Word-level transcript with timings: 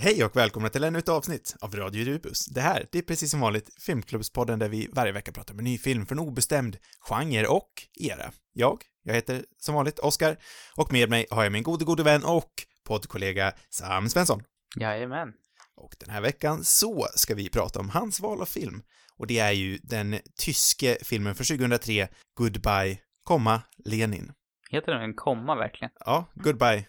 Hej 0.00 0.24
och 0.24 0.36
välkomna 0.36 0.68
till 0.68 0.84
ännu 0.84 0.98
ett 0.98 1.08
avsnitt 1.08 1.56
av 1.60 1.76
Radio 1.76 2.04
Rubus. 2.04 2.46
Det 2.46 2.60
här, 2.60 2.86
det 2.92 2.98
är 2.98 3.02
precis 3.02 3.30
som 3.30 3.40
vanligt 3.40 3.82
Filmklubbspodden 3.82 4.58
där 4.58 4.68
vi 4.68 4.88
varje 4.92 5.12
vecka 5.12 5.32
pratar 5.32 5.54
om 5.54 5.58
en 5.58 5.64
ny 5.64 5.78
film 5.78 6.06
från 6.06 6.18
obestämd 6.18 6.76
genre 7.00 7.46
och 7.46 7.68
era. 8.00 8.32
Jag, 8.52 8.82
jag 9.02 9.14
heter 9.14 9.44
som 9.58 9.74
vanligt 9.74 9.98
Oskar 9.98 10.36
och 10.76 10.92
med 10.92 11.10
mig 11.10 11.26
har 11.30 11.42
jag 11.42 11.52
min 11.52 11.62
gode, 11.62 11.84
gode 11.84 12.02
vän 12.02 12.24
och 12.24 12.50
poddkollega 12.84 13.52
Sam 13.70 14.08
Svensson. 14.08 14.42
Jajamän. 14.76 15.32
Och 15.76 15.96
den 16.00 16.10
här 16.10 16.20
veckan 16.20 16.64
så 16.64 17.08
ska 17.14 17.34
vi 17.34 17.48
prata 17.48 17.80
om 17.80 17.88
hans 17.88 18.20
val 18.20 18.40
av 18.40 18.46
film. 18.46 18.82
Och 19.16 19.26
det 19.26 19.38
är 19.38 19.52
ju 19.52 19.78
den 19.82 20.18
tyske 20.40 20.98
filmen 21.02 21.34
från 21.34 21.58
2003, 21.58 22.08
Goodbye, 22.34 22.98
komma, 23.24 23.62
Lenin. 23.84 24.32
Heter 24.70 24.92
den 24.92 25.02
en 25.02 25.14
komma 25.14 25.54
verkligen? 25.54 25.90
Ja, 26.00 26.24
Goodbye, 26.34 26.84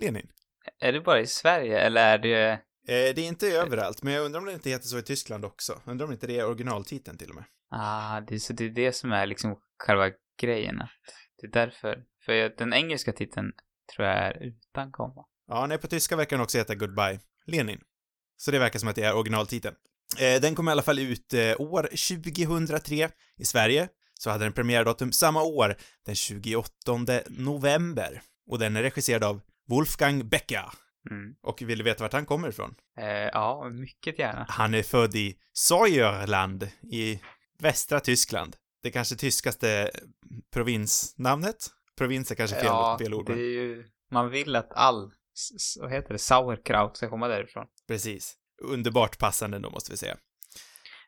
Lenin. 0.00 0.28
Är 0.80 0.92
det 0.92 1.00
bara 1.00 1.20
i 1.20 1.26
Sverige 1.26 1.78
eller 1.80 2.12
är 2.14 2.18
det... 2.18 2.50
Eh, 2.88 3.14
det 3.14 3.18
är 3.22 3.28
inte 3.28 3.46
överallt, 3.48 4.02
men 4.02 4.12
jag 4.12 4.24
undrar 4.24 4.40
om 4.40 4.46
det 4.46 4.52
inte 4.52 4.70
heter 4.70 4.86
så 4.86 4.98
i 4.98 5.02
Tyskland 5.02 5.44
också. 5.44 5.80
Undrar 5.86 6.06
om 6.06 6.12
inte 6.12 6.26
det 6.26 6.38
är 6.38 6.46
originaltiteln 6.46 7.18
till 7.18 7.28
och 7.30 7.34
med. 7.34 7.44
Ah, 7.70 8.20
det, 8.20 8.34
är- 8.34 8.38
så 8.38 8.52
det 8.52 8.64
är 8.64 8.68
det 8.70 8.92
som 8.92 9.12
är 9.12 9.26
liksom 9.26 9.56
själva 9.78 10.10
grejen. 10.40 10.76
Det 11.40 11.46
är 11.46 11.50
därför. 11.50 12.02
För 12.24 12.56
den 12.58 12.72
engelska 12.72 13.12
titeln 13.12 13.52
tror 13.96 14.08
jag 14.08 14.16
är 14.18 14.42
utan 14.42 14.92
komma. 14.92 15.24
Ja, 15.48 15.66
nej, 15.66 15.78
på 15.78 15.86
tyska 15.86 16.16
verkar 16.16 16.36
den 16.36 16.44
också 16.44 16.58
heta 16.58 16.74
Goodbye, 16.74 17.20
Lenin. 17.46 17.80
Så 18.36 18.50
det 18.50 18.58
verkar 18.58 18.78
som 18.78 18.88
att 18.88 18.94
det 18.96 19.02
är 19.02 19.14
originaltiteln. 19.16 19.74
Eh, 20.20 20.40
den 20.40 20.54
kom 20.54 20.68
i 20.68 20.72
alla 20.72 20.82
fall 20.82 20.98
ut 20.98 21.34
eh, 21.34 21.60
år 21.60 21.82
2003 21.82 23.08
i 23.38 23.44
Sverige. 23.44 23.88
Så 24.14 24.30
hade 24.30 24.44
den 24.44 24.52
premiärdatum 24.52 25.12
samma 25.12 25.42
år, 25.42 25.76
den 26.06 26.14
28 26.14 26.70
november. 27.28 28.22
Och 28.50 28.58
den 28.58 28.76
är 28.76 28.82
regisserad 28.82 29.24
av 29.24 29.40
Wolfgang 29.68 30.28
Becker. 30.28 30.70
Mm. 31.10 31.34
Och 31.42 31.62
vill 31.62 31.78
du 31.78 31.84
veta 31.84 32.04
vart 32.04 32.12
han 32.12 32.26
kommer 32.26 32.48
ifrån? 32.48 32.74
Eh, 32.98 33.06
ja, 33.06 33.70
mycket 33.72 34.18
gärna. 34.18 34.46
Han 34.48 34.74
är 34.74 34.82
född 34.82 35.14
i 35.14 35.38
Sauerland 35.52 36.68
i 36.92 37.20
västra 37.58 38.00
Tyskland. 38.00 38.56
Det 38.82 38.90
kanske 38.90 39.16
tyskaste 39.16 39.90
provinsnamnet? 40.52 41.56
Provins 41.98 42.30
är 42.30 42.34
kanske 42.34 42.56
fel, 42.56 42.66
ja, 42.66 42.98
fel 43.00 43.14
ord, 43.14 43.26
det 43.26 43.32
är 43.32 43.36
ju... 43.36 43.84
Man 44.10 44.30
vill 44.30 44.56
att 44.56 44.72
all, 44.72 45.12
vad 45.80 45.92
heter 45.92 46.12
det, 46.12 46.18
sauerkraut 46.18 46.96
ska 46.96 47.08
komma 47.10 47.28
därifrån. 47.28 47.66
precis. 47.88 48.36
Underbart 48.62 49.18
passande 49.18 49.58
då, 49.58 49.70
måste 49.70 49.90
vi 49.90 49.96
säga. 49.96 50.16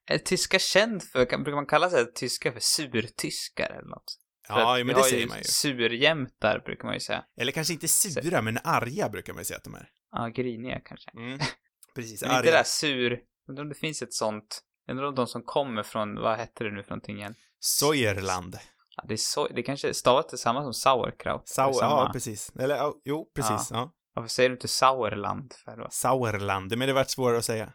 Är 0.06 0.18
tyska 0.18 0.58
känd 0.58 1.02
för, 1.02 1.18
brukar 1.18 1.54
man 1.54 1.66
kalla 1.66 1.90
sig 1.90 2.12
tyska 2.12 2.52
för 2.52 2.60
surtyskar 2.60 3.70
eller 3.70 3.88
något? 3.88 4.18
För 4.46 4.60
Ja, 4.60 4.80
att 4.80 4.86
men 4.86 4.94
det 4.96 5.02
säger 5.02 5.26
man 5.26 5.38
ju. 5.38 5.44
Surjämtar 5.44 6.62
brukar 6.64 6.84
man 6.84 6.94
ju 6.94 7.00
säga. 7.00 7.24
Eller 7.36 7.52
kanske 7.52 7.72
inte 7.72 7.88
sura, 7.88 8.42
men 8.42 8.58
arga 8.64 9.08
brukar 9.08 9.32
man 9.32 9.40
ju 9.40 9.44
säga 9.44 9.56
att 9.56 9.64
de 9.64 9.74
är. 9.74 9.88
Ja, 10.12 10.28
griniga 10.28 10.80
kanske. 10.84 11.10
Mm. 11.10 11.38
Precis, 11.94 12.22
Men 12.22 12.30
inte 12.30 12.38
arga. 12.38 12.50
det 12.50 12.56
där 12.56 12.64
sur... 12.64 13.20
Undrar 13.48 13.62
om 13.62 13.68
det 13.68 13.74
finns 13.74 14.02
ett 14.02 14.12
sånt... 14.14 14.62
Undrar 14.90 15.06
om 15.06 15.14
de 15.14 15.26
som 15.26 15.42
kommer 15.42 15.82
från, 15.82 16.14
vad 16.14 16.38
hette 16.38 16.64
det 16.64 16.70
nu 16.70 16.82
för 16.82 16.90
någonting 16.90 17.16
igen? 17.18 17.34
Sauerland. 17.60 18.58
Ja, 18.96 19.04
det 19.08 19.14
är 19.14 19.18
så, 19.18 19.48
det 19.48 19.62
kanske 19.62 19.88
är 19.88 19.92
stavat 19.92 20.28
tillsammans 20.28 20.64
som 20.64 20.74
sauerkraut. 20.74 21.48
Sau 21.48 21.68
är 21.68 21.72
samma. 21.72 21.90
ja, 22.04 22.10
precis. 22.12 22.52
Eller, 22.58 22.76
ja, 22.76 22.94
jo, 23.04 23.30
precis. 23.34 23.68
Ja. 23.70 23.92
Varför 24.14 24.28
säger 24.28 24.48
du 24.48 24.54
inte 24.54 24.68
sauerland 24.68 25.54
för 25.64 25.76
då? 25.76 25.88
Sauerland, 25.90 26.76
men 26.78 26.88
det 26.88 26.94
vart 26.94 27.10
svårare 27.10 27.38
att 27.38 27.44
säga. 27.44 27.72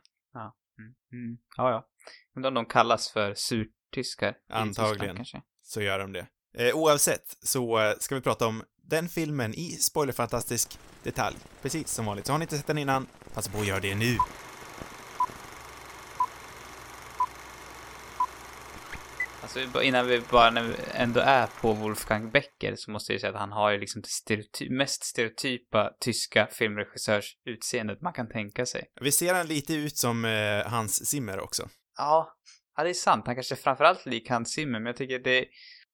Mm. 0.79 0.93
Mm. 1.25 1.37
Ja, 1.57 1.71
ja. 1.71 1.87
Undrar 2.35 2.47
om 2.47 2.53
de 2.53 2.65
kallas 2.65 3.11
för 3.11 3.33
surtyskar. 3.33 4.35
Antagligen. 4.49 4.97
Tyskland, 4.99 5.17
Kanske. 5.17 5.41
Så 5.61 5.81
gör 5.81 5.99
de 5.99 6.11
det. 6.13 6.27
Eh, 6.57 6.75
oavsett 6.75 7.37
så 7.41 7.79
eh, 7.79 7.93
ska 7.99 8.15
vi 8.15 8.21
prata 8.21 8.47
om 8.47 8.63
den 8.83 9.09
filmen 9.09 9.53
i 9.53 9.71
spoilerfantastisk 9.71 10.79
detalj. 11.03 11.35
Precis 11.61 11.91
som 11.91 12.05
vanligt. 12.05 12.25
Så 12.25 12.33
har 12.33 12.39
ni 12.39 12.43
inte 12.43 12.57
sett 12.57 12.67
den 12.67 12.77
innan, 12.77 13.07
passa 13.33 13.51
på 13.51 13.59
att 13.59 13.67
göra 13.67 13.79
det 13.79 13.95
nu. 13.95 14.17
Alltså 19.41 19.83
innan 19.83 20.07
vi 20.07 20.21
bara, 20.31 20.49
när 20.49 20.63
vi 20.63 20.73
ändå 20.93 21.19
är 21.19 21.47
på 21.61 21.73
Wolfgang 21.73 22.31
Becker 22.31 22.75
så 22.75 22.91
måste 22.91 23.11
jag 23.11 23.15
ju 23.15 23.19
säga 23.19 23.33
att 23.33 23.39
han 23.39 23.51
har 23.51 23.71
ju 23.71 23.79
liksom 23.79 24.01
det 24.01 24.07
stereoty- 24.07 24.69
mest 24.69 25.03
stereotypa 25.03 25.91
tyska 25.99 26.47
filmregissörsutseendet 26.51 28.01
man 28.01 28.13
kan 28.13 28.29
tänka 28.29 28.65
sig. 28.65 28.91
Vi 29.01 29.11
ser 29.11 29.33
han 29.33 29.47
lite 29.47 29.73
ut 29.73 29.97
som 29.97 30.25
eh, 30.25 30.71
Hans 30.71 31.05
Zimmer 31.05 31.39
också. 31.39 31.69
Ja, 31.97 32.37
ja 32.77 32.83
det 32.83 32.89
är 32.89 32.93
sant. 32.93 33.23
Han 33.25 33.35
kanske 33.35 33.55
framförallt 33.55 34.05
lik 34.05 34.29
Hans 34.29 34.53
Zimmer, 34.53 34.79
men 34.79 34.85
jag 34.85 34.97
tycker 34.97 35.19
det 35.19 35.45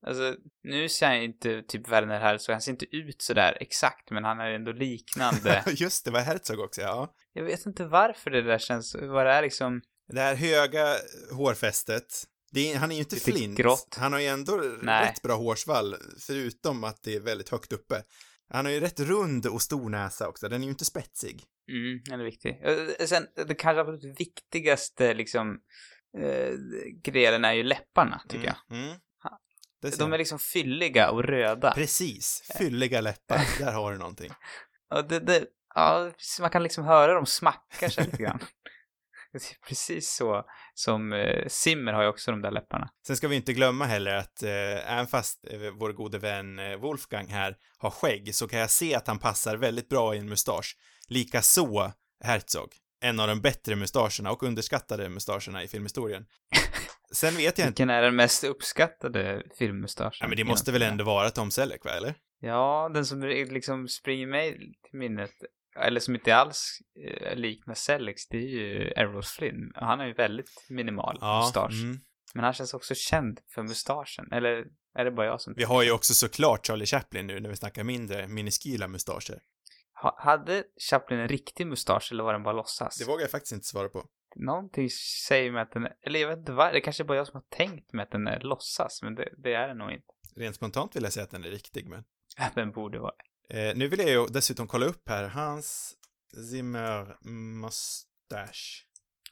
Alltså, 0.08 0.36
nu 0.64 0.90
ser 0.90 1.06
han 1.08 1.16
inte 1.16 1.62
typ 1.62 1.88
Werner 1.90 2.20
här, 2.20 2.38
så 2.38 2.52
han 2.52 2.62
ser 2.62 2.72
inte 2.72 2.96
ut 2.96 3.22
sådär 3.22 3.58
exakt, 3.60 4.12
men 4.12 4.24
han 4.24 4.40
är 4.40 4.52
ändå 4.52 4.72
liknande. 4.72 5.64
Just 5.76 6.06
det, 6.06 6.12
var 6.12 6.20
Herzog 6.20 6.60
också, 6.60 6.82
ja. 6.82 7.14
jag 7.34 7.44
vet 7.44 7.66
inte 7.66 7.86
varför 7.86 8.32
det 8.32 8.42
där 8.42 8.58
känns, 8.58 8.96
vad 8.96 9.26
det 9.26 9.32
är 9.32 9.42
liksom, 9.42 9.82
Det 10.14 10.22
här 10.22 10.36
höga 10.36 10.86
hårfästet. 11.32 12.06
Är, 12.56 12.78
han 12.78 12.92
är 12.92 12.96
ju 12.96 13.02
inte 13.02 13.16
flint. 13.16 13.58
grått. 13.58 13.98
Han 14.00 14.14
har 14.14 14.20
ju 14.20 14.26
ändå 14.26 14.62
Nej. 14.82 15.10
rätt 15.10 15.22
bra 15.22 15.36
hårsvall, 15.36 15.96
förutom 16.28 16.84
att 16.84 17.04
det 17.04 17.16
är 17.16 17.20
väldigt 17.20 17.50
högt 17.50 17.74
uppe. 17.74 18.04
Han 18.50 18.66
har 18.66 18.72
ju 18.72 18.80
rätt 18.80 19.00
rund 19.00 19.46
och 19.46 19.62
stor 19.62 19.90
näsa 19.90 20.28
också, 20.28 20.50
den 20.50 20.62
är 20.62 20.66
ju 20.66 20.72
inte 20.72 20.86
spetsig. 20.86 21.44
mm, 21.72 22.02
den 22.06 22.20
är 22.20 22.24
viktig. 22.26 22.62
Sen, 23.08 23.28
det 23.48 23.56
kanske 23.56 23.82
absolut 23.82 24.20
viktigaste 24.20 25.14
liksom, 25.14 25.60
eh, 26.22 26.54
grejen 27.04 27.46
är 27.46 27.54
ju 27.54 27.64
läpparna, 27.64 28.22
tycker 28.30 28.46
jag. 28.46 28.78
Mm. 28.78 28.84
Mm. 28.84 28.98
Ha. 29.24 29.40
Det 29.75 29.75
ser 29.75 29.75
De 29.98 30.14
är 30.14 30.18
liksom 30.18 30.40
fylliga 30.40 31.12
och 31.12 31.24
röda. 31.24 31.72
Precis, 31.72 32.52
fylliga 32.58 33.02
läppar, 33.02 33.42
där 33.60 33.72
har 33.72 33.92
du 33.92 33.98
någonting. 33.98 34.32
Och 34.94 35.08
det, 35.08 35.20
det, 35.20 35.46
ja, 35.76 36.12
man 36.40 36.50
kan 36.50 36.64
liksom 36.64 36.84
höra 36.84 37.14
dem 37.14 37.26
smacka 37.26 37.90
sig 37.90 38.06
lite 38.06 38.18
grann. 38.18 38.40
Precis 39.68 40.12
så 40.12 40.46
som 40.74 41.14
eh, 41.14 41.48
Simmer 41.48 41.94
har 41.94 42.02
ju 42.02 42.08
också 42.08 42.32
de 42.32 42.42
där 42.42 42.52
läpparna. 42.52 42.90
Sen 43.08 43.18
ska 43.18 43.28
vi 43.28 43.36
inte 43.36 43.54
glömma 43.54 43.86
heller 43.86 44.16
att 44.16 44.44
eh, 44.44 44.92
även 44.94 45.08
fast 45.08 45.46
eh, 45.52 45.60
vår 45.80 45.94
gode 45.94 46.18
vän 46.18 46.60
eh, 46.60 46.76
Wolfgang 46.76 47.28
här 47.28 47.56
har 47.78 47.90
skägg 47.90 48.36
så 48.36 48.48
kan 48.48 48.60
jag 48.60 48.72
se 48.72 48.96
att 48.96 49.08
han 49.08 49.20
passar 49.20 49.58
väldigt 49.58 49.90
bra 49.90 50.16
i 50.16 50.18
en 50.18 50.30
mustasch. 50.30 50.78
Likaså 51.08 51.92
Herzog. 52.24 52.70
En 53.02 53.20
av 53.20 53.28
de 53.28 53.42
bättre 53.42 53.76
mustascherna 53.76 54.32
och 54.32 54.44
underskattade 54.44 55.10
mustascherna 55.10 55.64
i 55.64 55.68
filmhistorien. 55.68 56.26
Sen 57.16 57.36
vet 57.36 57.44
jag 57.44 57.50
inte. 57.50 57.66
Vilken 57.66 57.90
är 57.90 58.02
den 58.02 58.16
mest 58.16 58.44
uppskattade 58.44 59.44
filmmustaschen? 59.58 60.18
Ja, 60.20 60.28
men 60.28 60.38
det 60.38 60.44
måste 60.44 60.72
väl 60.72 60.82
ändå 60.82 61.04
vara 61.04 61.30
Tom 61.30 61.52
Selleck, 61.52 61.86
va, 61.86 61.92
eller? 61.92 62.16
Ja, 62.40 62.92
den 62.94 63.06
som 63.06 63.22
liksom 63.22 63.88
springer 63.88 64.28
mig 64.28 64.58
till 64.90 65.00
minnet, 65.00 65.32
eller 65.80 66.00
som 66.00 66.16
inte 66.16 66.36
alls 66.36 66.80
eh, 67.08 67.32
är 67.32 67.36
lik 67.36 67.66
med 67.68 67.78
Sellex, 67.78 68.28
det 68.28 68.38
är 68.38 68.50
ju 68.50 68.92
Errol 68.92 69.24
Flynn. 69.24 69.72
Han 69.76 70.00
har 70.00 70.06
ju 70.06 70.14
väldigt 70.14 70.66
minimal 70.70 71.20
mustasch. 71.22 71.84
mm. 71.84 71.98
Men 72.34 72.44
han 72.44 72.54
känns 72.54 72.74
också 72.74 72.96
känd 72.96 73.40
för 73.56 73.64
mustaschen. 73.64 74.32
Eller 74.32 74.66
är 74.98 75.06
det 75.06 75.12
bara 75.12 75.26
jag 75.26 75.42
som... 75.42 75.54
Vi 75.58 75.64
har 75.64 75.84
ju 75.84 75.92
också 75.92 76.14
såklart 76.14 76.68
Charlie 76.68 76.86
Chaplin 76.86 77.28
nu 77.28 77.40
när 77.40 77.50
vi 77.50 77.56
snackar 77.56 77.84
mindre 77.84 78.28
miniskyla 78.28 78.88
mustascher. 78.88 79.40
Ha, 80.02 80.16
hade 80.24 80.64
Chaplin 80.90 81.20
en 81.20 81.28
riktig 81.28 81.68
mustasch 81.68 82.12
eller 82.12 82.24
var 82.24 82.34
den 82.34 82.44
bara 82.44 82.54
låtsas? 82.54 82.98
Det 82.98 83.06
vågar 83.06 83.22
jag 83.22 83.32
faktiskt 83.32 83.54
inte 83.54 83.66
svara 83.66 83.90
på. 83.90 84.06
Någonting 84.36 84.90
säger 85.28 85.52
mig 85.52 85.62
att 85.62 85.72
den 85.72 85.84
är, 85.84 85.96
eller 86.02 86.20
jag 86.20 86.28
vet 86.28 86.38
inte 86.40 86.52
vad, 86.52 86.74
det 86.74 86.82
kanske 86.82 87.04
är 87.04 87.06
bara 87.06 87.18
jag 87.18 87.28
som 87.28 87.36
har 87.36 87.58
tänkt 87.58 87.94
mig 87.94 88.04
att 88.04 88.12
den 88.12 88.28
är 88.28 88.40
låtsas, 88.40 89.02
men 89.02 89.16
det, 89.16 89.30
det 89.38 89.54
är 89.54 89.68
den 89.68 89.78
nog 89.78 89.92
inte. 89.92 90.14
Rent 90.36 90.56
spontant 90.56 90.96
vill 90.96 91.04
jag 91.04 91.14
säga 91.14 91.24
att 91.24 91.32
den 91.32 91.44
är 91.44 91.50
riktig, 91.50 91.90
men... 91.90 92.04
Den 92.56 92.72
borde 92.72 93.00
vara. 93.00 93.14
Eh, 93.50 93.76
nu 93.76 93.88
vill 93.88 94.00
jag 94.00 94.10
ju 94.10 94.26
dessutom 94.26 94.68
kolla 94.68 94.86
upp 94.86 95.10
här, 95.10 95.24
hans 95.24 95.96
Zimmer 96.52 97.18
mustache. 97.62 98.86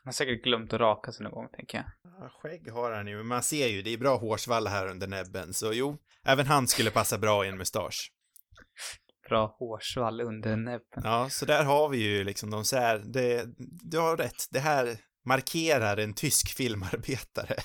Han 0.03 0.08
har 0.08 0.12
säkert 0.12 0.44
glömt 0.44 0.74
att 0.74 0.80
raka 0.80 1.12
sig 1.12 1.24
någon 1.24 1.34
gång, 1.34 1.47
tänker 1.53 1.78
jag. 1.78 1.86
Ja, 2.03 2.30
skägg 2.30 2.72
har 2.72 2.92
han 2.92 3.08
ju, 3.08 3.18
men 3.18 3.28
man 3.28 3.44
ser 3.44 3.68
ju, 3.68 3.81
det 3.81 3.94
är 3.94 3.97
bra 3.97 4.18
hårsvall 4.18 4.68
här 4.68 4.88
under 4.88 5.08
näbben, 5.08 5.53
så 5.53 5.74
jo, 5.74 5.97
även 6.25 6.46
han 6.46 6.68
skulle 6.68 6.92
passa 6.92 7.18
bra 7.18 7.46
i 7.46 7.50
en 7.50 7.58
mustasch. 7.58 8.12
Bra 9.29 9.56
hårsvall 9.59 10.22
under 10.22 10.56
näbben. 10.56 11.01
Ja, 11.03 11.29
så 11.29 11.45
där 11.45 11.63
har 11.63 11.89
vi 11.89 11.97
ju 11.97 12.23
liksom 12.23 12.50
de 12.50 12.66
så 12.66 12.75
här, 12.78 12.97
det, 13.06 13.45
du 13.84 13.97
har 14.00 14.18
rätt, 14.18 14.48
det 14.51 14.59
här 14.59 14.98
markerar 15.25 15.98
en 15.98 16.13
tysk 16.13 16.53
filmarbetare. 16.57 17.56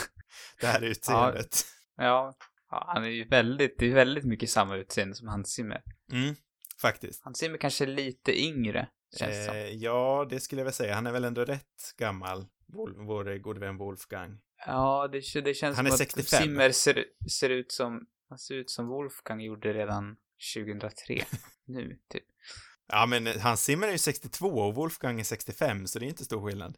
det 0.60 0.66
här 0.66 0.82
utseendet. 0.84 1.64
Ja, 1.96 2.34
ja, 2.70 2.84
han 2.94 3.04
är 3.04 3.08
ju 3.08 3.28
väldigt, 3.28 3.78
det 3.78 3.90
är 3.90 3.94
väldigt 3.94 4.24
mycket 4.24 4.50
samma 4.50 4.76
utseende 4.76 5.14
som 5.14 5.28
Hans 5.28 5.48
Zimmer. 5.52 5.82
Mm, 6.12 6.34
faktiskt. 6.82 7.24
Hans 7.24 7.38
Zimmer 7.38 7.58
kanske 7.58 7.84
är 7.84 7.88
lite 7.88 8.40
yngre, 8.40 8.88
känns 9.18 9.36
det 9.36 9.44
som. 9.44 9.56
Eh, 9.56 9.68
ja, 9.68 10.26
det 10.30 10.40
skulle 10.40 10.60
jag 10.60 10.64
väl 10.64 10.74
säga. 10.74 10.94
Han 10.94 11.06
är 11.06 11.12
väl 11.12 11.24
ändå 11.24 11.44
rätt 11.44 11.94
gammal, 11.96 12.46
Wol- 12.72 13.06
vår 13.06 13.38
gode 13.38 13.60
vän 13.60 13.76
Wolfgang. 13.76 14.40
Ja, 14.66 15.08
det, 15.12 15.40
det 15.40 15.54
känns 15.54 15.76
Han 15.76 15.86
är 15.86 15.90
som 15.90 15.98
65. 15.98 16.38
att 16.38 16.42
Zimmer 16.44 16.70
ser, 16.70 17.04
ser 17.30 17.50
ut 17.50 17.72
som, 17.72 18.06
han 18.28 18.38
ser 18.38 18.54
ut 18.54 18.70
som 18.70 18.86
Wolfgang 18.86 19.40
gjorde 19.40 19.72
redan 19.72 20.16
2003. 20.54 21.24
nu, 21.66 21.98
typ. 22.08 22.24
Ja, 22.86 23.06
men 23.06 23.26
Hans 23.26 23.64
Zimmer 23.64 23.88
är 23.88 23.92
ju 23.92 23.98
62 23.98 24.46
och 24.46 24.74
Wolfgang 24.74 25.20
är 25.20 25.24
65, 25.24 25.86
så 25.86 25.98
det 25.98 26.06
är 26.06 26.08
inte 26.08 26.24
stor 26.24 26.46
skillnad. 26.46 26.76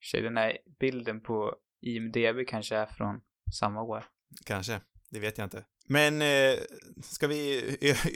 Tjej, 0.00 0.22
den 0.22 0.36
här 0.36 0.58
bilden 0.80 1.20
på 1.20 1.56
IMDB 1.80 2.48
kanske 2.48 2.76
är 2.76 2.86
från 2.86 3.20
samma 3.58 3.82
år. 3.82 4.04
Kanske. 4.44 4.80
Det 5.10 5.20
vet 5.20 5.38
jag 5.38 5.46
inte. 5.46 5.64
Men 5.88 6.22
eh, 6.22 6.58
ska 7.02 7.26
vi 7.26 7.62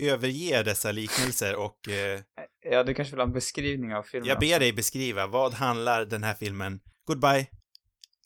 överge 0.01 0.63
dessa 0.63 0.93
liknelser 0.93 1.57
och 1.57 1.89
eh, 1.89 2.21
Ja, 2.63 2.85
du 2.85 2.95
kanske 2.95 3.13
vill 3.13 3.21
ha 3.21 3.27
en 3.27 3.33
beskrivning 3.33 3.95
av 3.95 4.03
filmen? 4.03 4.29
jag 4.29 4.39
ber 4.39 4.61
dig 4.61 4.73
beskriva, 4.73 5.27
vad 5.27 5.55
handlar 5.55 6.05
den 6.05 6.25
här 6.25 6.35
filmen 6.35 6.81
Goodbye 7.05 7.47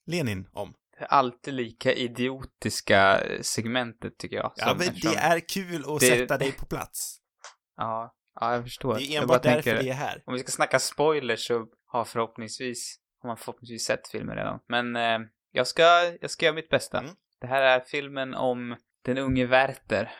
Lenin 0.06 0.48
om? 0.52 0.74
Det 0.98 1.06
alltid 1.06 1.54
lika 1.54 1.92
idiotiska 1.92 3.20
segmentet 3.42 4.18
tycker 4.18 4.36
jag. 4.36 4.52
Ja, 4.56 4.74
men 4.78 4.94
det 5.02 5.16
är 5.16 5.40
kul 5.48 5.84
att 5.94 6.00
det- 6.00 6.06
sätta 6.06 6.38
dig 6.38 6.52
på 6.52 6.66
plats. 6.66 7.18
Ja, 7.76 8.14
ja, 8.40 8.54
jag 8.54 8.62
förstår. 8.62 8.94
Det 8.94 9.02
är 9.02 9.22
enbart 9.22 9.42
därför 9.42 9.62
tänker- 9.62 9.82
vi 9.82 9.90
är 9.90 9.94
här. 9.94 10.22
Om 10.26 10.34
vi 10.34 10.40
ska 10.40 10.50
snacka 10.52 10.78
spoilers 10.78 11.46
så 11.46 11.66
har 11.86 12.04
förhoppningsvis, 12.04 12.98
har 13.20 13.28
man 13.28 13.36
förhoppningsvis 13.36 13.84
sett 13.84 14.08
filmen 14.08 14.36
redan. 14.36 14.60
Men 14.68 14.96
eh, 14.96 15.18
jag, 15.50 15.66
ska, 15.66 15.82
jag 16.20 16.30
ska 16.30 16.44
göra 16.46 16.54
mitt 16.54 16.68
bästa. 16.68 16.98
Mm. 16.98 17.14
Det 17.40 17.46
här 17.46 17.62
är 17.62 17.80
filmen 17.80 18.34
om 18.34 18.76
den 19.04 19.18
unge 19.18 19.46
Werther. 19.46 20.12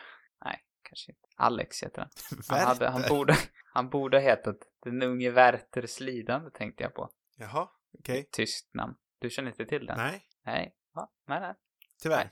Nej, 0.45 0.59
kanske 0.89 1.11
inte. 1.11 1.21
Alex 1.37 1.83
heter 1.83 2.01
han. 2.01 2.09
Han, 2.49 2.59
hade, 2.67 2.89
han, 2.89 3.03
borde, 3.09 3.35
han 3.73 3.89
borde 3.89 4.17
ha 4.17 4.21
hetat 4.21 4.57
Den 4.83 5.01
unge 5.03 5.29
Werthers 5.31 5.99
lidande 5.99 6.49
tänkte 6.51 6.83
jag 6.83 6.93
på. 6.93 7.09
Jaha, 7.37 7.67
okej. 7.99 8.29
Tyskt 8.31 8.73
namn. 8.73 8.93
Du 9.25 9.29
känner 9.29 9.49
inte 9.49 9.65
till 9.65 9.85
den? 9.85 9.97
Nej, 9.97 10.27
Nej. 10.45 10.75
Va? 10.93 11.09
Nej, 11.27 11.39
nej. 11.39 11.53
tyvärr. 12.01 12.31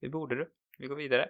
Det 0.00 0.08
borde 0.08 0.34
du. 0.34 0.50
Vi 0.78 0.86
går 0.86 0.96
vidare. 0.96 1.28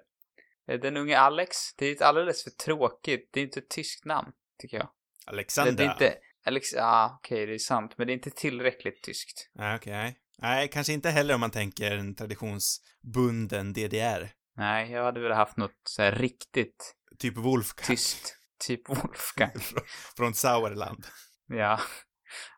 Eh, 0.68 0.80
Den 0.80 0.96
unge 0.96 1.18
Alex. 1.18 1.56
Det 1.76 1.86
är 1.86 1.92
ett 1.92 2.02
alldeles 2.02 2.44
för 2.44 2.50
tråkigt. 2.50 3.30
Det 3.32 3.40
är 3.40 3.44
inte 3.44 3.60
ett 3.60 3.70
tyskt 3.70 4.04
namn, 4.04 4.32
tycker 4.58 4.76
jag. 4.76 4.88
Alexandra. 5.26 5.72
det 5.72 5.84
är 5.84 5.92
inte... 5.92 6.18
Alex... 6.44 6.72
Ja, 6.72 6.82
ah, 6.84 7.16
okej, 7.18 7.46
det 7.46 7.54
är 7.54 7.58
sant. 7.58 7.98
Men 7.98 8.06
det 8.06 8.12
är 8.12 8.14
inte 8.14 8.30
tillräckligt 8.30 9.02
tyskt. 9.02 9.50
Nej, 9.54 9.76
okej. 9.76 9.92
nej. 9.92 10.18
Nej, 10.38 10.68
kanske 10.68 10.92
inte 10.92 11.10
heller 11.10 11.34
om 11.34 11.40
man 11.40 11.50
tänker 11.50 11.90
en 11.90 12.14
traditionsbunden 12.14 13.72
DDR. 13.72 14.30
Nej, 14.56 14.90
jag 14.90 15.04
hade 15.04 15.20
velat 15.20 15.36
haft 15.36 15.56
något 15.56 15.80
så 15.84 16.02
här 16.02 16.12
riktigt 16.12 16.94
Typ 17.18 17.36
Wolfgang. 17.36 17.86
tyst. 17.86 18.36
Typ 18.66 18.88
Wolfgang. 18.88 19.50
Från 20.16 20.34
Sauerland. 20.34 21.06
Ja. 21.46 21.80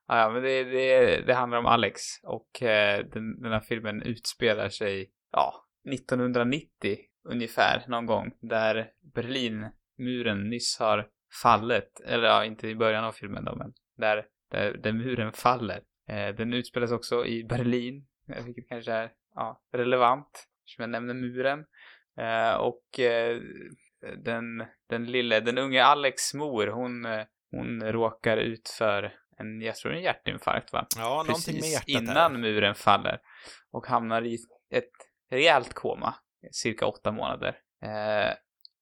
Ja, 0.08 0.18
ja, 0.18 0.30
men 0.30 0.42
det, 0.42 0.64
det, 0.64 1.20
det 1.26 1.34
handlar 1.34 1.58
om 1.58 1.66
Alex. 1.66 2.02
Och 2.22 2.62
eh, 2.62 3.04
den, 3.04 3.42
den 3.42 3.52
här 3.52 3.60
filmen 3.60 4.02
utspelar 4.02 4.68
sig, 4.68 5.10
ja, 5.32 5.54
1990 5.92 6.96
ungefär, 7.24 7.84
någon 7.88 8.06
gång. 8.06 8.32
Där 8.40 8.90
Berlinmuren 9.14 10.50
nyss 10.50 10.78
har 10.78 11.08
fallit. 11.42 12.00
Eller 12.06 12.28
ja, 12.28 12.44
inte 12.44 12.68
i 12.68 12.74
början 12.74 13.04
av 13.04 13.12
filmen 13.12 13.44
då, 13.44 13.56
men 13.56 13.72
där, 13.96 14.26
där, 14.50 14.72
där 14.72 14.92
muren 14.92 15.32
faller. 15.32 15.80
Eh, 16.08 16.34
den 16.34 16.52
utspelas 16.52 16.92
också 16.92 17.26
i 17.26 17.44
Berlin, 17.44 18.06
eh, 18.32 18.44
vilket 18.44 18.68
kanske 18.68 18.92
är 18.92 19.10
ja, 19.34 19.62
relevant, 19.72 20.48
som 20.64 20.82
jag 20.82 20.90
nämner 20.90 21.14
muren. 21.14 21.64
Eh, 22.18 22.54
och 22.54 23.00
eh, 23.00 23.40
den, 24.24 24.64
den 24.88 25.04
lille, 25.04 25.40
den 25.40 25.58
unge 25.58 25.84
Alex 25.84 26.34
mor, 26.34 26.66
hon, 26.66 27.06
eh, 27.06 27.24
hon 27.50 27.82
råkar 27.82 28.36
ut 28.36 28.68
för 28.78 29.12
en, 29.38 29.60
jag 29.60 29.76
tror 29.76 29.92
en 29.92 30.02
hjärtinfarkt 30.02 30.72
va? 30.72 30.86
Ja, 30.96 31.24
någonting 31.26 31.54
med 31.54 31.62
Precis 31.62 31.72
hjärtat 31.72 31.88
innan 32.02 32.32
här. 32.32 32.38
muren 32.38 32.74
faller. 32.74 33.20
Och 33.72 33.86
hamnar 33.86 34.22
i 34.22 34.38
ett 34.70 34.92
rejält 35.30 35.74
koma, 35.74 36.14
cirka 36.52 36.86
åtta 36.86 37.12
månader. 37.12 37.58
Eh, 37.82 38.34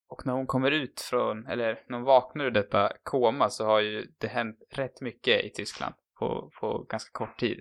och 0.08 0.26
när 0.26 0.32
hon 0.32 0.46
kommer 0.46 0.70
ut 0.70 1.00
från, 1.00 1.46
eller 1.46 1.82
när 1.88 1.96
hon 1.96 2.04
vaknar 2.04 2.44
ur 2.44 2.50
detta 2.50 2.92
koma 3.02 3.50
så 3.50 3.66
har 3.66 3.80
ju 3.80 4.06
det 4.18 4.28
hänt 4.28 4.58
rätt 4.70 5.00
mycket 5.00 5.44
i 5.44 5.50
Tyskland 5.50 5.94
på, 6.18 6.50
på 6.60 6.78
ganska 6.78 7.10
kort 7.12 7.38
tid. 7.38 7.60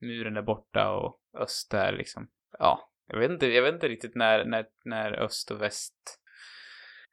Muren 0.00 0.36
är 0.36 0.42
borta 0.42 0.90
och 0.90 1.20
öst 1.38 1.74
är 1.74 1.92
liksom, 1.92 2.28
ja, 2.58 2.90
jag 3.06 3.18
vet 3.18 3.30
inte, 3.30 3.46
jag 3.46 3.62
vet 3.62 3.74
inte 3.74 3.88
riktigt 3.88 4.14
när, 4.14 4.44
när, 4.44 4.66
när 4.84 5.12
öst 5.12 5.50
och 5.50 5.62
väst 5.62 6.20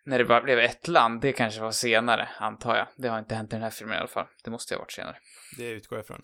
när 0.03 0.17
det 0.17 0.25
bara 0.25 0.41
blev 0.41 0.59
ett 0.59 0.87
land, 0.87 1.21
det 1.21 1.33
kanske 1.33 1.61
var 1.61 1.71
senare, 1.71 2.29
antar 2.37 2.75
jag. 2.75 2.87
Det 2.97 3.07
har 3.07 3.19
inte 3.19 3.35
hänt 3.35 3.53
i 3.53 3.55
den 3.55 3.63
här 3.63 3.69
filmen 3.69 3.95
i 3.95 3.99
alla 3.99 4.07
fall. 4.07 4.27
Det 4.43 4.51
måste 4.51 4.75
ha 4.75 4.79
varit 4.79 4.91
senare. 4.91 5.17
Det 5.57 5.69
utgår 5.69 5.97
jag 5.97 6.03
ifrån. 6.03 6.21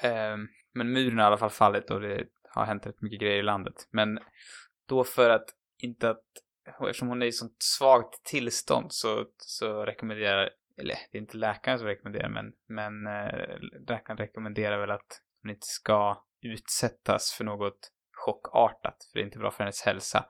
Ehm, 0.00 0.48
men 0.74 0.92
muren 0.92 1.18
har 1.18 1.24
i 1.24 1.26
alla 1.26 1.38
fall 1.38 1.50
fallit 1.50 1.90
och 1.90 2.00
det 2.00 2.24
har 2.54 2.64
hänt 2.64 2.86
rätt 2.86 3.02
mycket 3.02 3.20
grejer 3.20 3.38
i 3.38 3.42
landet. 3.42 3.74
Men 3.90 4.18
då 4.88 5.04
för 5.04 5.30
att 5.30 5.44
inte 5.78 6.10
att, 6.10 6.24
eftersom 6.80 7.08
hon 7.08 7.22
är 7.22 7.26
i 7.26 7.32
sånt 7.32 7.56
svagt 7.58 8.24
tillstånd 8.24 8.92
så, 8.92 9.26
så 9.36 9.84
rekommenderar, 9.84 10.50
eller 10.78 10.94
det 11.12 11.18
är 11.18 11.22
inte 11.22 11.36
läkaren 11.36 11.78
som 11.78 11.88
rekommenderar 11.88 12.28
men, 12.28 12.52
men 12.68 13.06
eh, 13.06 13.58
läkaren 13.88 14.16
rekommenderar 14.16 14.80
väl 14.80 14.90
att 14.90 15.22
hon 15.42 15.50
inte 15.50 15.66
ska 15.66 16.24
utsättas 16.42 17.32
för 17.32 17.44
något 17.44 17.92
chockartat 18.12 18.96
för 19.12 19.18
det 19.18 19.22
är 19.22 19.26
inte 19.26 19.38
bra 19.38 19.50
för 19.50 19.64
hennes 19.64 19.82
hälsa. 19.82 20.26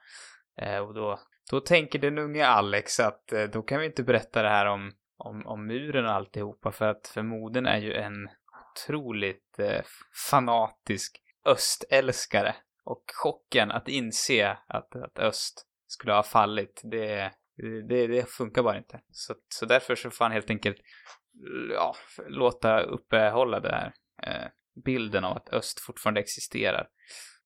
Eh, 0.60 0.78
och 0.78 0.94
då, 0.94 1.20
då 1.50 1.60
tänker 1.60 1.98
den 1.98 2.18
unge 2.18 2.46
Alex 2.46 3.00
att 3.00 3.32
eh, 3.32 3.44
då 3.44 3.62
kan 3.62 3.80
vi 3.80 3.86
inte 3.86 4.02
berätta 4.02 4.42
det 4.42 4.48
här 4.48 4.66
om, 4.66 4.92
om, 5.16 5.46
om 5.46 5.66
muren 5.66 6.04
och 6.04 6.12
alltihopa 6.12 6.72
för 6.72 6.88
att 6.88 7.08
för 7.08 7.22
modern 7.22 7.66
är 7.66 7.78
ju 7.78 7.94
en 7.94 8.28
otroligt 8.72 9.58
eh, 9.58 9.82
fanatisk 10.30 11.22
östälskare. 11.44 12.56
Och 12.84 13.04
chocken 13.14 13.70
att 13.70 13.88
inse 13.88 14.58
att, 14.66 14.96
att 14.96 15.18
öst 15.18 15.66
skulle 15.86 16.12
ha 16.12 16.22
fallit, 16.22 16.80
det, 16.84 17.32
det, 17.88 18.06
det 18.06 18.30
funkar 18.30 18.62
bara 18.62 18.78
inte. 18.78 19.00
Så, 19.10 19.34
så 19.48 19.66
därför 19.66 19.94
så 19.94 20.10
får 20.10 20.24
han 20.24 20.32
helt 20.32 20.50
enkelt 20.50 20.76
ja, 21.74 21.94
låta 22.28 22.80
uppehålla 22.80 23.60
det 23.60 23.70
här 23.70 23.92
eh, 24.22 24.48
bilden 24.84 25.24
av 25.24 25.36
att 25.36 25.48
öst 25.48 25.80
fortfarande 25.80 26.20
existerar. 26.20 26.88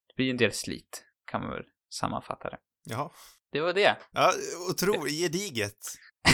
Det 0.06 0.14
blir 0.16 0.30
en 0.30 0.36
del 0.36 0.52
slit, 0.52 1.04
kan 1.24 1.40
man 1.40 1.50
väl 1.50 1.64
sammanfatta 1.90 2.50
det. 2.50 2.58
Jaha. 2.84 3.10
Det 3.54 3.60
var 3.60 3.72
det. 3.72 3.96
Ja, 4.12 4.32
otroligt 4.70 5.20
gediget. 5.20 5.78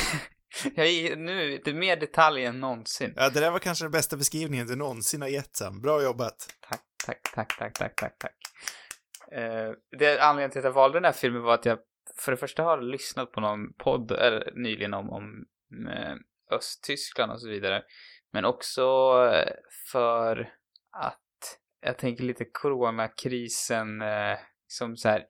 Jag 0.74 0.86
är 0.86 1.16
nu, 1.16 1.60
det 1.64 1.70
är 1.70 1.74
mer 1.74 1.96
detalj 1.96 2.44
än 2.44 2.60
någonsin. 2.60 3.12
Ja, 3.16 3.30
det 3.30 3.40
där 3.40 3.50
var 3.50 3.58
kanske 3.58 3.84
den 3.84 3.92
bästa 3.92 4.16
beskrivningen 4.16 4.66
du 4.66 4.76
någonsin 4.76 5.22
har 5.22 5.28
gett, 5.28 5.56
Sam. 5.56 5.80
Bra 5.80 6.02
jobbat. 6.02 6.34
Tack, 6.68 6.80
tack, 7.06 7.20
tack, 7.34 7.58
tack, 7.58 7.78
tack, 7.78 7.96
tack, 7.96 8.18
tack. 8.18 8.36
Eh, 9.32 9.72
det 9.98 10.18
anledningen 10.20 10.50
till 10.50 10.58
att 10.58 10.64
jag 10.64 10.72
valde 10.72 10.96
den 10.96 11.04
här 11.04 11.12
filmen 11.12 11.42
var 11.42 11.54
att 11.54 11.64
jag 11.64 11.78
för 12.16 12.32
det 12.32 12.38
första 12.38 12.62
har 12.62 12.80
lyssnat 12.80 13.32
på 13.32 13.40
någon 13.40 13.72
podd 13.72 14.12
eller, 14.12 14.52
nyligen 14.54 14.94
om, 14.94 15.10
om 15.10 15.46
eh, 15.88 16.14
Östtyskland 16.56 17.32
och 17.32 17.40
så 17.40 17.48
vidare. 17.48 17.82
Men 18.32 18.44
också 18.44 18.82
eh, 19.34 19.52
för 19.92 20.52
att 20.96 21.58
jag 21.80 21.98
tänker 21.98 22.24
lite 22.24 22.44
coronakrisen 22.44 24.02
eh, 24.02 24.38
som 24.66 24.96
så 24.96 25.08
här, 25.08 25.26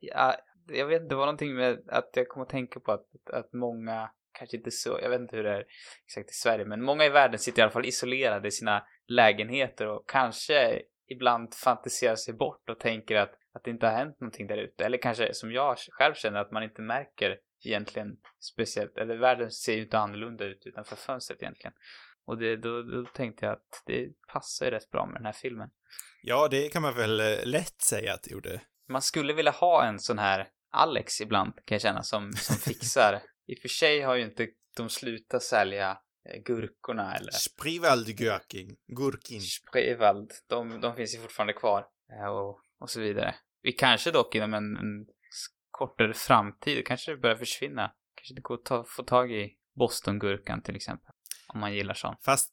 jag 0.73 0.87
vet 0.87 1.03
inte, 1.03 1.15
det 1.15 1.19
var 1.19 1.27
någonting 1.27 1.55
med 1.55 1.83
att 1.89 2.11
jag 2.15 2.29
kom 2.29 2.43
att 2.43 2.49
tänka 2.49 2.81
på 2.81 2.93
att, 2.93 3.07
att 3.33 3.53
många, 3.53 4.11
kanske 4.39 4.57
inte 4.57 4.71
så, 4.71 4.99
jag 5.03 5.11
vet 5.11 5.21
inte 5.21 5.37
hur 5.37 5.45
det 5.45 5.51
är 5.51 5.65
exakt 6.07 6.31
i 6.31 6.35
Sverige, 6.35 6.65
men 6.65 6.83
många 6.83 7.05
i 7.05 7.09
världen 7.09 7.39
sitter 7.39 7.59
i 7.59 7.63
alla 7.63 7.73
fall 7.73 7.87
isolerade 7.87 8.49
i 8.49 8.51
sina 8.51 8.87
lägenheter 9.09 9.87
och 9.87 10.09
kanske 10.09 10.83
ibland 11.09 11.55
fantiserar 11.55 12.17
sig 12.17 12.35
bort 12.35 12.71
och 12.71 12.81
tänker 12.81 13.17
att, 13.17 13.33
att 13.55 13.65
det 13.65 13.71
inte 13.71 13.87
har 13.87 13.93
hänt 13.93 14.21
någonting 14.21 14.47
där 14.47 14.57
ute. 14.57 14.85
Eller 14.85 14.99
kanske 14.99 15.35
som 15.35 15.53
jag 15.53 15.77
själv 15.79 16.15
känner 16.15 16.41
att 16.41 16.53
man 16.53 16.63
inte 16.63 16.83
märker 16.83 17.39
egentligen 17.65 18.17
speciellt, 18.41 18.99
eller 18.99 19.17
världen 19.17 19.51
ser 19.51 19.75
ju 19.75 19.83
inte 19.83 19.99
annorlunda 19.99 20.45
ut 20.45 20.63
utanför 20.67 20.97
fönstret 20.97 21.43
egentligen. 21.43 21.73
Och 22.25 22.39
det, 22.39 22.57
då, 22.57 22.83
då 22.83 23.05
tänkte 23.05 23.47
jag 23.47 23.53
att 23.53 23.83
det 23.87 24.09
passar 24.33 24.67
ju 24.67 24.71
rätt 24.71 24.91
bra 24.91 25.07
med 25.07 25.15
den 25.15 25.27
här 25.27 25.33
filmen. 25.33 25.71
Ja, 26.23 26.49
det 26.51 26.69
kan 26.69 26.83
man 26.83 26.95
väl 26.95 27.21
eh, 27.21 27.45
lätt 27.45 27.83
säga 27.83 28.15
att 28.15 28.23
det 28.23 28.31
gjorde. 28.31 28.61
Man 28.89 29.03
skulle 29.03 29.33
vilja 29.33 29.53
ha 29.53 29.85
en 29.85 29.99
sån 29.99 30.19
här 30.19 30.49
Alex 30.73 31.21
ibland, 31.21 31.53
kan 31.55 31.75
jag 31.75 31.83
känna, 31.83 32.03
som, 32.03 32.33
som 32.33 32.57
fixar. 32.73 33.23
I 33.47 33.55
och 33.55 33.59
för 33.63 33.69
sig 33.69 34.01
har 34.01 34.15
ju 34.17 34.25
inte 34.25 34.49
de 34.77 34.89
slutat 34.89 35.43
sälja 35.43 35.99
eh, 36.29 36.43
gurkorna 36.43 37.15
eller 37.17 37.33
Sprivalgurking. 37.33 38.77
Gurkin. 38.97 39.41
Spreewald. 39.41 40.31
De, 40.49 40.81
de 40.81 40.97
finns 40.97 41.15
ju 41.15 41.19
fortfarande 41.19 41.53
kvar. 41.53 41.85
eh, 42.13 42.27
Och, 42.31 42.59
och 42.81 42.91
så 42.91 43.01
vidare. 43.01 43.35
Vi 43.63 43.73
kanske 43.73 44.11
dock 44.11 44.35
inom 44.35 44.55
en, 44.55 44.77
en 44.77 45.07
kortare 45.71 46.15
framtid 46.15 46.87
kanske 46.87 47.11
det 47.11 47.17
börjar 47.17 47.37
försvinna. 47.37 47.93
Kanske 48.15 48.35
det 48.35 48.41
går 48.41 48.55
att 48.55 48.65
ta, 48.65 48.85
få 48.85 49.03
tag 49.03 49.33
i 49.33 49.53
Bostongurkan 49.79 50.63
till 50.63 50.77
exempel. 50.77 51.13
Om 51.49 51.61
man 51.61 51.75
gillar 51.75 51.95
sånt. 51.95 52.19
Fast 52.25 52.53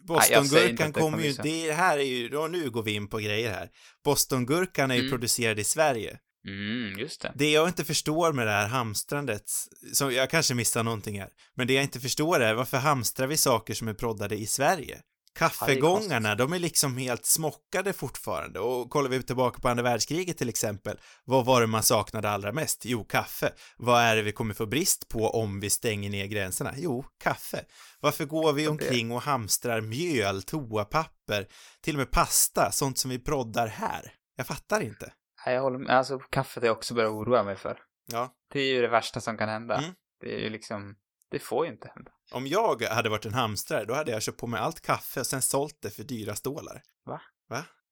eh, 0.00 0.06
Bostongurkan 0.06 0.92
det 0.92 1.00
kommer 1.00 1.18
ju, 1.22 1.32
det 1.32 1.72
här 1.72 1.98
är 1.98 2.02
ju, 2.02 2.28
då 2.28 2.46
nu 2.46 2.70
går 2.70 2.82
vi 2.82 2.92
in 2.94 3.08
på 3.08 3.18
grejer 3.18 3.50
här. 3.52 3.70
Bostongurkan 4.04 4.90
är 4.90 4.94
ju 4.94 5.00
Mm. 5.00 5.10
producerad 5.10 5.58
i 5.58 5.64
Sverige. 5.64 6.18
Mm, 6.46 6.98
just 6.98 7.20
det. 7.20 7.32
Det 7.34 7.50
jag 7.50 7.68
inte 7.68 7.84
förstår 7.84 8.32
med 8.32 8.46
det 8.46 8.52
här 8.52 8.68
hamstrandet, 8.68 9.50
som 9.92 10.14
jag 10.14 10.30
kanske 10.30 10.54
missar 10.54 10.82
någonting 10.82 11.20
här, 11.20 11.30
men 11.54 11.66
det 11.66 11.72
jag 11.72 11.84
inte 11.84 12.00
förstår 12.00 12.40
är 12.40 12.54
varför 12.54 12.78
hamstrar 12.78 13.26
vi 13.26 13.36
saker 13.36 13.74
som 13.74 13.88
är 13.88 13.94
proddade 13.94 14.36
i 14.36 14.46
Sverige? 14.46 15.00
Kaffegångarna, 15.38 16.34
de 16.34 16.52
är 16.52 16.58
liksom 16.58 16.96
helt 16.96 17.26
smockade 17.26 17.92
fortfarande 17.92 18.60
och 18.60 18.90
kollar 18.90 19.10
vi 19.10 19.22
tillbaka 19.22 19.60
på 19.60 19.68
andra 19.68 19.82
världskriget 19.82 20.38
till 20.38 20.48
exempel, 20.48 20.96
vad 21.24 21.44
var 21.44 21.60
det 21.60 21.66
man 21.66 21.82
saknade 21.82 22.30
allra 22.30 22.52
mest? 22.52 22.84
Jo, 22.84 23.04
kaffe. 23.04 23.52
Vad 23.76 24.02
är 24.02 24.16
det 24.16 24.22
vi 24.22 24.32
kommer 24.32 24.54
få 24.54 24.66
brist 24.66 25.08
på 25.08 25.30
om 25.30 25.60
vi 25.60 25.70
stänger 25.70 26.10
ner 26.10 26.26
gränserna? 26.26 26.74
Jo, 26.76 27.04
kaffe. 27.22 27.64
Varför 28.00 28.24
går 28.24 28.52
vi 28.52 28.68
omkring 28.68 29.12
och 29.12 29.22
hamstrar 29.22 29.80
mjöl, 29.80 30.42
toapapper, 30.42 31.46
till 31.82 31.94
och 31.94 31.98
med 31.98 32.10
pasta, 32.10 32.72
sånt 32.72 32.98
som 32.98 33.10
vi 33.10 33.18
proddar 33.18 33.66
här? 33.66 34.12
Jag 34.36 34.46
fattar 34.46 34.80
inte. 34.80 35.12
Jag 35.46 35.62
håller 35.62 35.78
med. 35.78 35.90
Alltså 35.90 36.18
kaffet 36.18 36.62
har 36.62 36.68
jag 36.68 36.76
också 36.76 36.94
börjat 36.94 37.12
oroa 37.12 37.42
mig 37.42 37.56
för. 37.56 37.80
Ja. 38.12 38.34
Det 38.52 38.60
är 38.60 38.74
ju 38.74 38.82
det 38.82 38.88
värsta 38.88 39.20
som 39.20 39.38
kan 39.38 39.48
hända. 39.48 39.76
Mm. 39.76 39.90
Det 40.20 40.34
är 40.34 40.38
ju 40.38 40.50
liksom, 40.50 40.96
det 41.30 41.38
får 41.38 41.66
ju 41.66 41.72
inte 41.72 41.90
hända. 41.94 42.10
Om 42.32 42.46
jag 42.46 42.82
hade 42.82 43.08
varit 43.08 43.26
en 43.26 43.34
hamstrare, 43.34 43.84
då 43.84 43.94
hade 43.94 44.10
jag 44.10 44.22
köpt 44.22 44.38
på 44.38 44.46
mig 44.46 44.60
allt 44.60 44.80
kaffe 44.80 45.20
och 45.20 45.26
sen 45.26 45.42
sålt 45.42 45.78
det 45.82 45.90
för 45.90 46.02
dyra 46.02 46.34
stålar. 46.34 46.82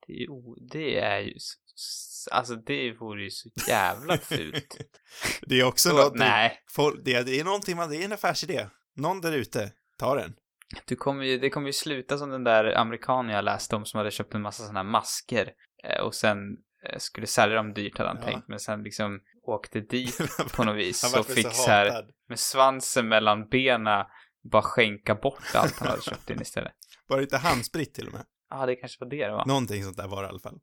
Det 0.07 0.13
är 0.13 0.19
ju, 0.19 0.29
det 0.71 0.99
är 0.99 1.19
ju, 1.19 1.35
alltså 2.31 2.55
det 2.55 2.93
vore 2.93 3.23
ju 3.23 3.31
så 3.31 3.49
jävla 3.69 4.19
fult. 4.19 4.77
Det 5.47 5.61
är 5.61 5.65
också 5.65 5.89
Så, 5.89 5.97
någonting, 5.97 6.19
nej, 6.19 6.63
folk, 6.71 7.01
det, 7.05 7.23
det 7.23 7.41
är 7.41 7.45
någonting 7.45 7.77
man, 7.77 7.91
det 7.91 7.97
är 7.97 8.05
en 8.05 8.13
affärsidé. 8.13 8.67
Någon 8.97 9.21
där 9.21 9.33
ute, 9.33 9.73
ta 9.99 10.15
den. 10.15 10.35
du 10.85 10.97
kommer 10.97 11.25
ju, 11.25 11.39
det 11.39 11.51
kommer 11.51 11.67
ju 11.67 11.73
sluta 11.73 12.19
som 12.19 12.31
den 12.31 12.45
där 12.45 12.79
amerikanen 12.79 13.35
jag 13.35 13.45
läste 13.45 13.77
om 13.77 13.85
som 13.85 13.99
hade 13.99 14.11
köpt 14.11 14.35
en 14.35 14.43
massa 14.43 14.63
sådana 14.63 14.79
här 14.79 14.91
masker 14.91 15.53
eh, 15.85 16.01
och 16.01 16.15
sen 16.15 16.39
skulle 16.99 17.27
sälja 17.27 17.57
dem 17.57 17.75
dyrt 17.75 17.99
hade 17.99 18.11
han 18.11 18.19
Ja. 18.21 18.25
tänkt, 18.27 18.49
men 18.49 18.61
sen 18.61 18.83
liksom 18.83 19.21
åkte 19.43 19.81
dit 19.81 20.19
på 20.57 20.65
något 20.65 20.77
vis 20.77 21.15
och 21.19 21.27
fick 21.27 21.47
så 21.47 21.53
så 21.53 21.71
här 21.71 22.05
med 22.29 22.39
svansen 22.39 23.09
mellan 23.09 23.49
benen 23.49 24.05
bara 24.53 24.63
skänka 24.63 25.15
bort 25.15 25.43
allt 25.55 25.79
han 25.79 25.89
hade 25.89 26.03
köpt 26.03 26.31
in 26.31 26.41
istället. 26.43 26.73
Var 27.07 27.17
det 27.17 27.23
inte 27.23 27.37
handsprit 27.37 27.95
till 27.95 28.07
och 28.07 28.13
med? 28.13 28.25
Ja, 28.51 28.67
det 28.67 28.77
kanske 28.77 29.05
var 29.05 29.11
det 29.11 29.27
det 29.27 29.33
var. 29.33 29.47
Någonting 29.47 29.85
sånt 29.85 29.97
där 29.97 30.09
var 30.09 30.23
det 30.23 30.27
i 30.27 30.29
alla 30.29 30.41
fall. 30.41 30.59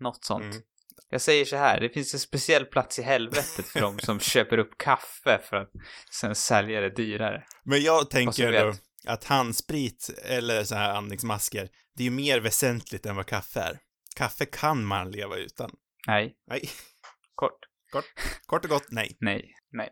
Något 0.00 0.24
sånt. 0.24 0.42
Mm. 0.44 0.62
Jag 1.08 1.20
säger 1.20 1.44
så 1.44 1.56
här, 1.56 1.80
det 1.80 1.88
finns 1.88 2.14
en 2.14 2.20
speciell 2.20 2.64
plats 2.64 2.98
i 2.98 3.02
helvetet 3.02 3.66
för 3.66 3.80
de 3.80 3.98
som 3.98 4.20
köper 4.34 4.58
upp 4.58 4.78
kaffe 4.78 5.40
för 5.44 5.56
att 5.56 5.70
sen 6.10 6.34
sälja 6.34 6.80
det 6.80 6.90
dyrare. 6.90 7.44
Men 7.64 7.82
jag 7.82 8.10
tänker 8.10 8.50
vet. 8.52 8.82
att 9.06 9.24
handsprit 9.24 10.10
eller 10.24 10.64
så 10.64 10.74
här 10.74 10.94
andningsmasker, 10.94 11.68
det 11.96 12.02
är 12.02 12.04
ju 12.04 12.10
mer 12.10 12.40
väsentligt 12.40 13.06
än 13.06 13.16
vad 13.16 13.26
kaffe 13.26 13.60
är. 13.60 13.78
Kaffe 14.16 14.44
kan 14.46 14.84
man 14.84 15.10
leva 15.10 15.36
utan. 15.36 15.70
Nej, 16.06 16.36
Nej, 16.46 16.62
kort. 17.34 17.58
kort 18.46 18.64
och 18.64 18.70
gott, 18.70 18.86
nej. 18.90 19.16
Nej, 19.20 19.54
nej. 19.70 19.90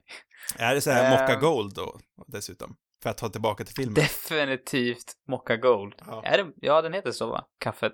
Är 0.58 0.74
det 0.74 0.80
så 0.80 0.90
här 0.90 1.04
Ehm. 1.04 1.10
Mocca 1.20 1.40
Gold 1.40 1.74
då, 1.74 2.00
dessutom? 2.26 2.76
För 3.02 3.10
att 3.10 3.18
ta 3.18 3.28
tillbaka 3.28 3.64
till 3.64 3.74
filmen. 3.74 3.94
Definitivt 3.94 5.12
Mocca 5.28 5.56
Gold. 5.56 5.94
Ja. 6.06 6.22
Är 6.24 6.38
det, 6.44 6.52
ja, 6.56 6.82
den 6.82 6.92
heter 6.92 7.12
så 7.12 7.26
va? 7.30 7.44
Kaffet. 7.58 7.92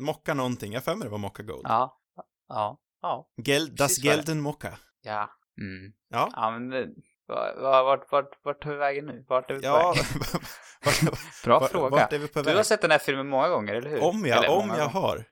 Mocca 0.00 0.34
någonting, 0.34 0.72
jag 0.72 0.84
för 0.84 0.94
mig 0.94 1.04
det 1.06 1.10
var 1.10 1.18
Mocca 1.18 1.42
Gold. 1.42 1.62
Ja. 1.64 2.00
Ja. 2.48 2.80
Ja. 3.02 3.28
Gel, 3.44 3.76
das. 3.76 3.98
Gelden 4.04 4.40
Mocca. 4.40 4.78
Ja. 5.02 5.30
Mm. 5.60 5.92
Ja. 6.08 6.28
Ja, 6.32 6.50
men 6.50 6.70
det, 6.70 6.86
va- 7.28 7.54
va- 7.60 7.82
vart, 7.82 8.12
vart, 8.12 8.30
vart 8.44 8.62
tar 8.62 8.70
vi 8.70 8.76
vägen 8.76 9.06
nu? 9.06 9.24
Vart 9.28 9.50
är 9.50 9.54
vi 9.54 9.60
på 9.60 9.66
Ja, 9.66 9.92
väg? 9.96 10.04
vart, 10.84 11.44
Bra 11.44 11.58
vart, 11.60 11.70
fråga. 11.70 11.88
vart 11.90 12.12
är 12.12 12.18
vi 12.18 12.28
på 12.28 12.42
Du 12.42 12.48
har 12.48 12.56
väg? 12.56 12.66
sett 12.66 12.82
den 12.82 12.90
här 12.90 12.98
filmen 12.98 13.28
många 13.28 13.48
gånger, 13.48 13.74
eller 13.74 13.90
hur? 13.90 14.02
Om 14.02 14.26
jag, 14.26 14.38
Eller 14.38 14.48
om 14.50 14.68
jag 14.68 14.78
gånger. 14.78 14.88
har. 14.88 15.24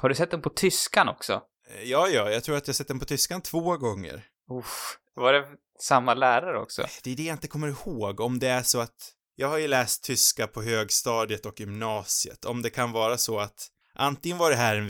Har 0.00 0.08
du 0.08 0.14
sett 0.14 0.30
den 0.30 0.42
på 0.42 0.50
tyskan 0.50 1.08
också? 1.08 1.42
Ja, 1.84 2.08
ja, 2.08 2.30
jag 2.30 2.44
tror 2.44 2.56
att 2.56 2.66
jag 2.66 2.76
sett 2.76 2.88
den 2.88 2.98
på 2.98 3.04
tyskan 3.04 3.40
två 3.40 3.76
gånger. 3.76 4.24
Uff. 4.50 4.98
Var 5.14 5.32
det 5.32 5.46
samma 5.80 6.14
lärare 6.14 6.58
också? 6.58 6.86
Det 7.02 7.12
är 7.12 7.16
det 7.16 7.22
jag 7.22 7.34
inte 7.34 7.48
kommer 7.48 7.68
ihåg, 7.68 8.20
om 8.20 8.38
det 8.38 8.48
är 8.48 8.62
så 8.62 8.80
att 8.80 9.12
jag 9.36 9.48
har 9.48 9.58
ju 9.58 9.68
läst 9.68 10.04
tyska 10.04 10.46
på 10.46 10.62
högstadiet 10.62 11.46
och 11.46 11.60
gymnasiet, 11.60 12.44
om 12.44 12.62
det 12.62 12.70
kan 12.70 12.92
vara 12.92 13.18
så 13.18 13.38
att 13.38 13.68
antingen 13.94 14.38
var 14.38 14.50
det 14.50 14.56
här 14.56 14.76
en 14.76 14.86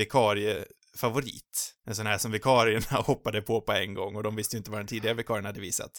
vikariefavorit, 0.94 1.74
en 1.86 1.94
sån 1.94 2.06
här 2.06 2.18
som 2.18 2.32
vikarierna 2.32 2.86
hoppade 3.02 3.42
på 3.42 3.60
på 3.60 3.72
en 3.72 3.94
gång 3.94 4.16
och 4.16 4.22
de 4.22 4.36
visste 4.36 4.56
ju 4.56 4.58
inte 4.58 4.70
vad 4.70 4.80
den 4.80 4.86
tidigare 4.86 5.14
vikarien 5.16 5.44
hade 5.44 5.60
visat. 5.60 5.90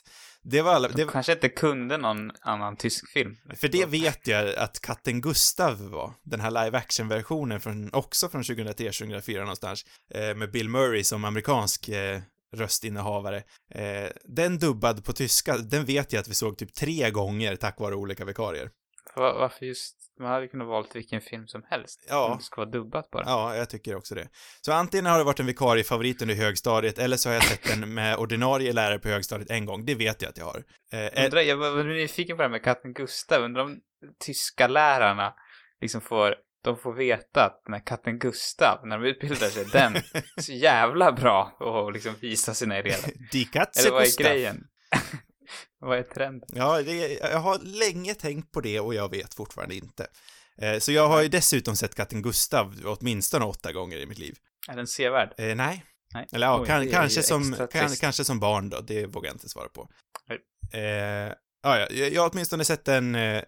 Det 0.43 0.61
var 0.61 0.73
alla, 0.73 0.87
De 0.87 0.93
det, 1.03 1.11
kanske 1.11 1.31
inte 1.33 1.49
kunde 1.49 1.97
någon 1.97 2.31
annan 2.41 2.75
tysk 2.77 3.09
film. 3.09 3.37
för 3.55 3.67
det 3.67 3.85
vet 3.85 4.27
jag 4.27 4.55
att 4.55 4.79
katten 4.81 5.21
Gustav 5.21 5.89
var, 5.89 6.13
den 6.23 6.39
här 6.39 6.51
live 6.51 6.77
action-versionen 6.77 7.61
från, 7.61 7.93
också 7.93 8.29
från 8.29 8.43
2003-2004 8.43 9.39
någonstans, 9.39 9.85
eh, 10.13 10.35
med 10.35 10.51
Bill 10.51 10.69
Murray 10.69 11.03
som 11.03 11.25
amerikansk 11.25 11.89
eh, 11.89 12.21
röstinnehavare. 12.55 13.43
Eh, 13.75 14.09
den 14.23 14.59
dubbad 14.59 15.05
på 15.05 15.13
tyska, 15.13 15.57
den 15.57 15.85
vet 15.85 16.13
jag 16.13 16.19
att 16.21 16.27
vi 16.27 16.33
såg 16.33 16.57
typ 16.57 16.73
tre 16.73 17.11
gånger 17.11 17.55
tack 17.55 17.79
vare 17.79 17.95
olika 17.95 18.25
vikarier. 18.25 18.69
Va- 19.15 19.33
Varför 19.39 19.65
just, 19.65 19.94
man 20.19 20.31
hade 20.31 20.47
kunnat 20.47 20.67
valt 20.67 20.95
vilken 20.95 21.21
film 21.21 21.47
som 21.47 21.63
helst. 21.69 22.05
Ja. 22.09 22.35
Det 22.39 22.43
ska 22.43 22.61
vara 22.61 22.69
dubbat 22.69 23.09
bara. 23.11 23.23
Ja, 23.25 23.55
jag 23.55 23.69
tycker 23.69 23.95
också 23.95 24.15
det. 24.15 24.27
Så 24.61 24.73
antingen 24.73 25.05
har 25.05 25.17
det 25.17 25.23
varit 25.23 25.39
en 25.39 25.45
vikariefavorit 25.45 26.21
under 26.21 26.35
högstadiet, 26.35 26.99
eller 26.99 27.17
så 27.17 27.29
har 27.29 27.33
jag 27.33 27.43
sett 27.43 27.63
den 27.63 27.93
med 27.93 28.17
ordinarie 28.17 28.73
lärare 28.73 28.99
på 28.99 29.07
högstadiet 29.07 29.49
en 29.49 29.65
gång. 29.65 29.85
Det 29.85 29.95
vet 29.95 30.21
jag 30.21 30.29
att 30.29 30.37
jag 30.37 30.45
har. 30.45 30.63
Eh, 30.93 31.25
Undrar, 31.25 31.41
jag 31.41 31.57
var 31.57 31.71
var 31.71 31.83
nyfiken 31.83 32.37
på 32.37 32.41
det 32.41 32.47
här 32.47 32.51
med 32.51 32.63
katten 32.63 32.93
Gustav. 32.93 33.43
Undrar 33.43 33.63
om 33.63 33.77
tyska 34.25 34.67
lärarna 34.67 35.33
liksom 35.81 36.01
får, 36.01 36.35
de 36.63 36.77
får 36.77 36.93
veta 36.93 37.45
att 37.45 37.61
den 37.65 37.73
här 37.73 37.85
katten 37.85 38.19
Gustav, 38.19 38.87
när 38.87 38.97
de 38.99 39.07
utbildar 39.07 39.47
sig, 39.47 39.65
den 39.71 39.95
är 39.95 40.41
så 40.41 40.53
jävla 40.53 41.11
bra 41.11 41.57
och 41.59 41.91
liksom 41.91 42.13
visa 42.21 42.53
sina 42.53 42.75
elever. 42.75 43.11
Die 43.31 43.45
Katze 43.45 43.81
Eller 43.81 43.91
vad 43.91 44.01
är 44.01 44.05
Gustav. 44.05 44.25
grejen? 44.25 44.63
vad 45.79 45.97
är 45.97 46.03
trenden? 46.03 46.49
Ja, 46.53 46.81
det, 46.81 47.13
jag 47.13 47.39
har 47.39 47.59
länge 47.59 48.15
tänkt 48.15 48.51
på 48.51 48.61
det 48.61 48.79
och 48.79 48.93
jag 48.93 49.11
vet 49.11 49.33
fortfarande 49.33 49.75
inte. 49.75 50.07
Eh, 50.61 50.79
så 50.79 50.91
jag 50.91 51.07
har 51.07 51.21
ju 51.21 51.27
dessutom 51.27 51.75
sett 51.75 51.95
katten 51.95 52.21
Gustav 52.21 52.75
åtminstone 52.85 53.45
åtta 53.45 53.71
gånger 53.71 53.97
i 53.97 54.05
mitt 54.05 54.17
liv. 54.17 54.37
Är 54.67 54.75
den 54.75 54.87
sevärd? 54.87 55.33
Eh, 55.37 55.55
nej. 55.55 55.85
Nej. 56.13 56.27
Eller 56.31 56.47
ja, 56.47 56.59
Oj, 56.61 56.67
kan, 56.67 56.87
kanske, 56.87 57.23
som, 57.23 57.55
kan, 57.71 57.89
kanske 57.89 58.23
som 58.23 58.39
barn 58.39 58.69
då, 58.69 58.81
det 58.81 59.05
vågar 59.05 59.29
jag 59.29 59.35
inte 59.35 59.49
svara 59.49 59.69
på. 59.69 59.89
Eh, 60.73 60.81
ja, 60.81 61.33
ja, 61.63 61.87
jag 61.89 62.13
jag 62.13 62.21
har 62.21 62.29
åtminstone 62.33 62.65
sett 62.65 62.85
den 62.85 63.15
eh, 63.15 63.43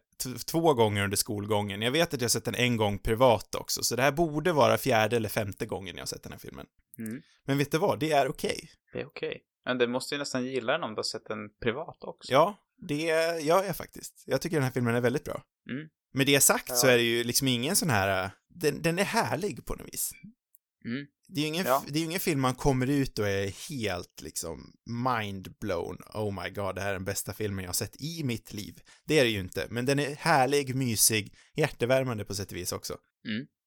två 0.46 0.74
gånger 0.74 1.04
under 1.04 1.18
skolgången. 1.18 1.82
Jag 1.82 1.92
vet 1.92 2.14
att 2.14 2.22
jag 2.22 2.26
har 2.26 2.30
sett 2.30 2.46
den 2.46 2.56
en 2.56 2.78
gång 2.78 3.00
privat 3.00 3.56
också, 3.56 3.84
så 3.84 3.96
det 3.96 4.02
här 4.02 4.12
borde 4.12 4.54
vara 4.54 4.78
fjärde 4.78 5.16
eller 5.16 5.30
femte 5.30 5.66
gången 5.66 5.96
jag 5.96 6.02
har 6.02 6.08
sett 6.08 6.24
den 6.24 6.32
här 6.32 6.40
filmen. 6.40 6.66
Mm. 7.00 7.22
Men 7.46 7.58
vet 7.58 7.72
du 7.72 7.78
vad? 7.78 8.00
Det 8.00 8.12
är 8.12 8.28
okej. 8.28 8.70
Det 8.94 9.02
är 9.02 9.06
okej. 9.06 9.42
Men 9.68 9.78
det 9.78 9.88
måste 9.88 10.16
ju 10.16 10.20
nästan 10.20 10.46
gilla 10.46 10.72
den 10.74 10.84
om 10.84 10.90
du 10.92 10.96
har 10.96 11.04
sett 11.04 11.26
den 11.26 11.50
privat 11.62 12.04
också. 12.04 12.32
Ja, 12.32 12.58
det 12.78 13.02
gör 13.42 13.64
jag 13.64 13.76
faktiskt. 13.76 14.24
Jag 14.26 14.42
tycker 14.42 14.56
den 14.56 14.64
här 14.64 14.72
filmen 14.72 14.96
är 14.96 15.02
väldigt 15.02 15.24
bra. 15.24 15.44
Mm. 15.70 15.88
Med 16.14 16.26
det 16.26 16.40
sagt 16.42 16.78
så 16.78 16.88
Ja. 16.88 16.92
är 16.92 16.98
det 16.98 17.04
ju 17.04 17.24
liksom 17.24 17.48
ingen 17.48 17.76
sån 17.76 17.90
här, 17.90 18.32
den, 18.50 18.82
den 18.82 19.00
är 19.00 19.04
härlig 19.04 19.66
på 19.66 19.76
något 19.76 19.94
vis. 19.94 20.12
Mm. 20.86 21.08
Det 21.28 21.40
är 21.40 21.42
ju 21.42 21.48
ingen, 21.48 21.66
Ja. 21.66 21.84
det 21.88 22.00
är 22.00 22.04
ingen 22.04 22.20
film 22.20 22.42
man 22.42 22.56
kommer 22.56 22.88
ut 22.88 23.20
och 23.20 23.28
är 23.28 23.70
helt 23.70 24.22
liksom 24.22 24.74
mind-blown. 24.90 25.98
Oh 26.14 26.44
my 26.44 26.50
god, 26.50 26.76
det 26.76 26.82
här 26.82 26.90
är 26.90 26.94
den 26.94 27.06
bästa 27.06 27.34
filmen 27.34 27.64
jag 27.64 27.70
har 27.70 27.74
sett 27.74 28.02
i 28.02 28.24
mitt 28.24 28.54
liv. 28.54 28.82
Det 29.06 29.20
är 29.20 29.24
det 29.24 29.30
ju 29.30 29.40
inte, 29.40 29.68
men 29.70 29.86
den 29.86 30.00
är 30.00 30.16
härlig, 30.16 30.76
mysig, 30.76 31.34
hjärtevärmande 31.56 32.26
på 32.26 32.36
sätt 32.36 32.52
och 32.52 32.58
vis 32.58 32.72
också. 32.72 32.98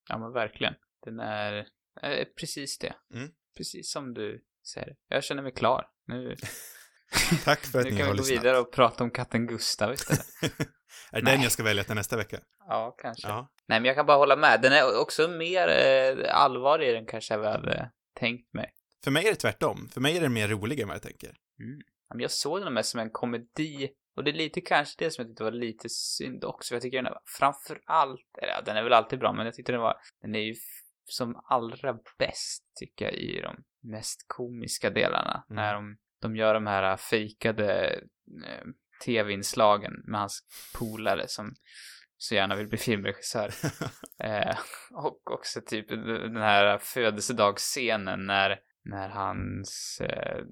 Ja, 0.08 0.18
men 0.18 0.32
verkligen. 0.32 0.74
Den 1.04 1.20
är 1.20 1.58
eh, 2.02 2.24
precis 2.40 2.78
det. 2.78 2.94
Mm. 3.14 3.28
Precis 3.56 3.90
som 3.90 4.14
du 4.14 4.44
säger. 4.66 4.96
Jag 5.08 5.24
känner 5.24 5.42
mig 5.42 5.52
klar. 5.52 5.86
Nu, 6.06 6.36
Tack 7.44 7.60
för 7.60 7.78
att 7.78 7.84
nu 7.84 7.90
ni 7.90 7.96
kan 7.96 8.06
har 8.06 8.12
vi 8.14 8.18
gå 8.18 8.22
lyssnat. 8.22 8.44
vidare 8.44 8.58
och 8.58 8.72
prata 8.72 9.04
om 9.04 9.10
katten 9.10 9.46
Gustav 9.46 9.92
istället. 9.92 10.26
är 11.12 11.22
det 11.22 11.30
den 11.30 11.42
jag 11.42 11.52
ska 11.52 11.62
välja 11.62 11.84
till 11.84 11.94
nästa 11.94 12.16
vecka? 12.16 12.40
ja, 12.66 12.96
kanske. 12.98 13.28
Ja. 13.28 13.52
Nej, 13.68 13.80
men 13.80 13.84
jag 13.86 13.96
kan 13.96 14.06
bara 14.06 14.16
hålla 14.16 14.36
med. 14.36 14.60
Den 14.62 14.72
är 14.72 15.00
också 15.00 15.28
mer 15.28 15.68
eh, 15.68 16.34
allvarlig 16.36 16.96
än 16.96 17.06
kanske 17.06 17.34
jag 17.34 17.44
hade 17.44 17.90
tänkt 18.20 18.54
mig. 18.54 18.70
För 19.04 19.10
mig 19.10 19.26
är 19.26 19.30
det 19.30 19.36
tvärtom. 19.36 19.88
För 19.92 20.00
mig 20.00 20.16
är 20.16 20.20
den 20.20 20.32
mer 20.32 20.48
rolig 20.48 20.80
än 20.80 20.88
vad 20.88 20.94
jag 20.94 21.02
tänker. 21.02 21.36
Men 22.08 22.20
jag 22.20 22.30
såg 22.30 22.60
den 22.60 22.74
mest 22.74 22.90
som 22.90 23.00
en 23.00 23.10
komedi. 23.10 23.90
Och 24.16 24.24
det 24.24 24.30
är 24.30 24.34
lite 24.34 24.60
kanske 24.60 25.04
det 25.04 25.10
som 25.10 25.22
jag 25.22 25.28
tyckte 25.30 25.44
var 25.44 25.52
lite 25.52 25.88
synd 25.88 26.44
också. 26.44 26.68
För 26.68 26.74
jag 26.74 26.82
tycker 26.82 26.96
den 26.96 27.06
är 27.06 27.18
framför 27.38 27.80
allt, 27.86 28.38
eller 28.42 28.52
ja, 28.52 28.60
den 28.64 28.76
är 28.76 28.82
väl 28.82 28.92
alltid 28.92 29.18
bra, 29.18 29.32
men 29.32 29.46
jag 29.46 29.54
tyckte 29.54 29.72
den 29.72 29.80
var, 29.80 29.96
den 30.22 30.34
är 30.34 30.40
ju 30.40 30.54
som 31.04 31.42
allra 31.48 31.98
bäst 32.18 32.64
tycker 32.74 33.04
jag 33.04 33.14
i 33.14 33.40
de 33.40 33.64
mest 33.82 34.24
komiska 34.26 34.90
delarna. 34.90 35.44
Mm. 35.50 35.62
När 35.62 35.74
de, 35.74 35.96
de 36.22 36.36
gör 36.36 36.54
de 36.54 36.66
här 36.66 36.96
fejkade 36.96 38.00
eh, 38.46 38.66
tv-inslagen 39.04 39.92
med 40.04 40.20
hans 40.20 40.40
polare 40.78 41.28
som 41.28 41.54
så 42.16 42.34
gärna 42.34 42.56
vill 42.56 42.68
bli 42.68 42.78
filmregissör. 42.78 43.50
Eh, 44.22 44.56
och 44.90 45.30
också 45.30 45.60
typ 45.60 45.88
den 45.88 46.36
här 46.36 46.78
födelsedagsscenen 46.78 48.26
när, 48.26 48.58
när 48.84 49.08
hans, 49.08 50.00
eh, 50.00 50.44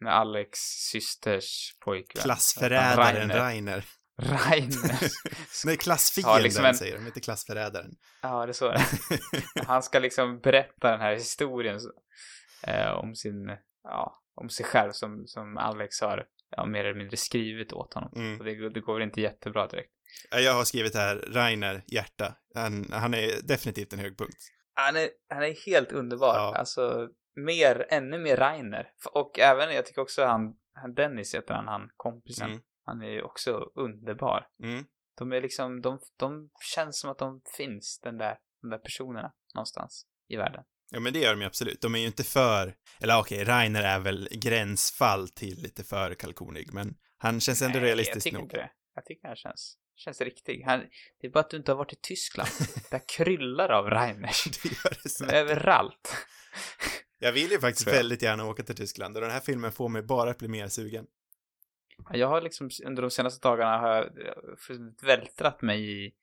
med 0.00 0.14
Alex 0.14 0.58
systers 0.92 1.78
pojkvän. 1.84 2.22
Klassförrädaren 2.22 2.96
Rainer. 2.96 3.38
Rainer. 3.38 3.84
Rainer. 4.22 5.00
Nej, 5.66 5.76
klassfienden 5.76 6.42
liksom 6.42 6.64
en- 6.64 6.74
säger 6.74 6.98
de, 6.98 7.06
inte 7.06 7.20
klassförrädaren. 7.20 7.90
ja, 8.22 8.46
det 8.46 8.50
är 8.50 8.52
så 8.52 8.70
det. 8.70 8.84
Han 9.66 9.82
ska 9.82 9.98
liksom 9.98 10.40
berätta 10.40 10.90
den 10.90 11.00
här 11.00 11.14
historien 11.14 11.80
eh, 12.66 12.90
om 12.90 13.14
sin, 13.14 13.56
ja, 13.82 14.22
om 14.34 14.48
sig 14.48 14.66
själv 14.66 14.92
som, 14.92 15.26
som 15.26 15.56
Alex 15.56 16.00
har 16.00 16.26
ja, 16.56 16.66
mer 16.66 16.84
eller 16.84 16.98
mindre 16.98 17.16
skrivit 17.16 17.72
åt 17.72 17.94
honom. 17.94 18.12
Mm. 18.16 18.38
Och 18.38 18.44
det, 18.44 18.68
det 18.68 18.80
går 18.80 18.94
väl 18.94 19.02
inte 19.02 19.20
jättebra 19.20 19.66
direkt. 19.66 19.92
Ja, 20.30 20.38
Jag 20.38 20.54
har 20.54 20.64
skrivit 20.64 20.94
här, 20.94 21.16
Rainer, 21.16 21.84
hjärta. 21.86 22.36
Han, 22.54 22.86
han 22.92 23.14
är 23.14 23.42
definitivt 23.42 23.92
en 23.92 23.98
högpunkt. 23.98 24.38
Han 24.74 24.96
är, 24.96 25.08
han 25.28 25.42
är 25.42 25.66
helt 25.66 25.92
underbar. 25.92 26.34
Ja. 26.34 26.54
Alltså, 26.56 27.08
mer, 27.34 27.86
ännu 27.90 28.18
mer 28.18 28.36
Rainer. 28.36 28.92
Och 29.12 29.38
även, 29.38 29.74
jag 29.74 29.86
tycker 29.86 30.02
också 30.02 30.24
han, 30.24 30.56
han 30.72 30.94
Dennis 30.94 31.34
heter 31.34 31.54
han, 31.54 31.68
han 31.68 31.90
kompisen. 31.96 32.50
Mm. 32.50 32.62
Han 32.84 33.02
är 33.02 33.10
ju 33.10 33.22
också 33.22 33.70
underbar. 33.74 34.46
Mm. 34.62 34.84
De 35.18 35.32
är 35.32 35.40
liksom, 35.40 35.80
de, 35.80 35.98
de 36.16 36.50
känns 36.74 37.00
som 37.00 37.10
att 37.10 37.18
de 37.18 37.42
finns, 37.56 38.00
den 38.02 38.18
där, 38.18 38.38
de 38.60 38.70
där 38.70 38.78
personerna, 38.78 39.32
någonstans 39.54 40.06
i 40.28 40.36
världen. 40.36 40.64
Ja, 40.90 41.00
men 41.00 41.12
det 41.12 41.18
gör 41.18 41.30
de 41.30 41.40
ju 41.40 41.46
absolut. 41.46 41.80
De 41.80 41.94
är 41.94 41.98
ju 41.98 42.06
inte 42.06 42.24
för, 42.24 42.74
eller 43.00 43.18
okej, 43.20 43.44
Rainer 43.44 43.82
är 43.82 43.98
väl 43.98 44.28
gränsfall 44.32 45.28
till 45.28 45.62
lite 45.62 45.84
för 45.84 46.14
kalkonig, 46.14 46.72
men 46.72 46.94
han 47.18 47.40
känns 47.40 47.62
ändå 47.62 47.78
Nej, 47.78 47.88
realistisk 47.88 48.16
jag 48.16 48.22
tycker 48.22 48.36
nog. 48.36 48.44
inte 48.46 48.56
det. 48.56 48.70
Jag 48.94 49.04
tycker 49.04 49.28
han 49.28 49.36
känns, 49.36 49.78
känns 49.96 50.20
riktig. 50.20 50.62
Han, 50.66 50.80
det 51.20 51.26
är 51.26 51.30
bara 51.30 51.40
att 51.40 51.50
du 51.50 51.56
inte 51.56 51.70
har 51.72 51.76
varit 51.76 51.92
i 51.92 51.96
Tyskland. 52.00 52.48
Där 52.90 53.00
kryllar 53.16 53.68
av 53.68 53.90
Reiners. 53.90 54.44
Det 54.62 54.68
gör 54.68 54.96
det 55.02 55.08
så. 55.08 55.24
Överallt. 55.24 56.16
Jag 57.18 57.32
vill 57.32 57.50
ju 57.50 57.60
faktiskt 57.60 57.88
väldigt 57.88 58.22
gärna 58.22 58.44
åka 58.44 58.62
till 58.62 58.76
Tyskland 58.76 59.16
och 59.16 59.22
den 59.22 59.30
här 59.30 59.40
filmen 59.40 59.72
får 59.72 59.88
mig 59.88 60.02
bara 60.02 60.30
att 60.30 60.38
bli 60.38 60.48
mer 60.48 60.68
sugen. 60.68 61.06
Jag 62.12 62.28
har 62.28 62.40
liksom 62.42 62.70
under 62.84 63.02
de 63.02 63.10
senaste 63.10 63.48
dagarna 63.48 63.78
har 63.78 63.88
jag 63.88 64.04
eh, 64.04 64.76
vältrat 65.02 65.62
mig 65.62 66.06
i, 66.06 66.14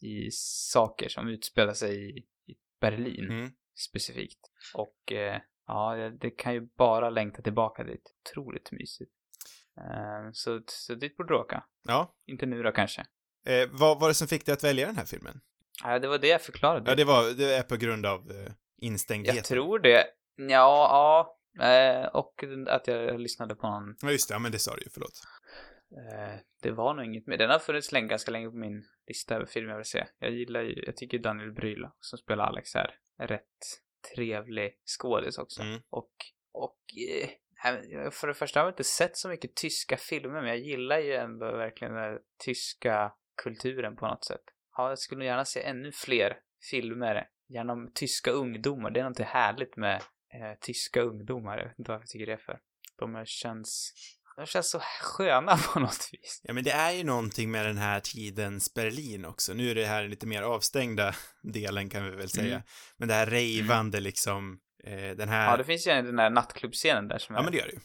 i 0.00 0.30
saker 0.32 1.08
som 1.08 1.28
utspelar 1.28 1.74
sig 1.74 2.10
i, 2.10 2.18
i 2.52 2.56
Berlin 2.80 3.24
Mm. 3.30 3.50
Specifikt. 3.74 4.40
Och 4.74 5.12
eh, 5.12 5.40
ja, 5.66 5.94
det- 6.20 6.30
kan 6.30 6.54
ju 6.54 6.60
bara 6.60 7.10
längta 7.10 7.42
tillbaka 7.42 7.84
dit. 7.84 8.14
Otroligt 8.30 8.72
mysigt. 8.72 9.12
Eh, 9.78 10.30
så, 10.32 10.60
så 10.66 10.94
dit 10.94 11.16
borde 11.16 11.34
du 11.34 11.38
åka. 11.38 11.64
Ja. 11.84 12.14
Inte 12.26 12.46
nu 12.46 12.62
då 12.62 12.72
kanske. 12.72 13.00
Eh, 13.46 13.68
vad 13.70 14.00
var 14.00 14.08
det 14.08 14.14
som 14.14 14.28
fick 14.28 14.46
dig 14.46 14.52
att 14.52 14.64
välja 14.64 14.86
den 14.86 14.96
här 14.96 15.04
filmen? 15.04 15.40
Ja, 15.82 15.98
det 15.98 16.08
var 16.08 16.18
det 16.18 16.28
jag 16.28 16.42
förklarade. 16.42 16.90
Ja, 16.90 16.94
det 16.96 17.04
var, 17.04 17.30
det 17.38 17.54
är 17.54 17.62
på 17.62 17.76
grund 17.76 18.06
av 18.06 18.30
eh, 18.30 18.52
instängdheten. 18.78 19.36
Jag 19.36 19.44
tror 19.44 19.78
det. 19.78 20.06
Ja, 20.36 20.48
ja. 20.48 21.38
Eh, 21.66 22.06
och 22.06 22.44
att 22.68 22.86
jag 22.86 23.20
lyssnade 23.20 23.54
på 23.54 23.66
någon. 23.70 23.96
Ja, 24.00 24.10
just 24.10 24.28
det. 24.28 24.34
Ja, 24.34 24.38
men 24.38 24.52
det 24.52 24.58
sa 24.58 24.74
du 24.76 24.82
ju. 24.82 24.88
Förlåt. 24.90 25.22
Eh, 25.90 26.40
det 26.62 26.70
var 26.70 26.94
nog 26.94 27.04
inget 27.04 27.26
mer. 27.26 27.36
Den 27.36 27.50
har 27.50 27.58
funnits 27.58 27.92
länge, 27.92 28.08
ganska 28.08 28.30
länge 28.30 28.50
på 28.50 28.56
min 28.56 28.84
lista 29.06 29.34
över 29.34 29.46
filmer 29.46 29.70
jag 29.70 29.76
vill 29.76 29.84
se. 29.84 30.06
Jag 30.18 30.30
gillar 30.30 30.62
ju, 30.62 30.84
jag 30.86 30.96
tycker 30.96 31.18
Daniel 31.18 31.52
Bryla 31.52 31.92
som 32.00 32.18
spelar 32.18 32.44
Alex 32.44 32.74
här 32.74 32.98
är 33.18 33.26
rätt 33.26 33.82
trevlig 34.14 34.78
skådis 34.84 35.38
också. 35.38 35.62
Mm. 35.62 35.80
Och, 35.90 36.12
och 36.52 36.78
eh, 37.10 38.10
för 38.10 38.26
det 38.26 38.34
första 38.34 38.60
har 38.60 38.66
jag 38.66 38.72
inte 38.72 38.84
sett 38.84 39.16
så 39.16 39.28
mycket 39.28 39.56
tyska 39.56 39.96
filmer, 39.96 40.40
men 40.40 40.46
jag 40.46 40.58
gillar 40.58 40.98
ju 40.98 41.14
ändå 41.14 41.56
verkligen 41.56 41.94
den 41.94 42.18
tyska 42.44 43.12
kulturen 43.42 43.96
på 43.96 44.06
något 44.06 44.24
sätt. 44.24 44.42
Ja, 44.76 44.88
jag 44.88 44.98
skulle 44.98 45.18
nog 45.18 45.26
gärna 45.26 45.44
se 45.44 45.62
ännu 45.62 45.92
fler 45.92 46.38
filmer, 46.70 47.28
gärna 47.48 47.72
om 47.72 47.90
tyska 47.94 48.30
ungdomar. 48.30 48.90
Det 48.90 49.00
är 49.00 49.04
något 49.04 49.18
härligt 49.18 49.76
med 49.76 50.02
eh, 50.34 50.58
tyska 50.60 51.00
ungdomar. 51.00 51.58
Jag 51.58 51.68
vet 51.68 51.78
inte 51.78 51.90
varför 51.90 52.02
jag 52.02 52.08
tycker 52.08 52.26
det 52.26 52.32
är 52.32 52.36
för. 52.36 52.60
De 52.98 53.24
känns, 53.26 53.94
de 54.36 54.46
känns 54.46 54.70
så 54.70 54.80
sköna 55.02 55.56
på 55.72 55.80
något 55.80 56.08
vis. 56.12 56.40
Ja, 56.44 56.52
men 56.54 56.64
det 56.64 56.70
är 56.70 56.92
ju 56.92 57.04
någonting 57.04 57.50
med 57.50 57.66
den 57.66 57.78
här 57.78 58.00
tidens 58.00 58.74
Berlin 58.74 59.24
också. 59.24 59.54
Nu 59.54 59.70
är 59.70 59.74
det 59.74 59.86
här 59.86 60.08
lite 60.08 60.26
mer 60.26 60.42
avstängda 60.42 61.14
delen 61.52 61.88
kan 61.90 62.04
vi 62.04 62.10
väl 62.10 62.28
säga. 62.28 62.54
Mm. 62.54 62.62
Men 62.98 63.08
det 63.08 63.14
här 63.14 63.26
rejvande 63.26 64.00
liksom, 64.00 64.58
eh, 64.84 65.16
den 65.16 65.28
här... 65.28 65.50
Ja, 65.50 65.56
det 65.56 65.64
finns 65.64 65.86
ju 65.86 65.90
den 65.92 66.16
där 66.16 66.30
nattklubbscenen 66.30 67.08
där 67.08 67.18
som 67.18 67.34
är 67.34 67.38
Ja, 67.38 67.42
men 67.42 67.52
det 67.52 67.58
gör 67.58 67.66
det 67.66 67.72
ju. 67.72 67.80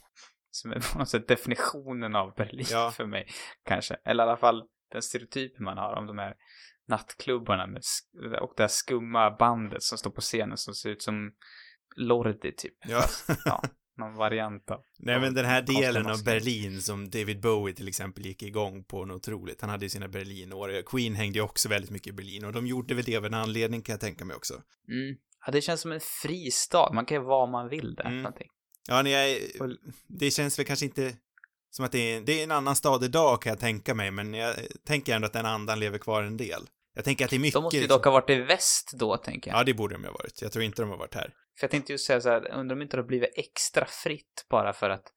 som 0.51 0.71
är 0.71 0.79
på 0.93 0.99
något 0.99 1.09
sätt 1.09 1.27
definitionen 1.27 2.15
av 2.15 2.33
Berlin 2.35 2.65
Ja. 2.71 2.91
för 2.91 3.05
mig, 3.05 3.27
kanske. 3.65 3.95
Eller 4.05 4.23
i 4.23 4.27
alla 4.27 4.37
fall 4.37 4.63
den 4.91 5.01
stereotypen 5.01 5.63
man 5.65 5.77
har 5.77 5.93
om 5.93 6.07
de 6.07 6.17
här 6.17 6.33
nattklubbarna 6.87 7.67
med 7.67 7.81
och 8.41 8.53
det 8.57 8.63
här 8.63 8.67
skumma 8.67 9.31
bandet 9.31 9.83
som 9.83 9.97
står 9.97 10.11
på 10.11 10.21
scenen 10.21 10.57
som 10.57 10.73
ser 10.73 10.89
ut 10.89 11.01
som 11.01 11.31
Lordi, 11.95 12.55
typ. 12.55 12.73
Ja. 12.87 13.03
Ja, 13.45 13.63
någon 13.99 14.15
variant 14.15 14.71
av. 14.71 14.81
Nej, 14.99 15.19
men 15.19 15.33
den 15.33 15.45
här 15.45 15.61
delen 15.61 16.07
av. 16.07 16.23
Berlin 16.23 16.81
som 16.81 17.09
David 17.09 17.41
Bowie 17.41 17.75
till 17.75 17.87
exempel 17.87 18.25
gick 18.25 18.43
igång 18.43 18.83
på 18.83 19.05
något 19.05 19.15
otroligt. 19.15 19.61
Han 19.61 19.69
hade 19.69 19.85
ju 19.85 19.89
sina 19.89 20.07
Berlinår. 20.07 20.81
Queen 20.85 21.15
hängde 21.15 21.39
ju 21.39 21.43
också 21.43 21.69
väldigt 21.69 21.91
mycket 21.91 22.07
i 22.07 22.13
Berlin 22.13 22.45
och 22.45 22.53
de 22.53 22.67
gjorde 22.67 22.93
väl 22.93 23.05
det 23.05 23.17
av 23.17 23.25
en 23.25 23.33
anledning 23.33 23.81
kan 23.81 23.93
jag 23.93 23.99
tänka 23.99 24.25
mig 24.25 24.35
också. 24.35 24.53
Mm. 24.87 25.17
Ja, 25.45 25.51
det 25.51 25.61
känns 25.61 25.81
som 25.81 25.91
en 25.91 25.99
fristad. 25.99 26.93
Man 26.93 27.05
kan 27.05 27.15
göra 27.15 27.25
vad 27.25 27.49
man 27.49 27.69
vill 27.69 27.95
där. 27.95 28.05
Mm. 28.05 28.17
Någonting. 28.17 28.47
Ja, 28.87 29.01
när 29.01 29.11
jag, 29.11 29.39
det 30.07 30.31
känns 30.31 30.59
väl 30.59 30.65
kanske 30.65 30.85
inte 30.85 31.13
som 31.69 31.85
att 31.85 31.91
det 31.91 32.13
är, 32.13 32.21
det 32.21 32.39
är 32.39 32.43
en 32.43 32.51
annan 32.51 32.75
stad 32.75 33.03
idag 33.03 33.41
kan 33.41 33.49
jag 33.49 33.59
tänka 33.59 33.93
mig, 33.93 34.11
men 34.11 34.33
jag 34.33 34.55
tänker 34.87 35.15
ändå 35.15 35.25
att 35.25 35.33
den 35.33 35.45
andan 35.45 35.79
lever 35.79 35.97
kvar 35.97 36.23
en 36.23 36.37
del. 36.37 36.61
Jag 36.95 37.05
tänker 37.05 37.25
att 37.25 37.31
det 37.31 37.37
är 37.37 37.39
mycket... 37.39 37.53
De 37.53 37.63
måste 37.63 37.77
ju 37.77 37.87
dock 37.87 38.05
ha 38.05 38.11
varit 38.11 38.29
i 38.29 38.35
väst 38.35 38.91
då, 38.93 39.17
tänker 39.17 39.51
jag. 39.51 39.59
Ja, 39.59 39.63
det 39.63 39.73
borde 39.73 39.95
de 39.95 40.01
ju 40.01 40.07
ha 40.07 40.13
varit. 40.13 40.41
Jag 40.41 40.51
tror 40.51 40.63
inte 40.63 40.81
de 40.81 40.89
har 40.89 40.97
varit 40.97 41.15
här. 41.15 41.33
För 41.59 41.65
jag 41.65 41.71
tänkte 41.71 41.91
ju 41.91 41.97
säga 41.97 42.21
så 42.21 42.29
här, 42.29 42.51
undrar 42.51 42.75
om 42.75 42.81
inte 42.81 42.97
det 42.97 43.01
har 43.01 43.07
blivit 43.07 43.33
extra 43.35 43.85
fritt 43.85 44.45
bara 44.49 44.73
för 44.73 44.89
att, 44.89 45.13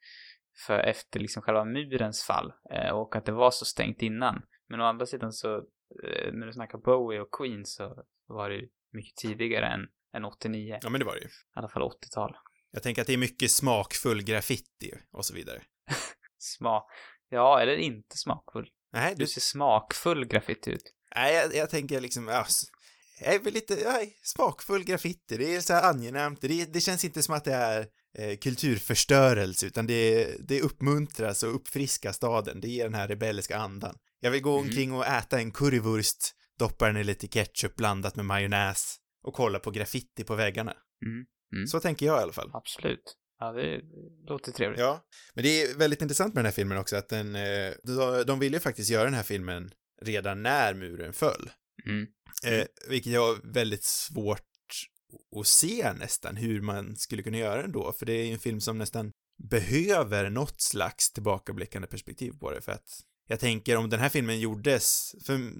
för 0.66 0.78
efter 0.78 1.20
liksom 1.20 1.42
själva 1.42 1.64
murens 1.64 2.22
fall, 2.22 2.52
eh, 2.70 2.90
och 2.90 3.16
att 3.16 3.24
det 3.24 3.32
var 3.32 3.50
så 3.50 3.64
stängt 3.64 4.02
innan. 4.02 4.42
Men 4.68 4.80
å 4.80 4.84
andra 4.84 5.06
sidan 5.06 5.32
så, 5.32 5.56
eh, 5.56 6.32
när 6.32 6.46
du 6.46 6.52
snackar 6.52 6.78
Bowie 6.78 7.20
och 7.20 7.32
Queen 7.32 7.66
så 7.66 8.04
var 8.26 8.50
det 8.50 8.56
ju 8.56 8.68
mycket 8.92 9.16
tidigare 9.16 9.66
än, 9.66 9.80
än 10.16 10.24
89. 10.24 10.78
Ja, 10.82 10.90
men 10.90 10.98
det 10.98 11.04
var 11.04 11.14
det 11.14 11.20
ju. 11.20 11.26
I 11.26 11.30
alla 11.54 11.68
fall 11.68 11.82
80-tal. 11.82 12.36
Jag 12.70 12.82
tänker 12.82 13.02
att 13.02 13.06
det 13.06 13.14
är 13.14 13.18
mycket 13.18 13.50
smakfull 13.50 14.22
graffiti 14.22 14.92
och 15.10 15.24
så 15.24 15.34
vidare. 15.34 15.62
Smak, 16.38 16.90
ja, 17.28 17.60
eller 17.60 17.76
inte 17.76 18.16
smakfull. 18.16 18.70
Nej, 18.92 19.14
du... 19.14 19.24
Du 19.24 19.26
ser 19.26 19.40
smakfull 19.40 20.24
graffiti 20.24 20.70
ut. 20.70 20.94
Nej, 21.14 21.34
jag, 21.34 21.54
jag 21.54 21.70
tänker 21.70 22.00
liksom, 22.00 22.28
ja, 22.28 22.46
är 23.24 23.38
väl 23.38 23.52
lite, 23.52 23.74
ja, 23.74 24.00
smakfull 24.22 24.84
graffiti. 24.84 25.36
Det 25.36 25.54
är 25.54 25.60
så 25.60 25.72
här 25.72 25.90
angenämt. 25.90 26.40
Det, 26.40 26.72
det 26.72 26.80
känns 26.80 27.04
inte 27.04 27.22
som 27.22 27.34
att 27.34 27.44
det 27.44 27.54
är 27.54 27.86
eh, 28.18 28.36
kulturförstörelse, 28.36 29.66
utan 29.66 29.86
det, 29.86 30.36
det 30.48 30.60
uppmuntras 30.60 31.42
och 31.42 31.54
uppfriskar 31.54 32.12
staden. 32.12 32.60
Det 32.60 32.68
ger 32.68 32.84
den 32.84 32.94
här 32.94 33.08
rebelliska 33.08 33.56
andan. 33.56 33.96
Jag 34.20 34.30
vill 34.30 34.42
gå 34.42 34.52
Mm. 34.58 34.68
omkring 34.68 34.92
och 34.92 35.06
äta 35.06 35.38
en 35.38 35.50
currywurst, 35.52 36.32
doppa 36.58 36.86
den 36.86 36.96
i 36.96 37.04
lite 37.04 37.28
ketchup 37.28 37.76
blandat 37.76 38.16
med 38.16 38.24
majonnäs 38.24 38.96
och 39.24 39.34
kolla 39.34 39.58
på 39.58 39.70
graffiti 39.70 40.24
på 40.24 40.34
väggarna. 40.34 40.74
Mm. 41.06 41.24
Mm. 41.54 41.66
Så 41.66 41.80
tänker 41.80 42.06
jag 42.06 42.20
i 42.20 42.22
alla 42.22 42.32
fall. 42.32 42.50
Absolut. 42.52 43.16
Ja, 43.38 43.52
det 43.52 43.80
låter 44.28 44.52
trevligt. 44.52 44.80
Ja, 44.80 45.04
men 45.34 45.44
det 45.44 45.62
är 45.62 45.78
väldigt 45.78 46.02
intressant 46.02 46.34
med 46.34 46.44
den 46.44 46.46
här 46.46 46.52
filmen 46.52 46.78
också 46.78 46.96
att 46.96 47.08
den, 47.08 47.36
eh, 47.36 47.72
de, 47.84 48.24
de 48.26 48.38
ville 48.38 48.56
ju 48.56 48.60
faktiskt 48.60 48.90
göra 48.90 49.04
den 49.04 49.14
här 49.14 49.22
filmen 49.22 49.70
redan 50.02 50.42
när 50.42 50.74
muren 50.74 51.12
föll. 51.12 51.50
Mm. 51.86 52.06
Eh, 52.44 52.64
vilket 52.88 53.12
jag 53.12 53.26
har 53.26 53.52
väldigt 53.52 53.84
svårt 53.84 54.42
att 55.40 55.46
se 55.46 55.92
nästan 55.92 56.36
hur 56.36 56.60
man 56.60 56.96
skulle 56.96 57.22
kunna 57.22 57.38
göra 57.38 57.62
den 57.62 57.72
då, 57.72 57.92
för 57.92 58.06
det 58.06 58.12
är 58.12 58.24
ju 58.24 58.32
en 58.32 58.38
film 58.38 58.60
som 58.60 58.78
nästan 58.78 59.12
behöver 59.42 60.30
något 60.30 60.60
slags 60.60 61.12
tillbakablickande 61.12 61.88
perspektiv 61.88 62.32
på 62.40 62.50
det, 62.50 62.60
för 62.60 62.72
att 62.72 63.02
jag 63.28 63.40
tänker 63.40 63.76
om 63.76 63.90
den 63.90 64.00
här 64.00 64.08
filmen 64.08 64.40
gjordes, 64.40 65.14
för 65.26 65.52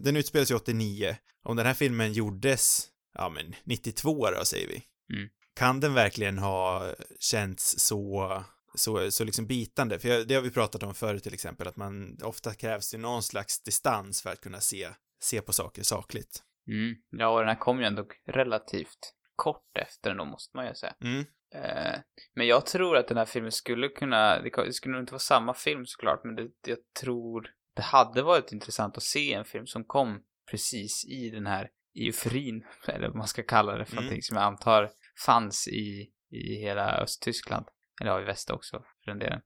den 0.00 0.16
utspelas 0.16 0.50
ju 0.50 0.54
89, 0.54 1.16
om 1.42 1.56
den 1.56 1.66
här 1.66 1.74
filmen 1.74 2.12
gjordes, 2.12 2.88
ja 3.14 3.28
men 3.28 3.54
92 3.64 4.30
då 4.30 4.44
säger 4.44 4.68
vi. 4.68 4.82
Mm. 5.16 5.28
Kan 5.54 5.80
den 5.80 5.94
verkligen 5.94 6.38
ha 6.38 6.94
känts 7.18 7.78
så, 7.78 8.44
så, 8.74 9.10
så 9.10 9.24
liksom 9.24 9.46
bitande? 9.46 9.98
För 9.98 10.08
jag, 10.08 10.28
det 10.28 10.34
har 10.34 10.42
vi 10.42 10.50
pratat 10.50 10.82
om 10.82 10.94
förut 10.94 11.22
till 11.22 11.34
exempel, 11.34 11.68
att 11.68 11.76
man 11.76 12.18
ofta 12.22 12.54
krävs 12.54 12.90
det 12.90 12.98
någon 12.98 13.22
slags 13.22 13.62
distans 13.62 14.22
för 14.22 14.30
att 14.30 14.40
kunna 14.40 14.60
se, 14.60 14.88
se 15.20 15.40
på 15.40 15.52
saker 15.52 15.82
sakligt. 15.82 16.42
Mm. 16.68 16.94
Ja, 17.10 17.28
och 17.28 17.38
den 17.38 17.48
här 17.48 17.56
kom 17.56 17.80
ju 17.80 17.86
ändå 17.86 18.06
relativt 18.26 19.14
kort 19.36 19.78
efter 19.78 20.10
den 20.10 20.16
då, 20.18 20.24
måste 20.24 20.56
man 20.56 20.66
ju 20.66 20.74
säga. 20.74 20.94
Mm. 21.00 21.24
Eh, 21.54 22.00
men 22.34 22.46
jag 22.46 22.66
tror 22.66 22.96
att 22.96 23.08
den 23.08 23.16
här 23.16 23.24
filmen 23.24 23.52
skulle 23.52 23.88
kunna, 23.88 24.40
det 24.42 24.72
skulle 24.72 24.92
nog 24.92 25.02
inte 25.02 25.12
vara 25.12 25.18
samma 25.18 25.54
film 25.54 25.86
såklart, 25.86 26.24
men 26.24 26.34
det, 26.34 26.50
jag 26.66 26.78
tror 27.00 27.50
det 27.76 27.82
hade 27.82 28.22
varit 28.22 28.52
intressant 28.52 28.96
att 28.96 29.02
se 29.02 29.32
en 29.32 29.44
film 29.44 29.66
som 29.66 29.84
kom 29.84 30.22
precis 30.50 31.04
i 31.04 31.30
den 31.30 31.46
här 31.46 31.70
euforin, 31.94 32.64
eller 32.88 33.08
vad 33.08 33.16
man 33.16 33.28
ska 33.28 33.42
kalla 33.42 33.78
det 33.78 33.84
för 33.84 33.92
Mm. 33.92 34.04
någonting 34.04 34.22
som 34.22 34.36
jag 34.36 34.46
antar 34.46 34.90
fanns 35.26 35.68
i, 35.68 36.10
i 36.30 36.54
hela 36.60 36.96
Östtyskland. 36.96 37.66
Eller 38.00 38.10
ja, 38.10 38.20
i 38.20 38.24
väst 38.24 38.50
också, 38.50 38.84
för 39.04 39.10
den 39.10 39.18
delen. 39.18 39.40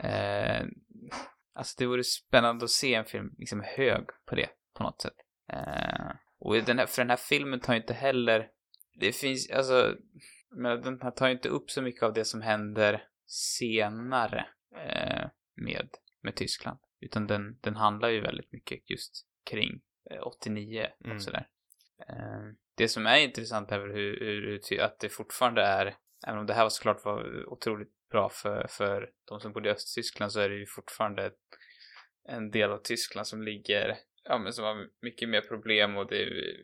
Eh, 0.00 0.66
alltså 1.54 1.74
det 1.78 1.86
vore 1.86 2.04
spännande 2.04 2.64
att 2.64 2.70
se 2.70 2.94
en 2.94 3.04
film 3.04 3.30
liksom 3.38 3.62
hög 3.66 4.06
på 4.26 4.34
det, 4.34 4.48
på 4.76 4.82
något 4.82 5.02
sätt. 5.02 5.16
Eh, 5.52 6.10
och 6.38 6.54
den 6.54 6.78
här, 6.78 6.86
för 6.86 7.02
den 7.02 7.10
här 7.10 7.16
filmen 7.16 7.60
tar 7.60 7.74
ju 7.74 7.80
inte 7.80 7.94
heller, 7.94 8.48
det 9.00 9.12
finns, 9.12 9.50
alltså, 9.50 9.96
men 10.50 10.80
den 10.82 11.00
här 11.02 11.10
tar 11.10 11.26
ju 11.26 11.32
inte 11.32 11.48
upp 11.48 11.70
så 11.70 11.82
mycket 11.82 12.02
av 12.02 12.12
det 12.12 12.24
som 12.24 12.42
händer 12.42 13.08
senare 13.26 14.46
eh, 14.76 15.28
med, 15.54 15.88
med 16.22 16.34
Tyskland. 16.34 16.78
Utan 17.00 17.26
den, 17.26 17.58
den 17.60 17.76
handlar 17.76 18.08
ju 18.08 18.20
väldigt 18.20 18.52
mycket 18.52 18.90
just 18.90 19.26
kring 19.50 19.80
eh, 20.10 20.26
89 20.26 20.86
Mm. 21.04 21.16
och 21.16 21.22
sådär. 21.22 21.48
Eh, 22.08 22.42
det 22.76 22.88
som 22.88 23.06
är 23.06 23.18
intressant 23.18 23.72
är 23.72 23.78
väl 23.78 23.92
hur, 23.92 24.20
hur, 24.20 24.60
hur 24.70 24.80
att 24.80 24.98
det 25.00 25.08
fortfarande 25.08 25.62
är, 25.62 25.96
även 26.26 26.38
om 26.38 26.46
det 26.46 26.54
här 26.54 26.62
var 26.62 26.70
såklart 26.70 27.04
var 27.04 27.48
otroligt 27.48 27.92
bra 28.10 28.28
för, 28.28 28.66
för 28.70 29.10
de 29.28 29.40
som 29.40 29.52
bodde 29.52 29.68
i 29.68 29.72
Östtyskland 29.72 30.32
så 30.32 30.40
är 30.40 30.48
det 30.48 30.56
ju 30.56 30.66
fortfarande 30.66 31.32
en 32.28 32.50
del 32.50 32.70
av 32.70 32.78
Tyskland 32.78 33.26
som 33.26 33.42
ligger, 33.42 33.96
ja 34.28 34.38
men 34.38 34.52
som 34.52 34.64
har 34.64 34.88
mycket 35.02 35.28
mer 35.28 35.40
problem 35.40 35.96
och 35.96 36.06
det 36.10 36.22
är 36.22 36.54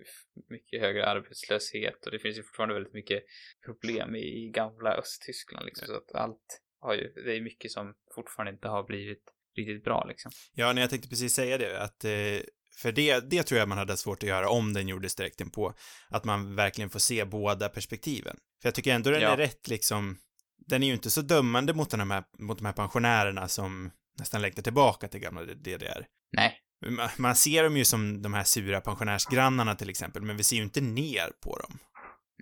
mycket 0.50 0.80
högre 0.80 1.06
arbetslöshet 1.06 2.06
och 2.06 2.12
det 2.12 2.18
finns 2.18 2.38
ju 2.38 2.42
fortfarande 2.42 2.74
väldigt 2.74 2.94
mycket 2.94 3.22
problem 3.66 4.16
i, 4.16 4.18
i 4.18 4.50
gamla 4.54 4.90
Östtyskland 4.94 5.66
liksom. 5.66 5.86
Så 5.86 5.96
att 5.96 6.14
allt 6.14 6.60
har 6.80 6.94
ju, 6.94 7.12
det 7.12 7.36
är 7.36 7.40
mycket 7.40 7.70
som 7.70 7.94
fortfarande 8.14 8.52
inte 8.52 8.68
har 8.68 8.84
blivit 8.84 9.22
riktigt 9.56 9.84
bra 9.84 10.04
liksom. 10.08 10.32
Ja, 10.54 10.72
nej, 10.72 10.82
jag 10.82 10.90
tänkte 10.90 11.08
precis 11.08 11.34
säga 11.34 11.58
det, 11.58 11.82
att 11.82 12.04
eh, 12.04 12.40
För 12.82 12.92
det, 12.92 13.30
det 13.30 13.42
tror 13.42 13.58
jag 13.58 13.68
man 13.68 13.78
hade 13.78 13.96
svårt 13.96 14.22
att 14.22 14.28
göra 14.28 14.48
om 14.48 14.72
den 14.72 14.88
gjordes 14.88 15.14
direkt 15.16 15.52
på. 15.52 15.74
Att 16.10 16.24
man 16.24 16.56
verkligen 16.56 16.90
får 16.90 16.98
se 16.98 17.24
båda 17.24 17.68
perspektiven. 17.68 18.36
För 18.62 18.68
jag 18.68 18.74
tycker 18.74 18.94
ändå 18.94 19.10
den 19.10 19.22
Ja. 19.22 19.32
är 19.32 19.36
rätt 19.36 19.68
liksom, 19.68 20.18
den 20.66 20.82
är 20.82 20.86
ju 20.86 20.92
inte 20.92 21.10
så 21.10 21.22
dömande 21.22 21.74
mot, 21.74 21.90
de 21.90 22.10
här, 22.10 22.24
mot 22.38 22.58
de 22.58 22.64
här 22.64 22.72
pensionärerna 22.72 23.48
som 23.48 23.90
nästan 24.18 24.42
längtar 24.42 24.62
tillbaka 24.62 25.08
till 25.08 25.20
gamla 25.20 25.44
DDR. 25.44 26.06
Nej. 26.32 26.61
Man, 27.18 27.34
ser 27.34 27.62
dem 27.62 27.76
ju 27.76 27.84
som 27.84 28.22
de 28.22 28.34
här 28.34 28.44
sura 28.44 28.80
pensionärsgrannarna 28.80 29.74
till 29.74 29.90
exempel, 29.90 30.22
men 30.22 30.36
vi 30.36 30.42
ser 30.42 30.56
ju 30.56 30.62
inte 30.62 30.80
ner 30.80 31.32
på 31.40 31.56
dem. 31.56 31.78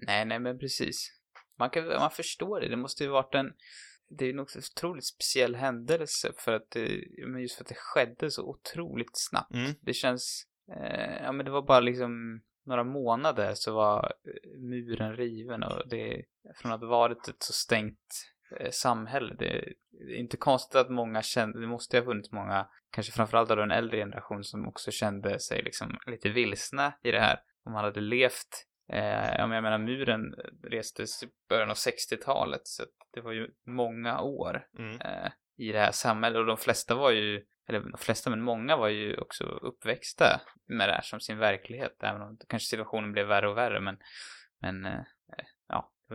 Nej, 0.07 0.25
nej, 0.25 0.39
men 0.39 0.59
precis. 0.59 1.13
Man 1.59 1.71
kan, 1.71 1.87
man 1.87 2.11
förstår 2.11 2.61
det. 2.61 2.69
Det 2.69 2.77
måste 2.77 3.05
ju 3.05 3.11
varit 3.11 3.35
en, 3.35 3.53
det 4.19 4.25
är 4.25 4.33
nog 4.33 4.49
en 4.55 4.63
otroligt 4.77 5.07
speciell 5.07 5.55
händelse 5.55 6.33
för 6.39 6.53
att 6.53 6.71
det, 6.71 7.05
men 7.27 7.43
just 7.43 7.55
för 7.55 7.65
att 7.65 7.69
det 7.69 7.79
skedde 7.79 8.31
så 8.31 8.43
otroligt 8.43 9.11
snabbt. 9.13 9.55
Mm. 9.55 9.73
Det 9.81 9.95
känns, 9.95 10.47
eh, 10.77 11.23
ja 11.23 11.33
men 11.33 11.45
det 11.45 11.53
var 11.53 11.63
bara 11.63 11.81
liksom 11.81 12.41
några 12.67 12.85
månader 12.85 13.55
så 13.55 13.75
var 13.75 14.05
eh, 14.05 14.61
muren 14.61 15.17
riven 15.17 15.63
och 15.63 15.89
det, 15.89 16.25
från 16.57 16.73
att 16.73 16.81
varit 16.81 17.29
ett 17.29 17.43
så 17.43 17.53
stängt 17.53 18.33
samhälle, 18.71 19.35
det, 19.39 19.45
är 19.45 20.15
inte 20.15 20.37
konstigt 20.37 20.77
att 20.77 20.91
många 20.91 21.23
kände, 21.23 21.61
det 21.61 21.67
måste 21.67 21.97
ju 21.97 22.01
ha 22.01 22.11
funnits 22.11 22.33
många, 22.33 22.69
kanske 22.91 23.13
framförallt 23.13 23.51
av 23.51 23.57
den 23.57 23.71
äldre 23.71 23.97
generation 23.97 24.45
som 24.45 24.69
också 24.69 24.91
kände 24.91 25.39
sig 25.39 25.63
liksom 25.63 25.99
lite 26.07 26.29
vilsna 26.29 26.93
i 27.03 27.11
det 27.11 27.21
här. 27.21 27.41
Om 27.65 27.73
man 27.73 27.85
hade 27.85 28.01
levt 28.01 28.67
Eh, 28.93 29.47
men 29.47 29.51
jag 29.51 29.63
menar 29.63 29.79
muren 29.79 30.35
restes 30.65 31.23
i 31.23 31.29
början 31.49 31.71
av 31.71 31.77
60-talet 31.77 32.67
så 32.67 32.85
det 33.15 33.21
var 33.21 33.33
ju 33.33 33.51
många 33.67 34.21
år 34.21 34.67
Mm. 34.79 35.01
eh, 35.01 35.33
i 35.57 35.73
det 35.73 35.79
här 35.79 35.93
samhället 35.93 36.39
och 36.39 36.47
de 36.47 36.57
flesta 36.57 36.95
var 36.95 37.11
ju, 37.11 37.45
eller 37.69 37.81
de 37.81 37.99
flesta 37.99 38.31
men 38.31 38.43
många 38.43 38.77
var 38.77 38.89
ju 38.89 39.17
också 39.17 39.45
uppväxta 39.45 40.41
med 40.67 40.89
det 40.89 40.93
här 40.93 41.03
som 41.03 41.21
sin 41.21 41.39
verklighet 41.39 42.03
även 42.03 42.23
om 42.23 42.39
kanske 42.49 42.69
situationen 42.69 43.13
blev 43.13 43.27
värre 43.27 43.49
och 43.49 43.57
värre 43.57 43.81
men, 43.81 43.99
men 44.61 44.85
eh, 44.85 44.93
eh, 44.93 45.05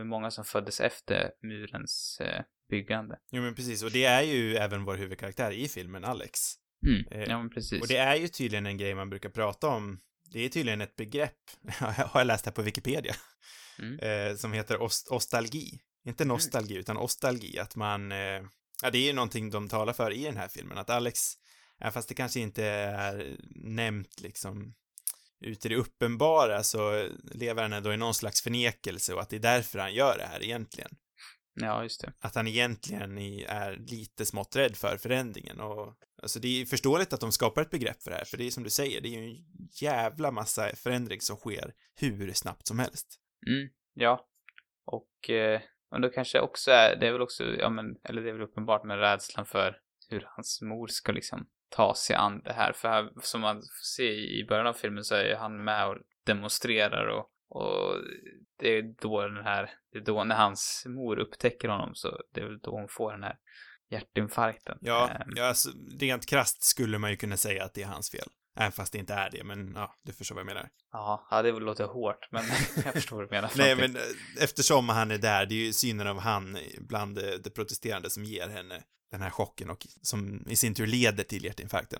var 0.00 0.08
många 0.08 0.30
som 0.30 0.44
föddes 0.44 0.80
efter 0.80 1.30
murens 1.42 2.20
eh, 2.20 2.42
byggande. 2.70 3.18
Jo 3.32 3.42
men 3.42 3.54
precis, 3.54 3.82
och 3.82 3.90
det 3.90 4.04
är 4.04 4.22
ju 4.22 4.56
även 4.56 4.84
vår 4.84 4.96
huvudkaraktär 4.96 5.50
i 5.50 5.68
filmen, 5.68 6.04
Alex. 6.04 6.40
Mm. 6.86 7.06
Eh, 7.10 7.28
ja 7.30 7.38
men 7.38 7.50
precis. 7.50 7.82
Och 7.82 7.88
det 7.88 7.96
är 7.96 8.16
ju 8.16 8.28
tydligen 8.28 8.66
en 8.66 8.76
grej 8.76 8.94
man 8.94 9.10
brukar 9.10 9.28
prata 9.28 9.68
om. 9.68 10.00
Det 10.32 10.40
är 10.40 10.48
tydligen 10.48 10.80
ett 10.80 10.96
begrepp, 10.96 11.32
har 11.78 12.20
jag 12.20 12.26
läst 12.26 12.44
här 12.44 12.52
på 12.52 12.62
Wikipedia, 12.62 13.14
Mm. 13.78 13.98
eh, 14.30 14.36
som 14.36 14.52
heter 14.52 14.82
ost 14.82 15.08
ostalgi. 15.08 15.80
Inte 16.04 16.24
nostalgi, 16.24 16.74
utan 16.76 16.96
ostalgi. 16.96 17.58
Att 17.58 17.76
man, 17.76 18.10
ja 18.82 18.90
det 18.92 18.98
är 18.98 19.06
ju 19.06 19.12
någonting 19.12 19.50
de 19.50 19.68
talar 19.68 19.92
för 19.92 20.12
i 20.12 20.24
den 20.24 20.36
här 20.36 20.48
filmen, 20.48 20.78
att 20.78 20.90
Alex, 20.90 21.18
ja, 21.78 21.90
fast 21.90 22.08
det 22.08 22.14
kanske 22.14 22.40
inte 22.40 22.64
är 22.64 23.36
nämnt 23.54 24.20
liksom 24.20 24.74
ut 25.40 25.66
i 25.66 25.68
det 25.68 25.76
uppenbara 25.76 26.62
så 26.62 27.08
lever 27.32 27.62
han 27.62 27.72
ändå 27.72 27.92
i 27.92 27.96
någon 27.96 28.14
slags 28.14 28.42
förnekelse 28.42 29.14
och 29.14 29.20
att 29.20 29.30
det 29.30 29.36
är 29.36 29.40
därför 29.40 29.78
han 29.78 29.94
gör 29.94 30.18
det 30.18 30.26
här 30.26 30.44
egentligen. 30.44 30.90
Ja, 31.60 31.82
just 31.82 32.00
det. 32.00 32.12
Att 32.20 32.34
han 32.34 32.46
egentligen 32.46 33.18
är 33.18 33.76
lite 33.76 34.26
smått 34.26 34.56
rädd 34.56 34.76
för 34.76 34.96
förändringen 34.96 35.60
och 35.60 35.94
alltså 36.22 36.40
det 36.40 36.62
är 36.62 36.66
förståeligt 36.66 37.12
att 37.12 37.20
de 37.20 37.32
skapar 37.32 37.62
ett 37.62 37.70
begrepp 37.70 38.02
för 38.02 38.10
det 38.10 38.16
här, 38.16 38.24
för 38.24 38.36
det 38.36 38.46
är 38.46 38.50
som 38.50 38.62
du 38.62 38.70
säger, 38.70 39.00
det 39.00 39.08
är 39.08 39.20
ju 39.20 39.30
en 39.30 39.44
jävla 39.82 40.30
massa 40.30 40.76
förändring 40.76 41.20
som 41.20 41.36
sker 41.36 41.74
hur 41.94 42.32
snabbt 42.32 42.66
som 42.66 42.78
helst. 42.78 43.20
Mm, 43.46 43.68
ja. 43.94 44.26
Och, 44.84 45.30
eh, 45.30 45.60
och 45.90 46.00
då 46.00 46.08
kanske 46.08 46.40
också 46.40 46.70
är, 46.70 46.96
det 46.96 47.06
är 47.06 47.12
väl 47.12 47.22
också, 47.22 47.44
ja 47.44 47.70
men, 47.70 47.96
eller 48.04 48.22
det 48.22 48.28
är 48.28 48.32
väl 48.32 48.42
uppenbart 48.42 48.84
med 48.84 48.98
rädslan 48.98 49.46
för 49.46 49.80
hur 50.08 50.28
hans 50.36 50.62
mor 50.62 50.86
ska 50.86 51.12
liksom 51.12 51.46
ta 51.68 51.94
sig 51.94 52.16
an 52.16 52.42
det 52.44 52.52
här. 52.52 52.72
För 52.72 52.88
här, 52.88 53.10
som 53.22 53.40
man 53.40 53.56
får 53.56 53.84
se 53.84 54.38
i 54.38 54.46
början 54.48 54.66
av 54.66 54.72
filmen 54.72 55.04
så 55.04 55.14
är 55.14 55.24
ju 55.24 55.34
han 55.34 55.64
med 55.64 55.88
och 55.88 55.96
demonstrerar 56.24 57.06
och, 57.06 57.30
och 57.48 57.94
det 58.58 58.68
är 58.68 58.82
då 59.02 59.28
den 59.28 59.44
här, 59.44 59.70
det 59.92 59.98
är 59.98 60.02
då 60.02 60.24
när 60.24 60.36
hans 60.36 60.84
mor 60.88 61.18
upptäcker 61.18 61.68
honom 61.68 61.94
så 61.94 62.20
det 62.34 62.40
är 62.40 62.44
väl 62.44 62.58
då 62.58 62.70
hon 62.70 62.88
får 62.88 63.12
den 63.12 63.22
här 63.22 63.36
hjärtinfarkten. 63.90 64.78
Ja, 64.80 65.08
Ehm, 65.08 65.32
ja 65.36 65.44
alltså, 65.44 65.70
rent 66.00 66.26
krasst 66.26 66.62
skulle 66.62 66.98
man 66.98 67.10
ju 67.10 67.16
kunna 67.16 67.36
säga 67.36 67.64
att 67.64 67.74
det 67.74 67.82
är 67.82 67.86
hans 67.86 68.10
fel. 68.10 68.28
Även 68.56 68.72
fast 68.72 68.92
det 68.92 68.98
inte 68.98 69.14
är 69.14 69.30
det, 69.30 69.44
men 69.44 69.72
ja, 69.74 69.94
du 70.02 70.12
förstår 70.12 70.34
vad 70.34 70.40
jag 70.40 70.46
menar. 70.46 70.68
ja, 70.92 71.26
ja, 71.30 71.42
det 71.42 71.52
låter 71.52 71.84
hårt, 71.86 72.28
men 72.30 72.44
jag 72.84 72.92
förstår 72.92 73.16
vad 73.16 73.24
du 73.24 73.30
menar. 73.30 73.52
Nej, 73.56 73.76
men 73.76 73.96
eh, 73.96 74.02
eftersom 74.40 74.88
han 74.88 75.10
är 75.10 75.18
där, 75.18 75.46
det 75.46 75.54
är 75.54 75.66
ju 75.66 75.72
synen 75.72 76.06
av 76.06 76.18
han 76.18 76.58
bland 76.78 77.18
eh, 77.18 77.24
de 77.44 77.50
protesterande 77.50 78.10
som 78.10 78.24
ger 78.24 78.48
henne 78.48 78.82
den 79.10 79.22
här 79.22 79.30
chocken 79.30 79.70
och 79.70 79.86
som 80.02 80.46
i 80.48 80.56
sin 80.56 80.74
tur 80.74 80.86
leder 80.86 81.24
till 81.24 81.44
hjärtinfarkten. 81.44 81.98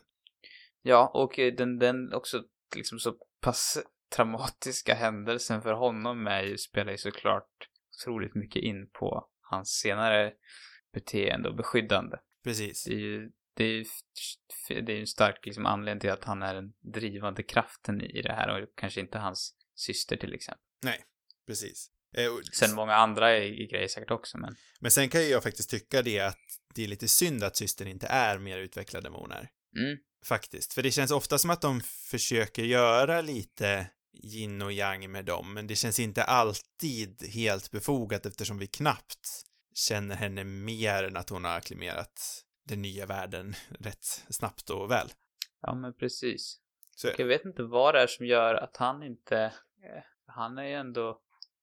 Ja, 0.83 1.11
och 1.15 1.39
eh, 1.39 1.55
den, 1.55 1.79
den 1.79 2.13
också 2.13 2.43
liksom 2.77 2.99
så 2.99 3.15
pass 3.41 3.79
traumatiska 4.17 4.95
händelsen 4.95 5.63
för 5.63 5.73
honom 5.73 6.27
är 6.27 6.43
ju, 6.43 6.59
spelar 6.59 6.93
ju 6.93 6.99
såklart 6.99 7.69
otroligt 7.97 8.35
mycket 8.35 8.63
in 8.63 8.91
på 8.93 9.29
hans 9.41 9.69
senare 9.69 10.33
beteende 10.93 11.49
och 11.49 11.57
beskyddande. 11.57 12.17
Precis. 12.45 12.85
Det 12.85 12.93
är 12.93 12.99
ju, 12.99 13.31
det 13.57 13.65
är 13.65 13.69
ju, 13.73 13.85
det 14.83 14.93
är 14.93 15.01
en 15.01 15.07
stark 15.07 15.47
liksom 15.47 15.67
anledning 15.67 16.01
till 16.01 16.11
att 16.11 16.25
han 16.25 16.43
är 16.43 16.55
den 16.55 16.73
drivande 16.93 17.43
kraften 17.43 18.01
i 18.01 18.23
det 18.23 18.33
här 18.33 18.63
och 18.63 18.69
kanske 18.77 19.01
inte 19.01 19.19
hans 19.19 19.55
syster 19.75 20.17
till 20.17 20.35
exempel. 20.35 20.63
Precis. 21.47 21.91
Eh, 22.17 22.27
och- 22.33 22.41
Sen 22.53 22.75
många 22.75 22.95
andra 22.95 23.39
i, 23.39 23.63
i 23.63 23.67
grejer 23.67 23.89
säkert 23.89 24.11
också, 24.11 24.39
men 24.39 24.57
Men 24.81 24.91
sen 24.91 25.09
kan 25.09 25.21
ju 25.21 25.27
jag 25.29 25.43
faktiskt 25.43 25.71
tycka 25.71 26.03
det 26.03 26.21
att 26.21 26.39
det 26.75 26.85
är 26.85 26.89
lite 26.89 27.09
synd 27.09 27.45
att 27.45 27.57
systern 27.57 27.89
inte 27.89 28.07
är 28.07 28.39
mer 28.39 28.59
utvecklad 28.59 29.07
än 29.07 29.13
vad 29.13 29.21
hon 29.21 29.33
är. 29.33 29.51
mm, 29.79 29.99
Faktiskt. 30.27 30.73
För 30.73 30.83
det 30.83 30.91
känns 30.91 31.11
ofta 31.11 31.39
som 31.39 31.51
att 31.51 31.61
de 31.61 31.81
försöker 31.81 32.63
göra 32.65 33.21
lite 33.21 33.91
yin 34.25 34.63
och 34.63 34.73
yang 34.73 35.11
med 35.13 35.25
dem, 35.25 35.55
men 35.55 35.67
det 35.67 35.77
känns 35.77 36.01
inte 36.01 36.23
alltid 36.25 37.23
helt 37.29 37.71
befogat 37.71 38.27
eftersom 38.27 38.59
vi 38.59 38.67
knappt 38.67 39.43
känner 39.75 40.15
henne 40.17 40.45
mer 40.45 41.03
än 41.05 41.17
att 41.17 41.31
hon 41.31 41.45
har 41.45 41.53
akklimerat 41.57 42.43
den 42.69 42.83
nya 42.83 43.07
världen 43.07 43.55
rätt 43.81 44.05
snabbt 44.29 44.71
och 44.71 44.91
väl. 44.91 45.09
ja 45.63 45.75
men 45.75 45.95
precis. 45.95 46.61
Så, 46.97 47.09
Jag 47.19 47.27
vet 47.27 47.45
inte 47.45 47.63
vad 47.63 47.95
det 47.95 48.01
är 48.03 48.07
som 48.07 48.27
gör 48.27 48.55
att 48.55 48.77
han 48.77 49.03
inte... 49.03 49.39
eh, 49.83 50.03
Han 50.27 50.59
är 50.59 50.63
ju 50.65 50.73
ändå... 50.75 51.21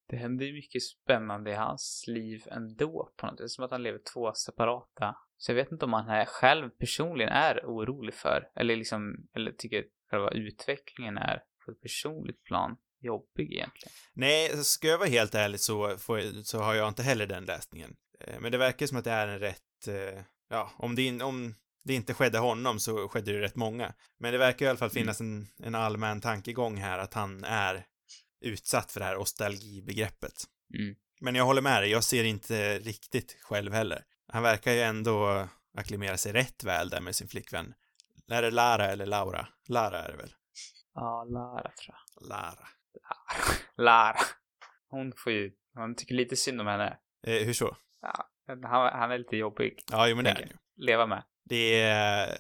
Det 0.08 0.16
händer 0.18 0.46
ju 0.46 0.54
mycket 0.54 0.84
spännande 0.84 1.52
i 1.52 1.54
hans 1.54 2.04
liv 2.08 2.44
ändå 2.52 3.12
på 3.18 3.26
något 3.26 3.40
är 3.40 3.48
som 3.48 3.66
att 3.66 3.72
han 3.72 3.84
lever 3.84 4.00
två 4.14 4.34
separata. 4.34 5.16
Så 5.38 5.52
jag 5.52 5.56
vet 5.56 5.72
inte 5.72 5.86
om 5.86 5.94
han 5.94 6.08
här 6.08 6.26
själv 6.26 6.70
personligen 6.70 7.32
är 7.32 7.62
orolig 7.66 8.14
för, 8.14 8.50
eller 8.56 8.76
liksom, 8.76 9.28
eller 9.36 9.52
tycker 9.52 9.86
själva 10.10 10.30
utvecklingen 10.32 11.18
är 11.18 11.44
på 11.66 11.72
ett 11.72 11.82
personligt 11.82 12.44
plan 12.44 12.78
jobbig 13.00 13.54
egentligen. 13.54 13.92
nej, 14.14 14.50
ska 14.64 14.88
jag 14.88 14.98
vara 14.98 15.10
helt 15.10 15.36
ärlig 15.36 15.60
så, 15.60 15.98
får, 15.98 16.44
så 16.44 16.60
har 16.60 16.74
jag 16.74 16.88
inte 16.88 17.04
heller 17.04 17.28
den 17.28 17.46
läsningen. 17.46 17.96
Eh, 18.20 18.40
Men 18.40 18.52
det 18.52 18.58
verkar 18.58 18.86
som 18.88 18.98
att 18.98 19.04
det 19.04 19.12
är 19.12 19.28
en 19.28 19.40
rätt, 19.40 19.88
eh, 19.88 20.22
ja, 20.54 20.72
om 20.78 20.96
det, 20.96 21.02
in, 21.02 21.22
om 21.22 21.56
det 21.84 21.94
inte 21.94 22.14
skedde 22.14 22.40
honom 22.40 22.80
så 22.80 23.08
skedde 23.08 23.32
det 23.34 23.42
rätt 23.42 23.56
många. 23.56 23.94
Men 24.20 24.32
det 24.32 24.38
verkar 24.38 24.66
i 24.66 24.70
alla 24.70 24.78
fall 24.78 24.90
Mm. 24.90 25.04
finnas 25.04 25.22
en, 25.22 25.48
en 25.64 25.76
allmän 25.76 26.22
tankegång 26.22 26.78
här 26.78 27.00
att 27.00 27.14
han 27.14 27.44
är 27.44 27.86
utsatt 28.42 28.92
för 28.92 29.00
det 29.00 29.06
här 29.06 29.18
ostalgibegreppet. 29.18 30.44
Mm. 30.80 30.96
Men 31.22 31.36
jag 31.36 31.46
håller 31.46 31.62
med 31.62 31.82
dig, 31.82 31.92
jag 31.92 32.04
ser 32.04 32.24
inte 32.24 32.80
riktigt 32.80 33.38
själv 33.42 33.74
heller. 33.74 34.04
Han 34.28 34.44
verkar 34.44 34.72
ju 34.72 34.82
ändå 34.82 35.48
akklimera 35.78 36.18
sig 36.18 36.34
rätt 36.34 36.64
väl 36.64 36.90
där 36.90 37.02
med 37.02 37.16
sin 37.16 37.28
flickvän. 37.28 37.74
Är 38.32 38.42
det 38.42 38.52
Lara 38.52 38.86
eller 38.86 39.06
Laura? 39.06 39.48
Lara 39.68 40.04
är 40.04 40.12
det 40.12 40.18
väl? 40.18 40.34
Ja, 40.94 41.24
Lara 41.24 41.62
tror 41.72 41.96
jag. 41.96 42.28
Lara. 42.30 42.68
Lara. 43.78 44.20
Hon 44.90 45.14
får 45.18 45.32
ju, 45.34 45.52
man 45.76 45.96
tycker 45.96 46.16
lite 46.16 46.36
synd 46.36 46.62
om 46.62 46.68
henne. 46.68 46.98
Eh, 47.28 47.46
hur 47.46 47.54
så? 47.54 47.78
Ja, 48.02 48.30
han, 48.48 49.00
han 49.00 49.12
är 49.12 49.18
lite 49.18 49.38
jobbig. 49.38 49.80
Ja, 49.92 50.08
jo 50.08 50.16
men 50.16 50.26
det 50.26 50.32
är 50.32 50.40
ju. 50.40 50.48
Leva 50.76 51.06
med. 51.06 51.24
Det 51.46 51.82
är... 51.82 52.38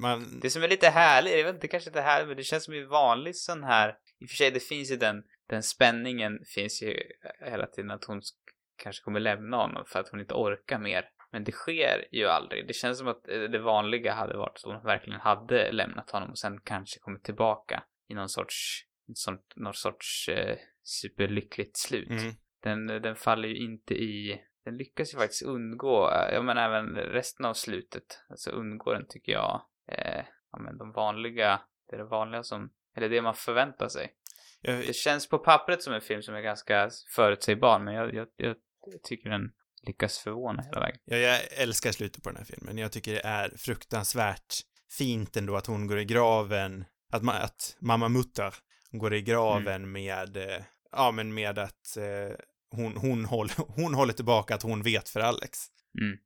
Man... 0.00 0.40
Det 0.42 0.50
som 0.50 0.62
är 0.62 0.68
lite 0.68 0.88
härligt, 0.88 1.38
jag 1.38 1.44
vet 1.44 1.54
inte, 1.54 1.68
kanske 1.68 1.90
inte 1.90 2.00
härligt, 2.00 2.28
men 2.28 2.36
det 2.36 2.42
känns 2.42 2.64
som 2.64 2.74
en 2.74 2.88
vanlig 2.88 3.36
sån 3.36 3.64
här, 3.64 3.96
i 4.20 4.24
och 4.24 4.28
för 4.28 4.36
sig 4.36 4.50
det 4.50 4.60
finns 4.60 4.92
ju 4.92 4.96
den, 4.96 5.24
den 5.48 5.62
spänningen 5.62 6.38
finns 6.54 6.82
ju 6.82 7.02
hela 7.40 7.66
tiden 7.66 7.90
att 7.90 8.04
hon 8.04 8.20
sk- 8.20 8.34
kanske 8.82 9.02
kommer 9.02 9.20
lämna 9.20 9.56
honom 9.56 9.84
för 9.86 10.00
att 10.00 10.08
hon 10.08 10.20
inte 10.20 10.34
orkar 10.34 10.78
mer. 10.78 11.04
Men 11.32 11.44
det 11.44 11.52
sker 11.52 12.04
ju 12.12 12.26
aldrig. 12.26 12.68
Det 12.68 12.74
känns 12.74 12.98
som 12.98 13.08
att 13.08 13.28
eh, 13.28 13.40
det 13.40 13.58
vanliga 13.58 14.14
hade 14.14 14.36
varit 14.36 14.56
att 14.56 14.62
hon 14.62 14.82
verkligen 14.82 15.20
hade 15.20 15.72
lämnat 15.72 16.10
honom 16.10 16.30
och 16.30 16.38
sen 16.38 16.60
kanske 16.64 17.00
kommit 17.00 17.24
tillbaka 17.24 17.82
i 18.08 18.14
någon 18.14 18.28
sorts, 18.28 18.84
sån, 19.14 19.38
någon 19.56 19.74
sorts 19.74 20.28
eh, 20.28 20.56
superlyckligt 20.82 21.76
slut. 21.76 22.10
Mm. 22.10 22.32
Den, 22.62 22.86
den 22.86 23.16
faller 23.16 23.48
ju 23.48 23.56
inte 23.56 23.94
i... 23.94 24.40
Den 24.64 24.76
lyckas 24.76 25.14
ju 25.14 25.18
faktiskt 25.18 25.42
undgå, 25.42 26.10
eh, 26.10 26.34
ja 26.34 26.42
men 26.42 26.58
även 26.58 26.86
resten 26.96 27.46
av 27.46 27.54
slutet. 27.54 28.20
Alltså 28.30 28.50
undgår 28.50 28.94
den 28.94 29.06
tycker 29.08 29.32
jag. 29.32 29.62
Eh, 29.92 30.24
ja 30.52 30.58
men 30.58 30.78
de 30.78 30.92
vanliga, 30.92 31.60
det 31.90 31.96
är 31.96 31.98
det 31.98 32.04
vanliga 32.04 32.42
som, 32.42 32.70
eller 32.96 33.08
det 33.08 33.22
man 33.22 33.34
förväntar 33.34 33.88
sig. 33.88 34.12
Jag, 34.60 34.78
Det 34.86 34.96
känns 34.96 35.28
på 35.28 35.38
pappret 35.38 35.82
som 35.82 35.92
en 35.94 36.00
film 36.00 36.22
som 36.22 36.34
är 36.34 36.40
ganska 36.40 36.90
förutsägbar 37.14 37.78
men 37.78 37.94
jag, 37.94 38.14
jag, 38.14 38.26
jag 38.36 38.56
tycker 39.02 39.30
den 39.30 39.50
lyckas 39.86 40.18
förvåna 40.18 40.62
hela 40.62 40.80
vägen. 40.80 40.98
jag, 41.04 41.20
jag 41.20 41.40
älskar 41.56 41.92
slutet 41.92 42.22
på 42.22 42.28
den 42.28 42.36
här 42.36 42.44
filmen. 42.44 42.78
Jag 42.78 42.92
tycker 42.92 43.12
det 43.12 43.24
är 43.24 43.52
fruktansvärt 43.56 44.54
fint 44.98 45.36
ändå 45.36 45.56
att 45.56 45.66
hon 45.66 45.86
går 45.86 45.98
i 45.98 46.04
graven 46.04 46.84
att, 47.12 47.22
ma 47.22 47.32
att 47.32 47.76
mamma 47.80 48.08
Mutter 48.08 48.54
går 48.90 49.14
i 49.14 49.22
graven 49.22 49.82
Mm. 49.82 49.92
med, 49.92 50.36
eh, 50.36 50.62
ja 50.92 51.10
men 51.10 51.34
med 51.34 51.58
att 51.58 51.96
eh, 51.96 52.36
hon, 52.70 52.96
hon, 52.96 53.24
håll, 53.24 53.48
hon 53.68 53.94
håller 53.94 54.12
tillbaka 54.12 54.54
att 54.54 54.62
hon 54.62 54.82
vet 54.82 55.08
för 55.08 55.20
Alex. 55.20 55.58
Mm. 56.00 56.18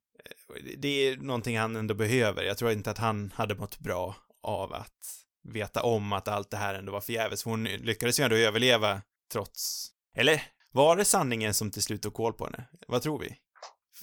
Det 0.78 0.88
är 0.88 1.16
någonting 1.16 1.59
han 1.59 1.76
ändå 1.76 1.94
behöver. 1.94 2.42
Jag 2.42 2.59
tror 2.59 2.70
inte 2.70 2.90
att 2.90 2.98
han 2.98 3.33
hade 3.35 3.55
mått 3.55 3.78
bra 3.78 4.16
av 4.42 4.72
att 4.72 5.22
veta 5.42 5.83
om 5.83 6.12
att 6.12 6.28
allt 6.28 6.50
det 6.50 6.57
här 6.57 6.74
ändå 6.74 6.92
var 6.92 7.00
förgäves. 7.00 7.44
Hon 7.44 7.64
lyckades 7.64 8.20
ju 8.20 8.24
ändå 8.24 8.37
överleva 8.37 9.02
trots... 9.33 9.88
Eller 10.16 10.42
var 10.70 10.96
det 10.96 11.05
sanningen 11.05 11.55
som 11.55 11.70
till 11.70 11.83
slut 11.83 12.02
tog 12.02 12.14
koll 12.14 12.33
på 12.33 12.44
henne? 12.44 12.68
Vad 12.88 13.02
tror 13.02 13.18
vi? 13.18 13.37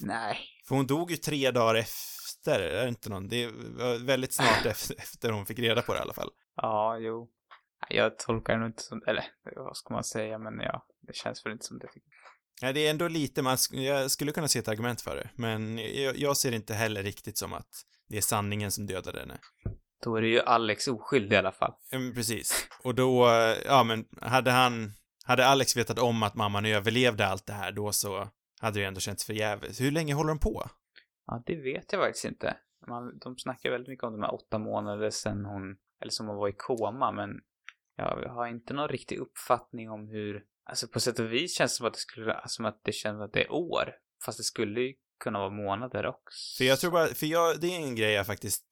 Nej. 0.00 0.38
För 0.68 0.74
hon 0.76 0.86
dog 0.86 1.10
ju 1.10 1.16
tre 1.16 1.50
dagar 1.50 1.74
efter, 1.74 2.60
är 2.60 2.82
det 2.82 2.88
inte 2.88 3.10
någon? 3.10 3.28
Det 3.28 3.46
var 3.46 4.06
väldigt 4.06 4.32
snart 4.32 4.66
efter, 4.98 5.30
hon 5.30 5.46
fick 5.46 5.58
reda 5.58 5.82
på 5.82 5.92
det 5.92 5.98
i 5.98 6.02
alla 6.02 6.12
fall. 6.12 6.30
Ja, 6.56 6.98
jo. 6.98 7.30
Jag 7.88 8.18
tolkar 8.18 8.52
det 8.52 8.58
nog 8.58 8.68
inte 8.68 8.82
som, 8.82 9.02
eller 9.06 9.24
vad 9.56 9.76
ska 9.76 9.94
man 9.94 10.04
säga, 10.04 10.38
men 10.38 10.60
ja, 10.60 10.86
det 11.00 11.16
känns 11.16 11.46
väl 11.46 11.52
inte 11.52 11.64
som 11.64 11.78
det. 11.78 11.88
Ja, 12.60 12.72
det 12.72 12.86
är 12.86 12.90
ändå 12.90 13.08
lite, 13.08 13.42
man, 13.42 13.56
jag 13.70 14.10
skulle 14.10 14.32
kunna 14.32 14.48
se 14.48 14.58
ett 14.58 14.68
argument 14.68 15.00
för 15.00 15.16
det, 15.16 15.30
men 15.34 15.78
jag, 15.78 16.16
jag 16.16 16.36
ser 16.36 16.52
inte 16.52 16.74
heller 16.74 17.02
riktigt 17.02 17.38
som 17.38 17.52
att 17.52 17.68
det 18.08 18.16
är 18.16 18.20
sanningen 18.20 18.70
som 18.70 18.86
dödade 18.86 19.20
henne. 19.20 19.38
Då 20.04 20.16
är 20.16 20.22
det 20.22 20.28
ju 20.28 20.40
Alex 20.40 20.88
oskyldig 20.88 21.36
i 21.36 21.38
alla 21.38 21.52
fall. 21.52 21.74
Men 21.92 22.14
precis. 22.14 22.68
Och 22.84 22.94
då, 22.94 23.26
ja 23.64 23.84
men, 23.84 24.04
hade 24.20 24.50
han, 24.50 24.92
hade 25.24 25.46
Alex 25.46 25.76
vetat 25.76 25.98
om 25.98 26.22
att 26.22 26.34
mamman 26.34 26.66
överlevde 26.66 27.26
allt 27.26 27.46
det 27.46 27.52
här, 27.52 27.72
då 27.72 27.92
så 27.92 28.28
hade 28.60 28.80
det 28.80 28.86
ändå 28.86 29.00
känts 29.00 29.24
förgäves. 29.24 29.80
Hur 29.80 29.90
länge 29.90 30.14
håller 30.14 30.28
de 30.28 30.38
på? 30.38 30.70
Ja, 31.26 31.42
det 31.46 31.56
vet 31.56 31.92
jag 31.92 32.02
faktiskt 32.02 32.24
inte. 32.24 32.56
Man, 32.88 33.18
de 33.18 33.38
snackar 33.38 33.70
väldigt 33.70 33.88
mycket 33.88 34.04
om 34.04 34.12
de 34.12 34.22
här 34.22 34.34
åtta 34.34 34.58
månader 34.58 35.10
sedan 35.10 35.44
hon, 35.44 35.76
eller 36.00 36.10
som 36.10 36.26
hon 36.26 36.36
var 36.36 36.48
i 36.48 36.54
koma, 36.56 37.12
men 37.12 37.30
jag 37.96 38.32
har 38.32 38.46
inte 38.46 38.74
någon 38.74 38.88
riktig 38.88 39.18
uppfattning 39.18 39.90
om 39.90 40.08
hur, 40.08 40.44
alltså 40.70 40.88
på 40.88 41.00
sätt 41.00 41.18
och 41.18 41.32
vis 41.32 41.56
känns 41.56 41.72
det 41.72 41.76
som 41.76 41.86
att 41.86 41.92
det 41.94 41.98
skulle, 42.00 42.40
som 42.46 42.64
att 42.64 42.80
det 42.84 42.92
känns 42.92 43.20
att 43.22 43.32
det 43.32 43.42
är 43.42 43.52
år. 43.52 43.92
Fast 44.24 44.38
det 44.38 44.44
skulle 44.44 44.80
ju 44.80 44.92
kunna 45.24 45.38
vara 45.38 45.50
månader 45.50 46.06
också. 46.06 46.58
För 46.58 46.64
jag 46.64 46.80
tror 46.80 46.90
bara, 46.90 47.06
för 47.06 47.26
jag, 47.26 47.60
det 47.60 47.66
är 47.66 47.76
en 47.76 47.94
grej 47.96 48.12
jag 48.12 48.26
faktiskt 48.26 48.64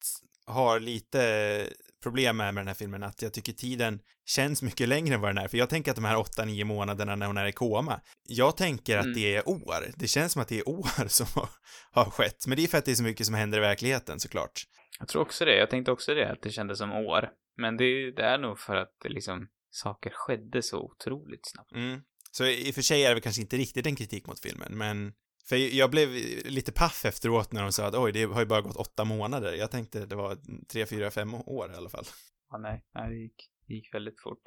har 0.45 0.79
lite 0.79 1.67
problem 2.03 2.37
med 2.37 2.53
med 2.53 2.61
den 2.61 2.67
här 2.67 2.75
filmen, 2.75 3.03
att 3.03 3.21
jag 3.21 3.33
tycker 3.33 3.53
tiden 3.53 3.99
känns 4.25 4.61
mycket 4.61 4.87
längre 4.89 5.15
än 5.15 5.21
vad 5.21 5.29
den 5.29 5.43
är, 5.43 5.47
för 5.47 5.57
jag 5.57 5.69
tänker 5.69 5.91
att 5.91 5.95
de 5.95 6.05
här 6.05 6.15
8-9 6.15 6.63
månaderna 6.63 7.15
när 7.15 7.25
hon 7.27 7.37
är 7.37 7.45
i 7.45 7.51
koma, 7.51 8.01
jag 8.23 8.57
tänker 8.57 8.97
att 8.97 9.05
Mm. 9.05 9.15
det 9.15 9.35
är 9.35 9.49
år. 9.49 9.91
Det 9.95 10.07
känns 10.07 10.31
som 10.33 10.41
att 10.41 10.47
det 10.47 10.59
är 10.59 10.69
år 10.69 11.07
som 11.07 11.25
har, 11.35 11.49
har 11.91 12.11
skett, 12.11 12.47
men 12.47 12.57
det 12.57 12.63
är 12.63 12.67
för 12.67 12.77
att 12.77 12.85
det 12.85 12.91
är 12.91 12.95
så 12.95 13.03
mycket 13.03 13.25
som 13.25 13.35
händer 13.35 13.57
i 13.57 13.61
verkligheten 13.61 14.19
såklart. 14.19 14.51
Jag 14.99 15.07
tror 15.07 15.21
också 15.21 15.45
det. 15.45 15.57
Jag 15.57 15.69
tänkte 15.69 15.91
också 15.91 16.13
det, 16.13 16.31
att 16.31 16.41
det 16.41 16.49
kändes 16.49 16.77
som 16.77 16.91
år. 16.91 17.29
Men 17.57 17.77
det, 17.77 18.11
det 18.11 18.23
är 18.23 18.37
nog 18.37 18.59
för 18.59 18.75
att 18.75 18.91
det 19.03 19.09
liksom, 19.09 19.47
saker 19.71 20.09
skedde 20.13 20.61
så 20.61 20.79
otroligt 20.79 21.47
snabbt. 21.51 21.71
Mm. 21.71 22.01
Så 22.31 22.45
i 22.45 22.71
och 22.71 22.75
för 22.75 22.81
sig 22.81 23.05
är 23.05 23.15
det 23.15 23.21
kanske 23.21 23.41
inte 23.41 23.57
riktigt 23.57 23.85
en 23.85 23.95
kritik 23.95 24.27
mot 24.27 24.39
filmen, 24.39 24.77
men 24.77 25.13
för 25.49 25.55
jag 25.55 25.91
blev 25.91 26.09
lite 26.45 26.71
paff 26.71 27.05
efteråt 27.05 27.51
när 27.51 27.61
de 27.61 27.71
sa 27.71 27.85
att 27.85 27.95
oj, 27.95 28.11
det 28.11 28.23
har 28.23 28.39
ju 28.39 28.45
bara 28.45 28.61
gått 28.61 28.75
åtta 28.75 29.05
månader. 29.05 29.53
Jag 29.53 29.71
tänkte 29.71 30.05
det 30.05 30.15
var 30.15 30.37
tre, 30.71 30.85
fyra, 30.85 31.11
fem 31.11 31.33
år 31.33 31.71
i 31.71 31.75
alla 31.75 31.89
fall. 31.89 32.05
Ja, 32.51 32.57
nej, 32.57 32.85
nej 32.93 33.09
det 33.09 33.15
gick, 33.15 33.49
det 33.67 33.73
gick 33.73 33.93
väldigt 33.93 34.21
fort. 34.21 34.41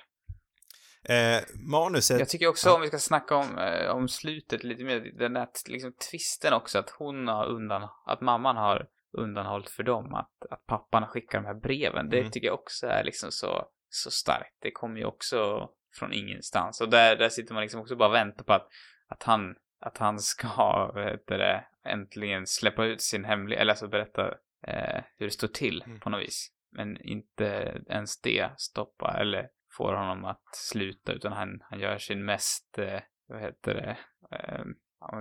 Eh, 1.04 1.42
manuset... 1.70 2.18
Jag 2.18 2.28
tycker 2.28 2.46
också 2.46 2.68
Ja. 2.68 2.74
om 2.74 2.80
vi 2.80 2.88
ska 2.88 2.98
snacka 2.98 3.36
om, 3.36 3.58
eh, 3.58 3.90
om 3.90 4.08
slutet 4.08 4.64
lite 4.64 4.84
mer, 4.84 5.00
den 5.18 5.32
där 5.32 5.48
liksom 5.68 5.92
twisten 6.10 6.52
också, 6.52 6.78
att 6.78 6.90
hon 6.90 7.28
har 7.28 7.46
undan, 7.46 7.88
att 8.06 8.20
mamman 8.20 8.56
har 8.56 8.88
undanhållit 9.18 9.70
för 9.70 9.82
dem, 9.82 10.14
att, 10.14 10.32
att 10.50 10.66
pappan 10.66 11.06
skickar 11.08 11.38
de 11.40 11.46
här 11.46 11.60
breven. 11.60 12.08
Det 12.10 12.18
Mm. 12.18 12.30
tycker 12.30 12.46
jag 12.46 12.60
också 12.60 12.86
är 12.86 13.04
liksom 13.04 13.30
så, 13.32 13.64
så 13.94 14.10
starkt. 14.10 14.56
Det 14.60 14.70
kommer 14.70 14.98
ju 14.98 15.04
också 15.04 15.68
från 15.94 16.12
ingenstans. 16.12 16.80
Och 16.80 16.88
där, 16.88 17.16
där 17.16 17.28
sitter 17.28 17.54
man 17.54 17.60
liksom 17.62 17.80
också 17.80 17.96
bara 17.96 18.08
och 18.08 18.14
väntar 18.14 18.44
på 18.44 18.52
att, 18.52 18.68
att 19.08 19.22
han, 19.22 19.54
att 19.80 19.98
han 19.98 20.18
ska, 20.18 20.48
vad 20.94 21.04
heter 21.04 21.38
det, 21.38 21.64
äntligen 21.84 22.46
släppa 22.46 22.84
ut 22.84 23.00
sin 23.02 23.24
hemliga, 23.24 23.60
eller 23.60 23.72
alltså 23.72 23.88
berätta 23.88 24.34
eh, 24.66 25.02
hur 25.18 25.26
det 25.26 25.32
står 25.32 25.48
till 25.48 25.82
Mm. 25.86 26.00
på 26.00 26.10
något 26.10 26.22
vis. 26.22 26.48
Men 26.70 27.00
inte 27.00 27.78
ens 27.88 28.20
det 28.20 28.50
stoppar, 28.56 29.20
eller 29.20 29.48
får 29.76 29.92
honom 29.94 30.24
att 30.24 30.42
sluta, 30.52 31.12
utan 31.12 31.32
han, 31.32 31.60
han 31.62 31.80
gör 31.80 31.98
sin 31.98 32.24
mest, 32.24 32.78
eh, 32.78 33.00
vad 33.28 33.40
heter 33.40 33.74
det, 33.74 33.96
eh, 34.36 34.64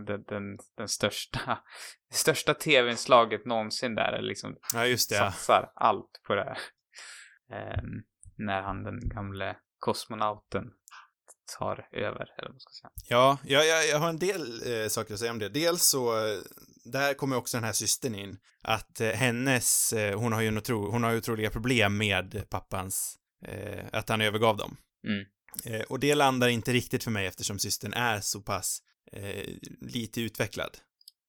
den, 0.06 0.24
den, 0.24 0.58
den 0.78 0.88
största, 0.88 1.40
det 2.10 2.16
största 2.16 2.54
tv-inslaget 2.54 3.46
någonsin 3.46 3.96
där, 3.96 4.22
liksom 4.22 4.58
Ja, 4.74 4.86
just 4.86 5.10
det. 5.10 5.16
Ja. 5.16 5.32
satsar 5.32 5.72
allt 5.76 6.22
på 6.28 6.36
det 6.36 6.44
här. 6.44 6.58
Ehm, 7.52 8.04
när 8.46 8.62
han, 8.62 8.84
den 8.84 9.10
gamle 9.10 9.56
kosmonauten, 9.80 10.64
tar 11.60 11.88
över, 11.92 12.28
eller 12.38 12.52
vad 12.52 12.62
ska 12.62 12.72
säga. 12.72 12.92
Ja, 13.08 13.38
jag, 13.44 13.68
jag, 13.68 13.88
jag 13.88 14.00
har 14.00 14.10
en 14.10 14.20
del 14.20 14.74
eh, 14.74 14.88
saker 14.88 15.14
att 15.14 15.20
säga 15.20 15.32
om 15.32 15.40
det. 15.40 15.50
Dels 15.50 15.84
så, 15.84 16.28
eh, 16.28 16.40
där 16.86 17.14
kommer 17.14 17.36
också 17.38 17.58
den 17.58 17.64
här 17.64 17.74
systern 17.74 18.16
in. 18.16 18.38
Att 18.62 19.02
eh, 19.02 19.10
hennes, 19.10 19.94
eh, 19.94 20.20
hon 20.20 20.34
har 20.34 20.42
ju 20.42 20.48
en 20.48 20.58
otro, 20.58 20.92
hon 20.92 21.04
har 21.04 21.18
otroliga 21.18 21.50
problem 21.50 21.98
med 21.98 22.50
pappans, 22.50 23.18
eh, 23.46 23.86
att 23.92 24.10
han 24.10 24.22
övergav 24.22 24.58
dem. 24.58 24.78
Mm. 25.08 25.26
Eh, 25.66 25.82
och 25.82 26.00
det 26.00 26.16
landar 26.16 26.48
inte 26.48 26.74
riktigt 26.74 27.04
för 27.04 27.12
mig 27.12 27.26
eftersom 27.26 27.60
systern 27.60 27.94
är 27.94 28.22
så 28.22 28.42
pass 28.42 28.82
lite 29.82 30.22
utvecklad. 30.22 30.78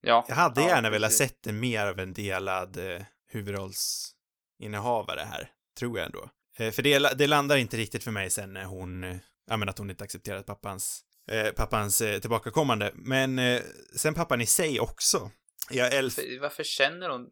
Ja, 0.01 0.25
Jag 0.29 0.37
hade 0.37 0.61
ja, 0.61 0.69
gärna 0.69 0.91
velat 0.91 1.13
sett 1.13 1.47
en 1.47 1.61
mer 1.61 1.87
av 1.87 1.99
en 1.99 2.13
delad 2.13 2.77
eh, 2.77 3.03
huvudrollsinnehavare 3.29 5.21
här, 5.21 5.51
tror 5.79 5.99
jag 5.99 6.07
ändå. 6.07 6.31
Eh, 6.59 6.71
för 6.71 6.83
det, 6.83 7.19
det 7.19 7.27
landar 7.27 7.57
inte 7.57 7.77
riktigt 7.77 8.05
för 8.05 8.11
mig 8.11 8.31
sen 8.31 8.53
när 8.53 8.65
hon, 8.65 9.05
eh, 9.05 9.17
ja 9.47 9.57
men 9.57 9.69
att 9.69 9.79
hon 9.79 9.91
inte 9.91 10.05
accepterat 10.05 10.47
pappans, 10.47 11.05
eh, 11.31 11.53
pappans 11.53 12.01
eh, 12.01 12.21
tillbakakommande. 12.21 12.91
Men 12.95 13.39
eh, 13.39 13.61
sen 13.97 14.15
pappan 14.15 14.41
i 14.41 14.47
sig 14.47 14.81
också. 14.81 15.31
Jag 15.71 15.95
älskar, 15.95 16.23
För, 16.23 16.41
varför 16.41 16.63
känner 16.65 17.09
hon, 17.09 17.27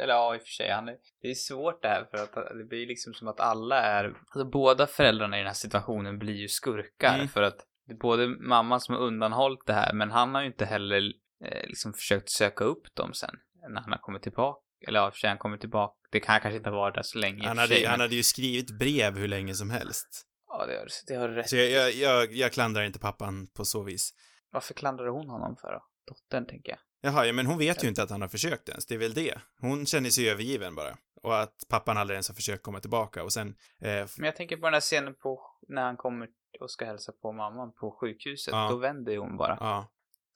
eller 0.00 0.14
ja 0.14 0.34
i 0.34 0.38
och 0.38 0.42
för 0.42 0.48
sig, 0.48 0.70
han 0.70 0.88
är, 0.88 0.96
det 1.22 1.30
är 1.30 1.34
svårt 1.34 1.82
det 1.82 1.88
här 1.88 2.04
för 2.10 2.18
att 2.18 2.58
det 2.58 2.64
blir 2.64 2.86
liksom 2.86 3.14
som 3.14 3.28
att 3.28 3.40
alla 3.40 3.76
är, 3.82 4.04
alltså 4.04 4.44
båda 4.44 4.86
föräldrarna 4.86 5.36
i 5.36 5.40
den 5.40 5.46
här 5.46 5.54
situationen 5.54 6.18
blir 6.18 6.34
ju 6.34 6.48
skurkar 6.48 7.14
Mm. 7.14 7.28
för 7.28 7.42
att 7.42 7.56
det 7.86 7.92
är 7.92 7.96
både 7.96 8.26
mamman 8.26 8.80
som 8.80 8.94
har 8.94 9.02
undanhållit 9.02 9.66
det 9.66 9.72
här 9.72 9.92
men 9.92 10.10
han 10.10 10.34
har 10.34 10.40
ju 10.42 10.46
inte 10.46 10.64
heller 10.64 11.12
eh, 11.44 11.66
liksom 11.66 11.92
försökt 11.92 12.30
söka 12.30 12.64
upp 12.64 12.94
dem 12.94 13.14
sen 13.14 13.34
när 13.68 13.80
han 13.80 13.92
har 13.92 13.98
kommit 13.98 14.22
tillbaka. 14.22 14.60
Eller 14.88 15.00
ja, 15.00 15.10
för 15.10 15.18
sig 15.18 15.28
han 15.28 15.38
kommer 15.38 15.56
tillbaka, 15.56 15.94
det 16.10 16.20
kan 16.20 16.40
kanske 16.40 16.56
inte 16.56 16.70
varit 16.70 16.94
där 16.94 17.02
så 17.02 17.18
länge 17.18 17.46
han 17.46 17.56
sig, 17.56 17.62
hade, 17.62 17.88
han 17.88 17.92
men, 17.92 18.00
hade 18.00 18.14
ju 18.14 18.22
skrivit 18.22 18.78
brev 18.78 19.18
hur 19.18 19.28
länge 19.28 19.54
som 19.54 19.70
helst. 19.70 20.26
Ja, 20.48 20.66
det 20.66 20.76
har, 20.76 20.88
det 21.06 21.14
har 21.14 21.28
du 21.28 21.34
rätt 21.34 21.48
Så 21.48 21.56
jag, 21.56 21.70
jag, 21.70 21.92
jag, 21.92 22.32
jag 22.32 22.52
klandrar 22.52 22.82
inte 22.82 22.98
pappan 22.98 23.46
på 23.46 23.64
så 23.64 23.82
vis. 23.82 24.14
Varför 24.50 24.74
klandrade 24.74 25.10
hon 25.10 25.28
honom 25.28 25.56
för 25.56 25.72
då? 25.72 25.84
Dottern, 26.06 26.46
tänker 26.46 26.72
jag. 26.72 26.78
Jaha, 27.04 27.26
ja, 27.26 27.32
men 27.32 27.46
hon 27.46 27.58
vet 27.58 27.84
ju 27.84 27.88
inte 27.88 28.02
att 28.02 28.10
han 28.10 28.20
har 28.20 28.28
försökt 28.28 28.68
ens, 28.68 28.86
det 28.86 28.94
är 28.94 28.98
väl 28.98 29.14
det. 29.14 29.38
Hon 29.60 29.86
känner 29.86 30.10
sig 30.10 30.30
övergiven 30.30 30.74
bara. 30.74 30.96
Och 31.22 31.40
att 31.40 31.56
pappan 31.68 31.98
aldrig 31.98 32.14
ens 32.14 32.28
har 32.28 32.34
försökt 32.34 32.62
komma 32.62 32.80
tillbaka 32.80 33.24
och 33.24 33.32
sen, 33.32 33.48
eh, 33.80 34.06
Men 34.16 34.24
jag 34.24 34.36
tänker 34.36 34.56
på 34.56 34.66
den 34.66 34.74
här 34.74 34.80
scenen 34.80 35.14
på, 35.14 35.40
när 35.68 35.82
han 35.82 35.96
kommer 35.96 36.28
och 36.60 36.70
ska 36.70 36.84
hälsa 36.84 37.12
på 37.22 37.32
mamman 37.32 37.72
på 37.72 37.98
sjukhuset. 38.00 38.52
Ja. 38.52 38.68
Då 38.70 38.76
vänder 38.76 39.16
hon 39.16 39.36
bara. 39.36 39.56
Ja. 39.60 39.88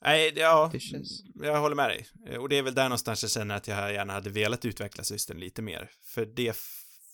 Nej, 0.05 0.33
ja, 0.37 0.73
jag 1.35 1.61
håller 1.61 1.77
med 1.77 1.89
dig. 1.89 2.07
Eh, 2.27 2.39
Och 2.39 2.49
det 2.49 2.59
är 2.59 2.63
väl 2.63 2.75
där 2.75 2.85
någonstans 2.85 3.23
jag 3.23 3.31
känner 3.31 3.55
att 3.57 3.69
jag 3.69 3.93
gärna 3.93 4.13
hade 4.13 4.31
velat 4.31 4.65
utveckla 4.65 5.05
systern 5.05 5.39
lite 5.39 5.63
mer. 5.63 5.91
För 6.05 6.27
det, 6.27 6.57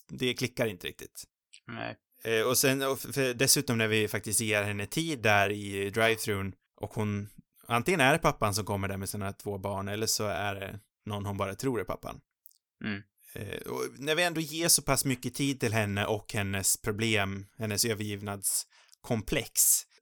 det 0.09 0.35
klickar 0.35 0.66
inte 0.66 0.87
riktigt. 0.87 1.25
Nej. 1.66 1.97
Eh, 2.25 2.42
Och 2.47 2.59
sen, 2.59 2.83
och 2.83 2.99
för 3.01 3.35
dessutom 3.35 3.79
när 3.79 3.88
vi 3.88 4.09
faktiskt 4.09 4.40
ger 4.40 4.62
henne 4.62 4.87
tid 4.87 5.23
där 5.23 5.51
i 5.51 5.90
drive-thrun 5.90 6.53
och 6.77 6.95
hon, 6.95 7.29
antingen 7.68 8.01
är 8.01 8.12
det 8.12 8.18
pappan 8.18 8.55
som 8.55 8.64
kommer 8.64 8.88
där 8.88 8.97
med 8.97 9.09
sina 9.09 9.33
två 9.33 9.59
barn 9.59 9.88
eller 9.88 10.07
så 10.07 10.25
är 10.25 10.55
det 10.55 10.81
någon 11.07 11.27
hon 11.27 11.37
bara 11.37 11.55
tror 11.55 11.81
är 11.81 11.85
pappan. 11.85 12.21
Mm. 12.85 13.03
Eh, 13.35 13.61
Och 13.66 13.83
när 13.99 14.14
vi 14.14 14.23
ändå 14.23 14.40
ger 14.40 14.68
så 14.68 14.83
pass 14.83 15.05
mycket 15.05 15.35
tid 15.35 15.61
till 15.61 15.73
henne 15.73 16.07
och 16.07 16.33
hennes 16.33 16.77
problem, 16.77 17.47
hennes 17.59 17.85
övergivnadskomplex, 17.85 19.61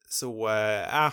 så, 0.09 0.49
äh, 0.49 1.13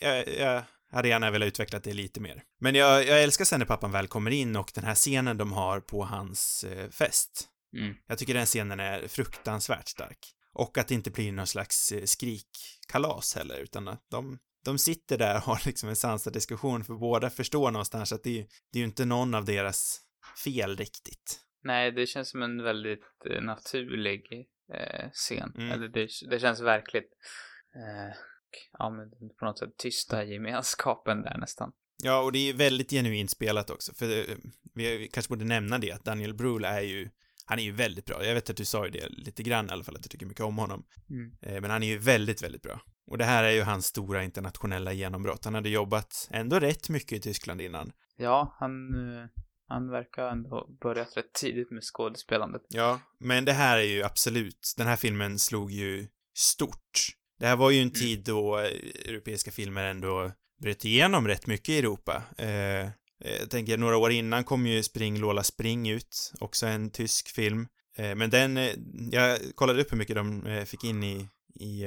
jag, 0.00 0.28
jag 0.38 0.62
hade 0.92 1.08
gärna 1.08 1.30
velat 1.30 1.46
utveckla 1.46 1.78
det 1.78 1.92
lite 1.92 2.20
mer. 2.20 2.42
Men 2.60 2.74
jag, 2.74 3.06
jag 3.06 3.22
älskar 3.22 3.44
sen 3.44 3.58
när 3.58 3.66
pappan 3.66 3.92
väl 3.92 4.06
kommer 4.06 4.30
in 4.30 4.56
och 4.56 4.70
den 4.74 4.84
här 4.84 4.94
scenen 4.94 5.36
de 5.36 5.52
har 5.52 5.80
på 5.80 6.04
hans 6.04 6.64
eh, 6.64 6.90
fest. 6.90 7.48
Mm. 7.76 7.94
Jag 8.06 8.18
tycker 8.18 8.34
den 8.34 8.46
scenen 8.46 8.80
är 8.80 9.08
fruktansvärt 9.08 9.88
stark. 9.88 10.18
Och 10.52 10.78
att 10.78 10.88
det 10.88 10.94
inte 10.94 11.10
blir 11.10 11.32
någon 11.32 11.46
slags 11.46 11.92
eh, 11.92 12.04
skrikkalas 12.04 13.34
heller, 13.34 13.58
utan 13.58 13.88
att 13.88 14.06
de, 14.10 14.38
de 14.64 14.78
sitter 14.78 15.18
där 15.18 15.34
och 15.36 15.42
har 15.42 15.62
liksom 15.66 15.88
en 15.88 15.96
sansad 15.96 16.32
diskussion, 16.32 16.84
för 16.84 16.94
båda 16.94 17.30
förstår 17.30 17.70
någonstans 17.70 18.12
att 18.12 18.22
det, 18.22 18.46
det 18.72 18.78
är 18.78 18.80
ju 18.80 18.84
inte 18.84 19.04
någon 19.04 19.34
av 19.34 19.44
deras 19.44 20.00
fel 20.44 20.76
riktigt. 20.76 21.40
Nej, 21.62 21.92
det 21.92 22.06
känns 22.06 22.30
som 22.30 22.42
en 22.42 22.62
väldigt 22.62 23.04
eh, 23.30 23.42
naturlig 23.42 24.48
eh, 24.74 25.10
scen. 25.12 25.52
Mm. 25.56 25.70
Eller 25.70 25.88
det, 25.88 26.08
det 26.30 26.40
känns 26.40 26.60
verkligt. 26.60 27.10
Eh, 27.74 28.16
ja, 28.78 28.90
men 28.90 29.10
på 29.38 29.44
något 29.44 29.58
sätt 29.58 29.76
tysta 29.78 30.24
gemenskapen 30.24 31.22
där 31.22 31.38
nästan. 31.38 31.72
Ja, 32.02 32.22
och 32.22 32.32
det 32.32 32.38
är 32.38 32.54
väldigt 32.54 32.90
genuint 32.90 33.30
spelat 33.30 33.70
också, 33.70 33.94
för 33.94 34.18
eh, 34.18 34.36
vi, 34.74 35.08
kanske 35.12 35.30
borde 35.30 35.44
nämna 35.44 35.78
det, 35.78 35.92
att 35.92 36.04
Daniel 36.04 36.34
Brühl 36.34 36.66
är 36.66 36.80
ju, 36.80 37.10
Han 37.46 37.58
är 37.58 37.62
ju 37.62 37.72
väldigt 37.72 38.06
bra. 38.06 38.24
Jag 38.24 38.34
vet 38.34 38.50
att 38.50 38.56
du 38.56 38.64
sa 38.64 38.84
ju 38.84 38.90
det 38.90 39.08
lite 39.08 39.42
grann 39.42 39.66
i 39.66 39.72
alla 39.72 39.84
fall, 39.84 39.96
att 39.96 40.02
du 40.02 40.08
tycker 40.08 40.26
mycket 40.26 40.44
om 40.44 40.58
honom. 40.58 40.84
Mm. 41.10 41.32
Eh, 41.42 41.60
Men 41.60 41.70
han 41.70 41.82
är 41.82 41.86
ju 41.86 41.98
väldigt, 41.98 42.42
väldigt 42.42 42.62
bra. 42.62 42.80
Och 43.06 43.18
det 43.18 43.24
här 43.24 43.44
är 43.44 43.50
ju 43.50 43.62
hans 43.62 43.86
stora 43.86 44.24
internationella 44.24 44.92
genombrott. 44.92 45.44
Han 45.44 45.54
hade 45.54 45.68
jobbat 45.68 46.28
ändå 46.30 46.60
rätt 46.60 46.88
mycket 46.88 47.12
i 47.12 47.20
Tyskland 47.20 47.60
innan. 47.60 47.92
Ja, 48.16 48.56
han, 48.60 48.94
eh, 48.94 49.26
han 49.68 49.90
verkar 49.90 50.28
ändå 50.28 50.76
börjat 50.80 51.16
rätt 51.16 51.32
tidigt 51.32 51.70
med 51.70 51.82
skådespelandet. 51.82 52.62
Ja, 52.68 53.00
men 53.20 53.44
det 53.44 53.52
här 53.52 53.78
är 53.78 53.82
ju 53.82 54.02
absolut, 54.02 54.74
den 54.76 54.86
här 54.86 54.96
filmen 54.96 55.38
slog 55.38 55.70
ju 55.70 56.08
stort. 56.34 57.16
Det 57.38 57.46
här 57.46 57.56
var 57.56 57.70
ju 57.70 57.76
en 57.78 57.82
Mm. 57.88 57.94
tid 57.94 58.24
då 58.24 58.58
eh, 58.58 58.64
europeiska 59.04 59.50
filmer 59.50 59.84
ändå 59.84 60.32
bröt 60.62 60.84
igenom 60.84 61.28
rätt 61.28 61.46
mycket 61.46 61.68
i 61.68 61.78
Europa. 61.78 62.22
Eh, 62.38 62.80
eh, 62.80 62.90
jag 63.40 63.50
tänker 63.50 63.76
några 63.78 63.96
år 63.96 64.10
innan 64.12 64.44
kom 64.44 64.66
ju 64.66 64.82
Spring 64.82 65.18
Lola 65.18 65.42
Spring 65.42 65.88
ut, 65.90 66.32
också 66.40 66.66
en 66.66 66.90
tysk 66.90 67.28
film. 67.28 67.66
Eh, 67.96 68.14
men 68.14 68.30
den, 68.30 68.56
eh, 68.56 68.70
jag 69.10 69.38
kollade 69.54 69.82
upp 69.82 69.92
hur 69.92 69.96
mycket 69.98 70.16
de 70.16 70.46
eh, 70.46 70.64
fick 70.64 70.84
in 70.84 71.04
i, 71.04 71.28
i 71.60 71.84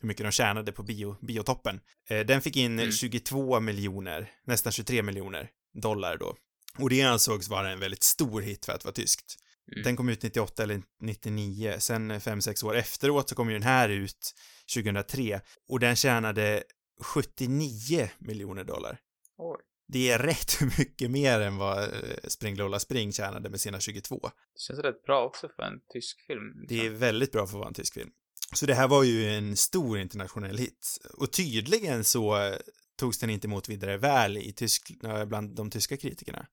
hur 0.00 0.06
mycket 0.08 0.24
de 0.26 0.30
tjänade 0.32 0.72
på 0.72 0.82
bio, 0.82 1.16
biotoppen. 1.26 1.80
Den 2.08 2.40
fick 2.42 2.56
in 2.56 2.78
Mm. 2.78 2.92
22 2.92 3.60
miljoner, 3.60 4.30
nästan 4.46 4.72
23 4.72 5.02
miljoner 5.02 5.48
dollar 5.82 6.16
då. 6.16 6.36
Och 6.78 6.90
det 6.90 7.02
ansågs 7.02 7.48
vara 7.48 7.70
en 7.72 7.80
väldigt 7.80 8.02
stor 8.02 8.40
hit 8.40 8.66
för 8.66 8.72
att 8.72 8.84
vara 8.84 8.94
tyskt. 8.94 9.36
Mm. 9.72 9.82
Den 9.84 9.96
kom 9.96 10.08
ut 10.08 10.22
98 10.22 10.62
eller 10.62 10.82
99, 11.00 11.76
sen 11.78 12.12
5-6 12.12 12.64
år 12.64 12.76
efteråt 12.76 13.28
så 13.28 13.34
kom 13.34 13.48
ju 13.48 13.54
den 13.54 13.62
här 13.62 13.88
ut 13.88 14.34
2003 14.74 15.40
och 15.68 15.80
den 15.80 15.96
tjänade 15.96 16.62
79 17.00 18.08
miljoner 18.18 18.64
dollar. 18.64 19.00
Oj. 19.38 19.60
Det 19.88 20.10
är 20.10 20.18
rätt 20.18 20.60
mycket 20.78 21.10
mer 21.10 21.40
än 21.40 21.56
vad 21.56 21.82
eh, 21.82 21.88
Spring 22.28 22.56
Lola 22.56 22.80
Spring 22.80 23.12
tjänade 23.12 23.50
med 23.50 23.60
sina 23.60 23.80
22. 23.80 24.20
Det 24.54 24.60
känns 24.60 24.78
rätt 24.78 25.02
bra 25.02 25.24
också 25.24 25.48
för 25.48 25.62
en 25.62 25.80
tysk 25.92 26.20
film. 26.26 26.52
liksom. 26.60 26.66
Det 26.76 26.86
är 26.86 26.90
väldigt 26.90 27.32
bra 27.32 27.46
för 27.46 27.56
att 27.56 27.58
vara 27.58 27.68
en 27.68 27.74
tysk 27.74 27.94
film. 27.94 28.10
Så 28.54 28.66
det 28.66 28.74
här 28.74 28.88
var 28.88 29.02
ju 29.02 29.30
en 29.30 29.56
stor 29.56 29.98
internationell 29.98 30.58
hit. 30.58 30.98
Och 31.18 31.32
tydligen 31.32 32.04
så 32.04 32.42
eh, 32.42 32.56
togs 32.96 33.18
den 33.18 33.30
inte 33.30 33.46
emot 33.46 33.68
vidare 33.68 33.96
väl 33.96 34.38
i 34.38 34.52
tysk, 34.52 34.90
eh, 35.04 35.24
bland 35.24 35.56
de 35.56 35.70
tyska 35.70 35.96
kritikerna. 35.96 36.46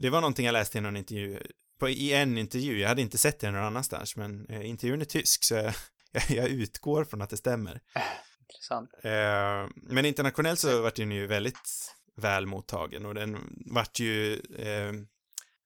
Det 0.00 0.10
var 0.10 0.20
någonting 0.20 0.46
jag 0.46 0.52
läste 0.52 0.78
i 0.78 0.80
någon 0.80 0.96
intervju, 0.96 1.40
på, 1.78 1.88
i 1.88 2.12
en 2.12 2.38
intervju, 2.38 2.78
jag 2.78 2.88
hade 2.88 3.02
inte 3.02 3.18
sett 3.18 3.40
den 3.40 3.54
någon 3.54 3.64
annanstans, 3.64 4.16
men 4.16 4.46
eh, 4.46 4.68
intervjun 4.68 5.00
är 5.00 5.04
tysk 5.04 5.44
så 5.44 5.54
jag, 5.54 5.74
jag, 6.28 6.48
utgår 6.48 7.04
från 7.04 7.22
att 7.22 7.30
det 7.30 7.36
stämmer. 7.36 7.80
Intressant. 8.40 8.90
Eh, 9.02 9.90
men 9.94 10.04
internationellt 10.04 10.58
så 10.58 10.82
vart 10.82 10.94
den 10.94 11.12
ju 11.12 11.26
väldigt 11.26 11.94
väl 12.16 12.46
mottagen 12.46 13.06
och 13.06 13.14
den 13.14 13.38
vart 13.66 14.00
ju 14.00 14.34
eh, 14.34 14.92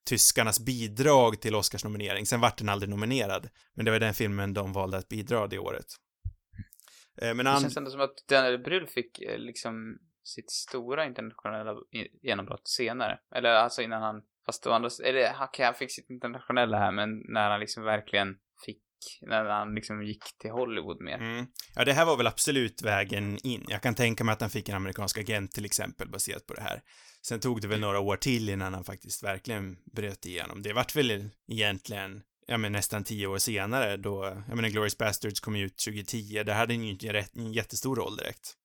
tyskarnas 0.08 0.60
bidrag 0.60 1.40
till 1.40 1.54
Oscarsnominering. 1.54 2.26
Sen 2.26 2.40
vart 2.40 2.58
den 2.58 2.68
aldrig 2.68 2.90
nominerad, 2.90 3.48
men 3.74 3.84
det 3.84 3.90
var 3.90 3.98
den 3.98 4.14
filmen 4.14 4.54
de 4.54 4.72
valde 4.72 4.96
att 4.96 5.08
bidra 5.08 5.46
det 5.46 5.58
året. 5.58 5.86
Eh, 7.22 7.34
men 7.34 7.46
Det 7.46 7.60
känns 7.60 7.76
ändå 7.76 7.90
som 7.90 8.00
att 8.00 8.24
Daniel 8.28 8.58
Bryl 8.58 8.86
fick 8.86 9.20
eh, 9.20 9.38
liksom 9.38 9.98
sitt 10.24 10.50
stora 10.50 11.06
internationella 11.06 11.74
genombrott 12.22 12.68
senare. 12.68 13.18
Eller 13.34 13.50
alltså 13.50 13.82
innan 13.82 14.02
han, 14.02 14.22
fast 14.46 14.66
å 14.66 14.72
andra 14.72 14.90
eller 15.04 15.34
okej, 15.40 15.64
han 15.64 15.74
fick 15.74 15.92
sitt 15.92 16.10
internationella 16.10 16.78
här, 16.78 16.92
men 16.92 17.22
när 17.28 17.50
han 17.50 17.60
liksom 17.60 17.82
verkligen 17.82 18.36
fick, 18.66 18.82
när 19.22 19.44
han 19.44 19.74
liksom 19.74 20.02
gick 20.02 20.38
till 20.38 20.50
Hollywood 20.50 21.00
mer. 21.00 21.18
Mm. 21.18 21.46
Ja, 21.74 21.84
det 21.84 21.92
här 21.92 22.04
var 22.04 22.16
väl 22.16 22.26
absolut 22.26 22.82
vägen 22.82 23.38
in. 23.46 23.64
Jag 23.68 23.82
kan 23.82 23.94
tänka 23.94 24.24
mig 24.24 24.32
att 24.32 24.40
han 24.40 24.50
fick 24.50 24.68
en 24.68 24.76
amerikansk 24.76 25.18
agent 25.18 25.52
till 25.52 25.64
exempel 25.64 26.08
baserat 26.08 26.46
på 26.46 26.54
det 26.54 26.62
här. 26.62 26.82
Sen 27.26 27.40
tog 27.40 27.60
det 27.60 27.68
väl 27.68 27.80
några 27.80 28.00
år 28.00 28.16
till 28.16 28.48
innan 28.48 28.74
han 28.74 28.84
faktiskt 28.84 29.24
verkligen 29.24 29.76
bröt 29.92 30.26
igenom. 30.26 30.62
Det 30.62 30.72
vart 30.72 30.96
väl 30.96 31.30
egentligen, 31.48 32.22
ja 32.46 32.58
men 32.58 32.72
nästan 32.72 33.04
tio 33.04 33.26
år 33.26 33.38
senare 33.38 33.96
då, 33.96 34.42
jag 34.48 34.56
menar 34.56 34.68
Glorious 34.68 34.98
Bastards 34.98 35.40
kom 35.40 35.56
ut 35.56 35.78
2010, 35.86 36.42
där 36.46 36.54
hade 36.54 36.74
han 36.74 36.84
ju 36.84 36.90
inte 36.90 37.26
en 37.34 37.52
jättestor 37.52 37.96
roll 37.96 38.16
direkt. 38.16 38.56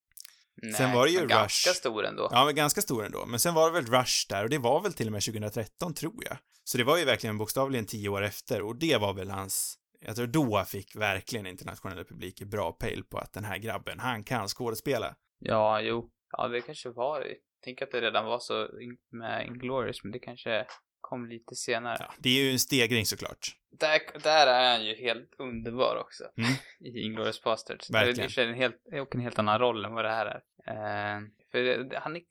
Nej, 0.61 0.73
Sen 0.73 0.91
var 0.91 1.05
det 1.05 1.11
ju 1.11 1.19
men 1.19 1.27
ganska 1.27 1.69
Rush. 1.69 1.77
stor 1.77 2.05
ändå. 2.05 2.29
Ja, 2.31 2.45
men 2.45 2.55
ganska 2.55 2.81
stor 2.81 3.05
ändå. 3.05 3.25
Men 3.25 3.39
sen 3.39 3.53
var 3.53 3.71
det 3.71 3.81
väl 3.81 3.85
Rush 3.85 4.25
där 4.29 4.43
och 4.43 4.49
det 4.49 4.57
var 4.57 4.81
väl 4.81 4.93
till 4.93 5.07
och 5.07 5.11
med 5.11 5.23
2013 5.23 5.93
tror 5.93 6.23
jag. 6.25 6.37
Så 6.63 6.77
det 6.77 6.83
var 6.83 6.97
ju 6.97 7.05
verkligen 7.05 7.37
bokstavligen 7.37 7.85
tio 7.85 8.09
år 8.09 8.21
efter 8.23 8.61
och 8.61 8.75
det 8.75 8.97
var 8.97 9.13
väl 9.13 9.29
hans 9.29 9.77
jag 9.99 10.15
tror 10.15 10.27
då 10.27 10.63
fick 10.67 10.95
verkligen 10.95 11.47
internationella 11.47 12.03
publiker 12.03 12.45
bra 12.45 12.71
pejl 12.71 13.03
på 13.03 13.17
att 13.17 13.33
den 13.33 13.45
här 13.45 13.57
grabben, 13.57 13.99
han 13.99 14.23
kan 14.23 14.47
skådespela. 14.47 15.15
Ja, 15.39 15.81
jo. 15.81 16.09
Ja, 16.37 16.47
det 16.47 16.61
kanske 16.61 16.89
var. 16.89 17.27
Tänk 17.63 17.81
att 17.81 17.91
det 17.91 18.01
redan 18.01 18.25
var 18.25 18.39
så 18.39 18.69
med 19.11 19.47
Inglourious, 19.47 20.03
men 20.03 20.11
det 20.11 20.19
kanske 20.19 20.65
kom 21.09 21.25
lite 21.25 21.55
senare. 21.55 21.97
Ja, 21.99 22.13
det 22.17 22.29
är 22.29 22.43
ju 22.43 22.51
en 22.51 22.59
stegring 22.59 23.05
såklart. 23.05 23.55
Där, 23.79 23.99
där 24.23 24.47
är 24.47 24.71
han 24.71 24.85
ju 24.85 24.95
helt 24.95 25.35
underbar 25.37 25.95
också. 25.95 26.23
Mm. 26.37 26.51
I 26.79 27.01
Inglourious 27.01 27.43
Basterds. 27.43 27.89
Verkligen. 27.89 28.29
Det 28.35 28.41
är 28.41 28.47
en 28.47 28.53
helt, 28.53 28.81
och 29.01 29.15
en 29.15 29.21
helt 29.21 29.39
annan 29.39 29.59
roll 29.59 29.85
än 29.85 29.93
vad 29.93 30.05
det 30.05 30.11
här 30.11 30.25
är. 30.25 30.41
Eh, 30.67 31.21
för 31.51 31.57
det, 31.63 31.99
han 31.99 32.15
är, 32.15 32.21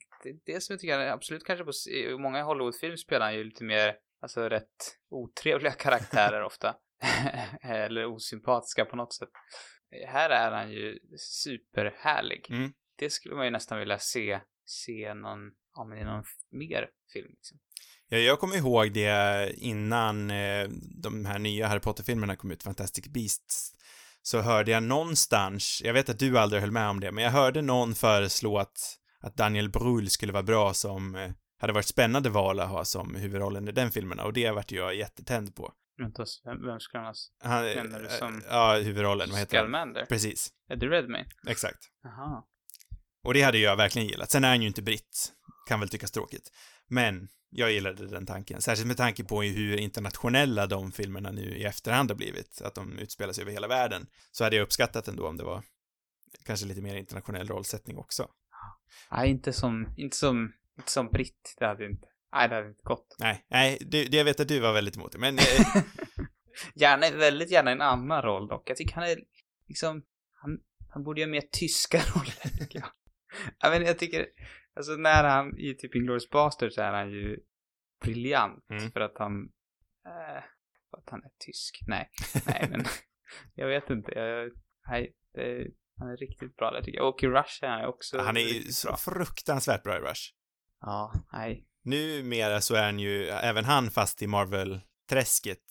det, 0.45 0.61
som 0.61 0.73
jag 0.73 0.79
tycker 0.79 0.93
han 0.93 1.07
är 1.07 1.11
absolut 1.11 1.43
kanske 1.43 1.65
på, 1.65 1.71
i 1.91 2.17
många 2.17 2.43
Hollywoodfilmer 2.43 2.95
spelar 2.95 3.25
han 3.25 3.35
ju 3.35 3.43
lite 3.43 3.63
mer, 3.63 3.95
alltså 4.21 4.49
rätt 4.49 4.97
otrevliga 5.09 5.73
karaktärer 5.85 6.43
ofta. 6.43 6.75
Eller 7.61 8.05
osympatiska 8.05 8.85
på 8.85 8.95
något 8.95 9.13
sätt. 9.13 9.29
Här 10.07 10.29
är 10.29 10.51
han 10.51 10.71
ju 10.71 10.99
superhärlig. 11.17 12.47
Mm. 12.49 12.73
Det 12.95 13.09
skulle 13.09 13.35
man 13.35 13.45
ju 13.45 13.51
nästan 13.51 13.79
vilja 13.79 13.99
se, 13.99 14.39
se 14.65 15.13
någon, 15.13 15.51
ja 15.75 15.85
men 15.85 15.97
i 15.97 16.03
någon 16.03 16.23
mer 16.51 16.89
film 17.13 17.27
liksom. 17.29 17.59
Ja, 18.09 18.17
jag 18.17 18.39
kommer 18.39 18.55
ihåg 18.57 18.93
det 18.93 19.53
innan 19.57 20.31
eh, 20.31 20.67
de 21.01 21.25
här 21.25 21.39
nya 21.39 21.67
Harry 21.67 21.79
Potter-filmerna 21.79 22.35
kom 22.35 22.51
ut, 22.51 22.63
Fantastic 22.63 23.07
Beasts, 23.07 23.71
så 24.21 24.41
hörde 24.41 24.71
jag 24.71 24.83
någonstans, 24.83 25.81
jag 25.85 25.93
vet 25.93 26.09
att 26.09 26.19
du 26.19 26.39
aldrig 26.39 26.61
höll 26.61 26.71
med 26.71 26.89
om 26.89 26.99
det, 26.99 27.11
men 27.11 27.23
jag 27.23 27.31
hörde 27.31 27.61
någon 27.61 27.95
föreslå 27.95 28.57
att, 28.57 28.77
att 29.21 29.35
Daniel 29.35 29.69
Brühl 29.71 30.07
skulle 30.09 30.33
vara 30.33 30.43
bra 30.43 30.73
som, 30.73 31.15
eh, 31.15 31.31
hade 31.59 31.73
varit 31.73 31.85
spännande 31.85 32.29
val 32.29 32.59
att 32.59 32.69
ha 32.69 32.85
som 32.85 33.15
huvudrollen 33.15 33.67
i 33.67 33.71
den 33.71 33.91
filmen, 33.91 34.19
och 34.19 34.33
det 34.33 34.51
vart 34.51 34.71
jag 34.71 34.95
jättetänd 34.95 35.55
på. 35.55 35.71
Vänta, 35.97 36.25
vem, 36.65 36.79
skulle 36.79 37.03
han 37.03 37.13
ha? 37.43 37.55
Han, 37.55 37.63
Menar 37.65 37.99
du 37.99 38.09
som- 38.09 38.35
eh, 38.37 38.43
Ja, 38.49 38.75
huvudrollen, 38.77 39.29
vad 39.29 39.39
heter 39.39 39.57
han? 39.57 39.63
Scalmander? 39.65 40.05
Precis, 40.05 40.49
Eddie 40.69 40.87
Redmayne? 40.87 41.29
exakt. 41.47 41.79
Jaha. 42.03 42.43
Och 43.23 43.33
det 43.33 43.41
hade 43.41 43.57
jag 43.57 43.75
verkligen 43.75 44.07
gillat. 44.07 44.31
Sen 44.31 44.43
är 44.43 44.49
han 44.49 44.61
ju 44.61 44.67
inte 44.67 44.81
britt. 44.81 45.31
Kan 45.65 45.79
väl 45.79 45.89
tyckas 45.89 46.11
tråkigt. 46.11 46.51
Men 46.87 47.27
jag 47.49 47.71
gillade 47.71 48.07
den 48.07 48.25
tanken. 48.25 48.61
Särskilt 48.61 48.87
med 48.87 48.97
tanke 48.97 49.23
på 49.23 49.41
hur 49.41 49.77
internationella 49.77 50.67
de 50.67 50.91
filmerna 50.91 51.31
nu 51.31 51.57
i 51.57 51.63
efterhand 51.63 52.11
har 52.11 52.15
blivit. 52.17 52.61
Att 52.61 52.75
de 52.75 52.99
utspelar 52.99 53.33
sig 53.33 53.41
över 53.41 53.51
hela 53.51 53.67
världen. 53.67 54.07
Så 54.31 54.43
hade 54.43 54.55
jag 54.55 54.63
uppskattat 54.63 55.07
ändå 55.07 55.27
om 55.27 55.37
det 55.37 55.43
var 55.43 55.63
kanske 56.45 56.65
lite 56.65 56.81
mer 56.81 56.95
internationell 56.95 57.47
rollsättning 57.47 57.97
också. 57.97 58.27
Nej, 59.11 59.29
inte 59.29 59.53
som, 59.53 59.93
inte 59.97 60.17
som, 60.17 60.53
inte 60.77 60.91
som 60.91 61.07
britt. 61.07 61.55
Det 61.59 61.65
hade 61.65 61.85
inte, 61.85 62.07
nej 62.33 62.49
det 62.49 62.55
hade 62.55 62.67
inte 62.67 62.83
gått. 62.83 63.15
Nej, 63.19 63.45
nej, 63.47 63.77
det, 63.81 64.05
det 64.05 64.17
jag 64.17 64.25
vet 64.25 64.39
att 64.39 64.47
du 64.47 64.59
var 64.59 64.73
väldigt 64.73 64.95
emot 64.95 65.11
det. 65.11 65.17
Men 65.17 65.37
eh, 65.37 65.43
gärna, 66.75 67.17
väldigt 67.17 67.51
gärna 67.51 67.71
en 67.71 67.81
annan 67.81 68.21
roll 68.21 68.47
dock. 68.47 68.69
Jag 68.69 68.77
tycker 68.77 68.95
han 68.95 69.03
är 69.03 69.17
liksom, 69.67 70.03
han, 70.33 70.59
han 70.89 71.03
borde 71.03 71.21
göra 71.21 71.31
mer 71.31 71.43
tyska 71.51 71.97
roller 72.15 72.57
tycker 72.59 72.79
jag. 72.79 72.89
jag 73.59 73.71
men 73.71 73.85
jag 73.85 73.99
tycker, 73.99 74.27
alltså 74.75 74.91
när 74.95 75.23
han 75.23 75.59
i 75.59 75.75
typ 75.75 75.95
Inglourious 75.95 76.29
Basterds 76.29 76.75
så 76.75 76.81
är 76.81 76.91
han 76.93 77.11
ju 77.11 77.39
briljant 78.03 78.65
Mm. 78.69 78.91
för 78.91 78.99
att 78.99 79.17
han, 79.17 79.41
eh, 80.07 80.43
för 80.89 80.97
att 80.97 81.09
han 81.09 81.23
är 81.23 81.31
tysk. 81.45 81.79
Nej, 81.87 82.09
nej 82.47 82.67
men 82.69 82.85
jag 83.55 83.67
vet 83.67 83.89
inte. 83.89 84.11
Jag, 84.11 84.51
nej, 84.89 85.13
det, 85.33 85.67
han 85.99 86.09
är 86.09 86.17
riktigt 86.17 86.55
bra 86.55 86.71
där 86.71 86.81
tycker 86.81 86.97
jag. 86.97 87.09
Och 87.09 87.23
i 87.23 87.27
Rush 87.27 87.63
är 87.63 87.67
han 87.69 87.85
också 87.85 88.17
han 88.21 88.37
är 88.37 88.41
ju 88.41 88.61
så 88.61 88.87
bra. 88.87 88.97
fruktansvärt 88.97 89.83
bra 89.83 89.97
i 89.97 89.99
Rush. 89.99 90.21
Ja, 90.81 91.13
nej. 91.33 91.67
Numera 91.83 92.61
så 92.61 92.75
är 92.75 92.83
han 92.83 92.99
ju, 92.99 93.27
även 93.27 93.65
han 93.65 93.89
fast 93.91 94.21
i 94.21 94.27
Marvel-träsket. 94.27 95.63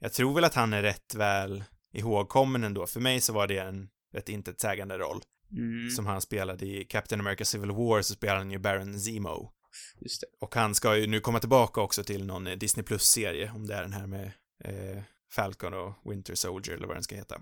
Jag 0.00 0.12
tror 0.12 0.34
väl 0.34 0.44
att 0.44 0.54
han 0.54 0.72
är 0.72 0.82
rätt 0.82 1.14
väl 1.14 1.64
ihågkommen 1.92 2.64
ändå. 2.64 2.86
För 2.86 3.00
mig 3.00 3.20
så 3.20 3.32
var 3.32 3.46
det 3.46 3.58
en 3.58 3.88
rätt 4.14 4.28
intetsägande 4.28 4.98
roll. 4.98 5.20
Mm, 5.52 5.90
som 5.90 6.06
han 6.06 6.20
spelade 6.20 6.66
i 6.66 6.84
Captain 6.84 7.20
America 7.20 7.44
Civil 7.44 7.70
War 7.70 8.02
så 8.02 8.14
spelar 8.14 8.36
han 8.36 8.50
ju 8.50 8.58
Baron 8.58 9.00
Zemo. 9.00 9.52
just 10.00 10.20
det. 10.20 10.26
Och 10.40 10.54
han 10.54 10.74
ska 10.74 10.96
ju 10.96 11.06
nu 11.06 11.20
komma 11.20 11.40
tillbaka 11.40 11.80
också 11.80 12.04
till 12.04 12.26
någon 12.26 12.46
eh, 12.46 12.56
Disney 12.56 12.84
Plus-serie, 12.84 13.52
om 13.54 13.66
det 13.66 13.74
är 13.74 13.82
den 13.82 13.92
här 13.92 14.06
med 14.06 14.32
eh, 14.64 15.02
Falcon 15.30 15.74
och 15.74 15.94
Winter 16.04 16.34
Soldier 16.34 16.76
eller 16.76 16.86
vad 16.86 16.96
den 16.96 17.02
ska 17.02 17.16
heta. 17.16 17.40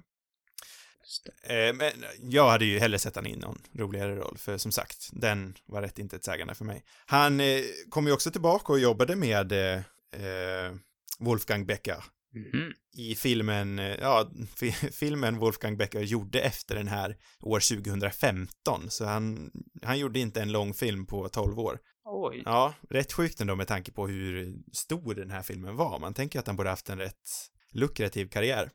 Eh, 1.43 1.75
men 1.75 1.93
jag 2.21 2.51
hade 2.51 2.65
ju 2.65 2.79
hellre 2.79 2.99
sett 2.99 3.17
han 3.17 3.27
i 3.27 3.37
någon 3.37 3.63
roligare 3.73 4.17
roll, 4.17 4.39
för 4.39 4.59
som 4.59 4.73
sagt, 4.73 5.09
den 5.13 5.55
var 5.67 5.83
rätt 5.83 5.99
intetsägande 5.99 6.55
för 6.55 6.65
mig. 6.65 6.85
Han 7.07 7.41
eh, 7.41 7.63
kom 7.89 8.07
ju 8.07 8.13
också 8.13 8.31
tillbaka 8.31 8.73
och 8.73 8.79
jobbade 8.79 9.17
med 9.17 9.53
eh, 9.53 9.77
eh, 10.23 10.75
Wolfgang 11.19 11.67
Becker 11.67 12.05
Mhm. 12.35 12.73
i 12.97 13.15
filmen, 13.15 13.79
eh, 13.79 13.97
ja, 14.01 14.31
fi 14.57 14.73
filmen 14.73 15.39
Wolfgang 15.39 15.77
Becker 15.77 16.01
gjorde 16.01 16.41
efter 16.41 16.75
den 16.75 16.89
här 16.89 17.17
år 17.43 17.61
2015, 17.61 18.91
så 18.91 19.05
han, 19.05 19.51
han 19.83 19.99
gjorde 19.99 20.19
inte 20.19 20.43
en 20.43 20.53
lång 20.53 20.75
film 20.75 21.07
på 21.07 21.29
12 21.29 21.59
år. 21.59 21.79
Oj. 22.05 22.43
Ja, 22.45 22.75
rätt 22.91 23.13
sjukt 23.13 23.41
ändå 23.41 23.57
med 23.57 23.69
tanke 23.69 23.93
på 23.93 24.07
hur 24.07 24.55
stor 24.73 25.15
den 25.15 25.31
här 25.31 25.43
filmen 25.43 25.77
var. 25.77 25.99
Man 25.99 26.15
tänker 26.15 26.39
att 26.39 26.47
han 26.47 26.57
borde 26.57 26.71
haft 26.71 26.91
en 26.91 26.99
rätt 26.99 27.29
lukrativ 27.73 28.29
karriär. 28.29 28.71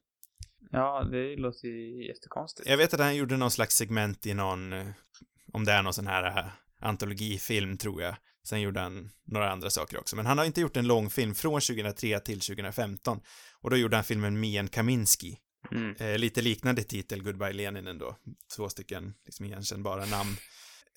Ja, 0.71 1.03
det 1.11 1.35
låter 1.35 1.67
ju 1.67 2.07
jättekonstigt. 2.07 2.69
Jag 2.69 2.77
vet 2.77 2.93
att 2.93 2.99
han 2.99 3.15
gjorde 3.15 3.37
någon 3.37 3.51
slags 3.51 3.75
segment 3.75 4.25
i 4.25 4.33
någon, 4.33 4.73
eh, 4.73 4.87
om 5.53 5.65
det 5.65 5.71
är 5.71 5.83
någon 5.83 5.93
sån 5.93 6.07
här 6.07 6.37
eh, 6.37 6.45
antologifilm 6.79 7.77
tror 7.77 8.01
jag. 8.01 8.15
Sen 8.43 8.61
gjorde 8.61 8.79
han 8.79 9.09
några 9.25 9.51
andra 9.51 9.69
saker 9.69 9.99
också. 9.99 10.15
Men 10.15 10.25
han 10.25 10.37
har 10.37 10.45
inte 10.45 10.61
gjort 10.61 10.77
en 10.77 10.87
långfilm 10.87 11.35
från 11.35 11.61
2003 11.61 12.19
till 12.19 12.39
2015. 12.39 13.19
Och 13.61 13.69
då 13.69 13.77
gjorde 13.77 13.97
han 13.97 14.03
filmen 14.03 14.39
Mien 14.39 14.67
Kaminski. 14.67 15.37
Mm. 15.71 15.95
Eh, 15.99 16.17
lite 16.17 16.41
liknande 16.41 16.83
titel, 16.83 17.23
Goodbye 17.23 17.53
Lenin 17.53 17.87
ändå. 17.87 18.15
Två 18.55 18.69
stycken 18.69 19.13
liksom 19.25 19.45
igenkännbara 19.45 20.05
namn. 20.05 20.35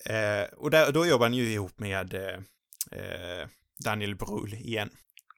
Eh, 0.05 0.53
och 0.57 0.71
där, 0.71 0.91
då 0.91 1.05
jobbar 1.05 1.25
han 1.25 1.33
ju 1.33 1.53
ihop 1.53 1.79
med 1.79 2.13
eh, 2.13 2.39
eh, 2.99 3.47
Daniel 3.83 4.15
Brühl 4.15 4.53
igen. 4.53 4.89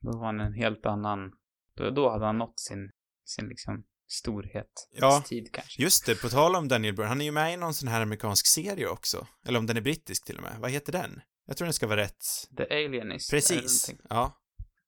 Då 0.01 0.18
var 0.18 0.26
han 0.26 0.39
en 0.39 0.53
helt 0.53 0.86
annan... 0.86 1.32
Då, 1.78 1.89
då 1.89 2.10
hade 2.10 2.26
han 2.26 2.38
nått 2.38 2.60
sin, 2.60 2.91
sin 3.26 3.47
liksom 3.47 3.84
storhet. 4.08 4.89
Ja. 4.91 5.24
tid 5.26 5.49
kanske. 5.53 5.82
Just 5.82 6.05
det, 6.05 6.22
på 6.22 6.30
tal 6.30 6.55
om 6.55 6.68
Daniel 6.68 6.95
Brühl, 6.95 7.08
han 7.08 7.22
är 7.22 7.26
ju 7.26 7.32
med 7.32 7.53
i 7.53 7.58
någon 7.58 7.74
sån 7.74 7.88
här 7.88 8.01
amerikansk 8.01 8.47
serie 8.47 8.88
också. 8.88 9.28
Eller 9.45 9.60
om 9.60 9.66
den 9.66 9.78
är 9.78 9.82
brittisk 9.82 10.26
till 10.26 10.38
och 10.38 10.43
med. 10.43 10.58
Vad 10.60 10.72
heter 10.72 10.91
den? 10.91 11.22
Jag 11.48 11.58
tror 11.58 11.66
den 11.66 11.74
ska 11.74 11.88
vara 11.88 12.02
rätt. 12.02 12.26
The 12.58 12.64
Alienist. 12.64 13.32
Precis. 13.32 13.93
Ja. 14.10 14.38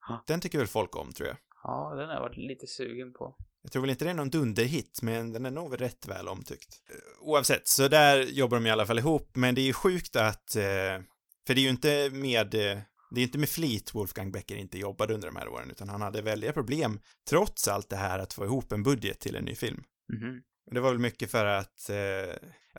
Ja. 0.08 0.24
Den 0.28 0.42
tycker 0.42 0.58
väl 0.58 0.68
folk 0.68 0.96
om, 0.96 1.12
tror 1.12 1.28
jag. 1.28 1.38
Ja, 1.64 1.96
den 1.96 2.08
har 2.08 2.14
jag 2.14 2.22
varit 2.22 2.38
lite 2.38 2.68
sugen 2.68 3.14
på. 3.14 3.36
Jag 3.62 3.72
tror 3.72 3.82
väl 3.82 3.90
inte 3.90 4.06
det 4.06 4.12
är 4.12 4.16
någon 4.16 4.30
dunderhit, 4.30 5.00
men 5.02 5.34
den 5.34 5.46
är 5.46 5.52
nog 5.52 5.82
rätt 5.82 6.08
väl 6.08 6.28
omtyckt. 6.28 6.82
Eh, 6.90 7.28
Oavsett, 7.28 7.68
så 7.68 7.88
där 7.88 8.18
jobbar 8.20 8.58
de 8.58 8.66
i 8.68 8.72
alla 8.72 8.86
fall 8.86 9.00
ihop, 9.00 9.30
men 9.36 9.56
det 9.56 9.62
är 9.62 9.66
ju 9.66 9.74
sjukt 9.74 10.16
att, 10.16 10.56
eh, 10.56 11.02
för 11.48 11.54
det 11.54 11.62
är 11.62 11.64
ju 11.64 11.70
inte 11.70 12.10
med, 12.10 12.54
eh, 12.56 12.80
det 13.12 13.22
är 13.22 13.24
inte 13.24 13.38
med 13.38 13.50
flit 13.50 13.96
Wolfgang 13.96 14.32
Becker 14.32 14.56
inte 14.56 14.80
jobbade 14.80 15.14
under 15.14 15.28
de 15.28 15.36
här 15.36 15.48
åren, 15.48 15.72
utan 15.72 15.90
han 15.90 16.02
hade 16.02 16.22
väldiga 16.22 16.54
problem, 16.54 17.00
trots 17.30 17.68
allt 17.68 17.90
det 17.90 17.96
här, 17.96 18.20
att 18.20 18.34
få 18.34 18.46
ihop 18.46 18.72
en 18.72 18.84
budget 18.84 19.20
till 19.20 19.36
en 19.36 19.46
ny 19.46 19.56
film. 19.56 19.84
Mhm. 20.14 20.42
Och 20.68 20.74
det 20.74 20.82
var 20.82 20.90
väl 20.92 21.00
mycket 21.00 21.32
för 21.32 21.46
att, 21.46 21.90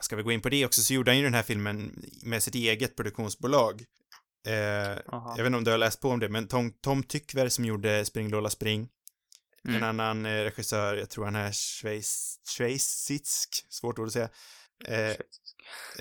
ska 0.01 0.15
väl 0.15 0.25
gå 0.25 0.31
in 0.31 0.41
på 0.41 0.49
det 0.49 0.65
också, 0.65 0.81
så 0.81 0.93
gjorde 0.93 1.11
han 1.11 1.17
ju 1.17 1.23
den 1.23 1.33
här 1.33 1.43
filmen 1.43 2.05
med 2.23 2.43
sitt 2.43 2.55
eget 2.55 2.95
produktionsbolag. 2.95 3.83
Eh, 4.47 4.53
jag 4.53 5.37
vet 5.37 5.45
inte 5.45 5.57
om 5.57 5.63
du 5.63 5.71
har 5.71 5.77
läst 5.77 6.01
på 6.01 6.09
om 6.09 6.19
det, 6.19 6.29
men 6.29 6.47
Tom, 6.47 6.73
Tom 6.81 7.03
Tykwer 7.03 7.49
som 7.49 7.65
gjorde 7.65 8.05
Spring 8.05 8.29
Lola 8.29 8.49
Spring, 8.49 8.89
Mm. 9.65 9.75
en 9.77 9.83
annan 9.83 10.25
eh, 10.25 10.43
regissör, 10.43 10.95
jag 10.95 11.09
tror 11.09 11.25
han 11.25 11.35
är 11.35 11.51
schweiz, 11.51 12.35
schweizisk, 12.49 13.65
svårt 13.69 13.99
ord 13.99 14.07
att 14.07 14.13
säga, 14.13 14.29
eh, 14.87 15.15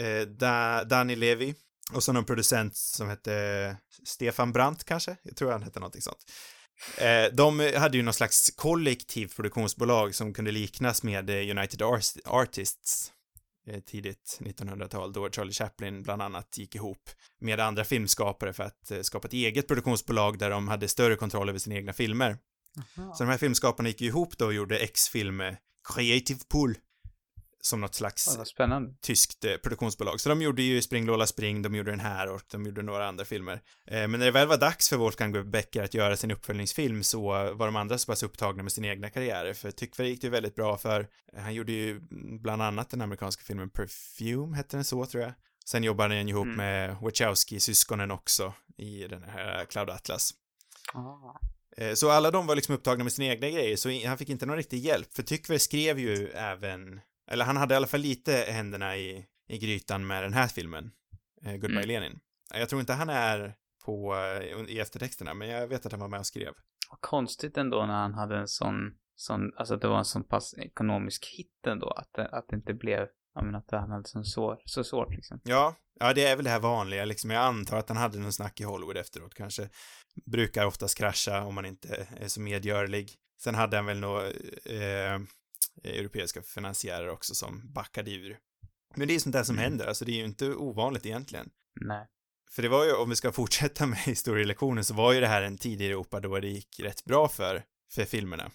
eh, 0.07 0.23
da, 0.27 0.85
Danny 0.85 1.17
Levi, 1.17 1.55
och 1.93 2.03
så 2.03 2.13
någon 2.13 2.25
producent 2.25 2.77
som 2.77 3.09
hette 3.09 3.77
Stefan 4.05 4.53
Brandt 4.53 4.85
kanske, 4.85 5.17
jag 5.23 5.37
tror 5.37 5.53
han 5.53 5.63
hette 5.63 5.81
någonting 5.81 6.03
sånt. 6.03 6.19
Eh, 6.97 7.25
de 7.33 7.73
hade 7.77 7.97
ju 7.97 8.03
någon 8.03 8.15
slags 8.15 8.51
kollektivt 8.57 9.37
produktionsbolag 9.37 10.15
som 10.15 10.35
kunde 10.35 10.51
liknas 10.51 11.03
med 11.03 11.31
eh, 11.31 11.57
United 11.59 11.83
Artists 12.25 13.13
tidigt 13.87 14.39
1900-tal 14.41 15.13
då 15.13 15.31
Charlie 15.31 15.53
Chaplin 15.53 16.03
bland 16.03 16.23
annat 16.23 16.59
gick 16.59 16.75
ihop 16.75 17.11
med 17.41 17.61
andra 17.61 17.85
filmskapare 17.85 18.53
för 18.53 18.65
att 18.65 18.91
eh, 18.91 19.01
skapa 19.01 19.29
ett 19.29 19.33
eget 19.33 19.69
produktionsbolag 19.69 20.39
där 20.39 20.51
de 20.51 20.69
hade 20.69 20.89
större 20.89 21.17
kontroll 21.17 21.49
över 21.49 21.59
sina 21.59 21.77
egna 21.77 21.93
filmer. 21.93 22.39
Jaha. 22.75 23.15
Så 23.15 23.25
de 23.25 23.31
här 23.31 23.39
filmskaparna 23.39 23.89
gick 23.89 24.01
ihop 24.01 24.39
då 24.39 24.47
och 24.47 24.55
gjorde 24.55 24.79
X-film 24.79 25.41
eh, 25.41 25.55
Creative 25.95 26.41
Pool 26.49 26.75
som 27.63 27.81
något 27.81 27.95
slags 27.95 28.39
spännande. 28.45 28.95
tyskt 29.01 29.45
eh, 29.45 29.57
produktionsbolag. 29.57 30.21
Så 30.21 30.29
de 30.29 30.43
gjorde 30.43 30.63
ju 30.63 30.83
Spring 30.83 31.07
Lola 31.07 31.27
Spring, 31.27 31.63
de 31.63 31.75
gjorde 31.75 31.91
den 31.91 32.01
här 32.01 32.29
och 32.29 32.43
de 32.51 32.67
gjorde 32.67 32.83
några 32.83 33.09
andra 33.09 33.25
filmer. 33.25 33.53
Eh, 33.87 34.09
men 34.09 34.11
när 34.11 34.19
det 34.27 34.31
väl 34.31 34.49
var 34.49 34.57
dags 34.57 34.89
för 34.89 34.97
Wolfgang 34.97 35.51
Becker 35.51 35.83
att 35.83 35.95
göra 35.95 36.17
sin 36.17 36.31
uppföljningsfilm 36.31 37.03
så 37.03 37.23
var 37.55 37.67
de 37.67 37.77
andra 37.77 37.99
så 37.99 38.07
pass 38.07 38.23
upptagna 38.23 38.63
med 38.63 38.73
sina 38.73 38.89
egna 38.89 39.11
karriärer. 39.11 39.55
För 39.55 39.71
Tykver 39.71 40.05
gick 40.05 40.21
det 40.21 40.27
ju 40.27 40.31
väldigt 40.31 40.55
bra 40.55 40.79
för. 40.79 41.01
Eh, 41.33 41.43
Han 41.43 41.55
gjorde 41.55 41.73
ju 41.73 42.01
bland 42.41 42.63
annat 42.63 42.91
den 42.91 43.01
amerikanska 43.01 43.43
filmen 43.43 43.71
Perfume, 43.71 44.57
hette 44.57 44.77
den 44.77 44.85
så 44.85 45.07
tror 45.07 45.23
jag. 45.23 45.33
Sen 45.65 45.85
jobbade 45.85 46.15
han 46.17 46.29
ihop 46.29 46.45
Mm. 46.45 46.57
med 46.57 46.97
Wachowski-syskonen 47.01 48.11
också 48.11 48.55
i 48.77 49.07
den 49.09 49.23
här 49.23 49.65
Cloud 49.65 49.91
Atlas. 49.91 50.31
Ah. 50.95 51.39
Eh, 51.77 51.95
Så 51.95 52.11
alla 52.11 52.31
de 52.31 52.47
var 52.47 52.57
liksom 52.57 52.75
upptagna 52.75 53.05
med 53.05 53.13
sina 53.13 53.29
egna 53.33 53.49
grejer, 53.51 53.77
så 53.77 54.07
han 54.09 54.19
fick 54.19 54.29
inte 54.29 54.47
någon 54.47 54.57
riktig 54.57 54.79
hjälp. 54.79 55.13
För 55.13 55.23
Tykver 55.23 55.59
skrev 55.59 55.99
ju 55.99 56.29
även, 56.29 57.01
eller 57.31 57.45
han 57.45 57.57
hade 57.57 57.75
i 57.75 57.77
alla 57.77 57.87
fall 57.87 58.01
lite 58.01 58.33
händerna 58.33 58.97
i, 58.97 59.27
i 59.49 59.59
grytan 59.59 60.07
med 60.07 60.23
den 60.23 60.33
här 60.33 60.49
filmen, 60.49 60.91
eh, 61.45 61.53
Goodbye 61.53 61.85
Mm. 61.85 61.89
Lenin. 61.89 62.21
Jag 62.55 62.69
tror 62.69 62.81
inte 62.81 62.93
han 62.93 63.11
är 63.11 63.55
på, 63.85 64.15
eh, 64.17 64.75
i 64.75 64.81
eftertexterna, 64.81 65.35
men 65.35 65.49
jag 65.49 65.69
vet 65.69 65.87
att 65.87 65.93
han 65.93 66.01
var 66.01 66.09
med 66.09 66.21
och 66.21 66.27
skrev. 66.27 66.53
Vad 66.91 67.01
konstigt 67.01 67.57
ändå 67.57 67.87
när 67.87 67.95
han 67.95 68.15
hade 68.15 68.37
en 68.37 68.49
sån, 68.49 68.95
sån 69.17 69.53
alltså 69.57 69.75
att 69.75 69.81
det 69.81 69.89
var 69.89 69.99
en 69.99 70.05
sån 70.05 70.25
pass 70.25 70.55
ekonomisk 70.55 71.27
hit 71.27 71.67
ändå, 71.67 71.91
att 71.91 72.13
det, 72.13 72.29
att 72.29 72.49
det 72.49 72.57
inte 72.57 72.75
blev, 72.75 73.07
jag 73.35 73.45
menar 73.45 73.59
att 73.59 73.71
han 73.71 73.91
hade 73.91 74.09
så, 74.09 74.25
svår, 74.25 74.59
så 74.65 74.85
svårt 74.85 75.15
liksom. 75.15 75.41
Ja, 75.45 75.77
ja 76.01 76.13
det 76.13 76.27
är 76.27 76.37
väl 76.37 76.45
det 76.45 76.51
här 76.51 76.61
vanliga 76.61 77.05
liksom. 77.05 77.31
Jag 77.31 77.45
antar 77.45 77.79
att 77.79 77.89
han 77.89 77.99
hade 77.99 78.19
någon 78.19 78.33
snack 78.33 78.61
i 78.61 78.65
Hollywood 78.65 78.97
efteråt 78.97 79.35
kanske. 79.35 79.69
Brukar 80.27 80.67
oftast 80.67 80.99
krascha 80.99 81.45
om 81.45 81.55
man 81.55 81.67
inte 81.67 82.07
är 82.17 82.29
så 82.29 82.41
medgörlig. 82.41 83.11
Sen 83.43 83.55
hade 83.55 83.77
han 83.77 83.87
väl 83.87 84.01
några 84.01 84.27
eh, 84.65 85.19
europeiska 85.85 86.43
finansiärer 86.43 87.09
också 87.09 87.35
som 87.35 87.73
backade 87.73 88.11
ur. 88.11 88.39
Men 88.97 89.09
det 89.09 89.15
är 89.15 89.19
sånt 89.19 89.33
där 89.33 89.43
som 89.43 89.55
Mm. 89.59 89.63
händer, 89.65 89.87
alltså 89.87 90.05
det 90.05 90.13
är 90.13 90.17
ju 90.17 90.25
inte 90.25 90.47
ovanligt 90.55 91.07
egentligen. 91.07 91.51
Nej. 91.81 92.07
För 92.53 92.63
det 92.63 92.69
var 92.69 92.85
ju, 92.85 92.93
om 92.93 93.11
vi 93.11 93.17
ska 93.17 93.33
fortsätta 93.41 93.87
med 93.87 93.99
historielektionen, 93.99 94.85
så 94.85 94.95
var 94.95 95.13
ju 95.13 95.21
det 95.21 95.27
här 95.27 95.43
en 95.43 95.59
tid 95.59 95.81
i 95.83 95.87
Europa 95.87 96.21
då 96.21 96.41
det 96.41 96.49
gick 96.49 96.81
rätt 96.81 97.05
bra 97.05 97.29
för, 97.29 97.63
för 97.95 98.05
filmerna. 98.05 98.51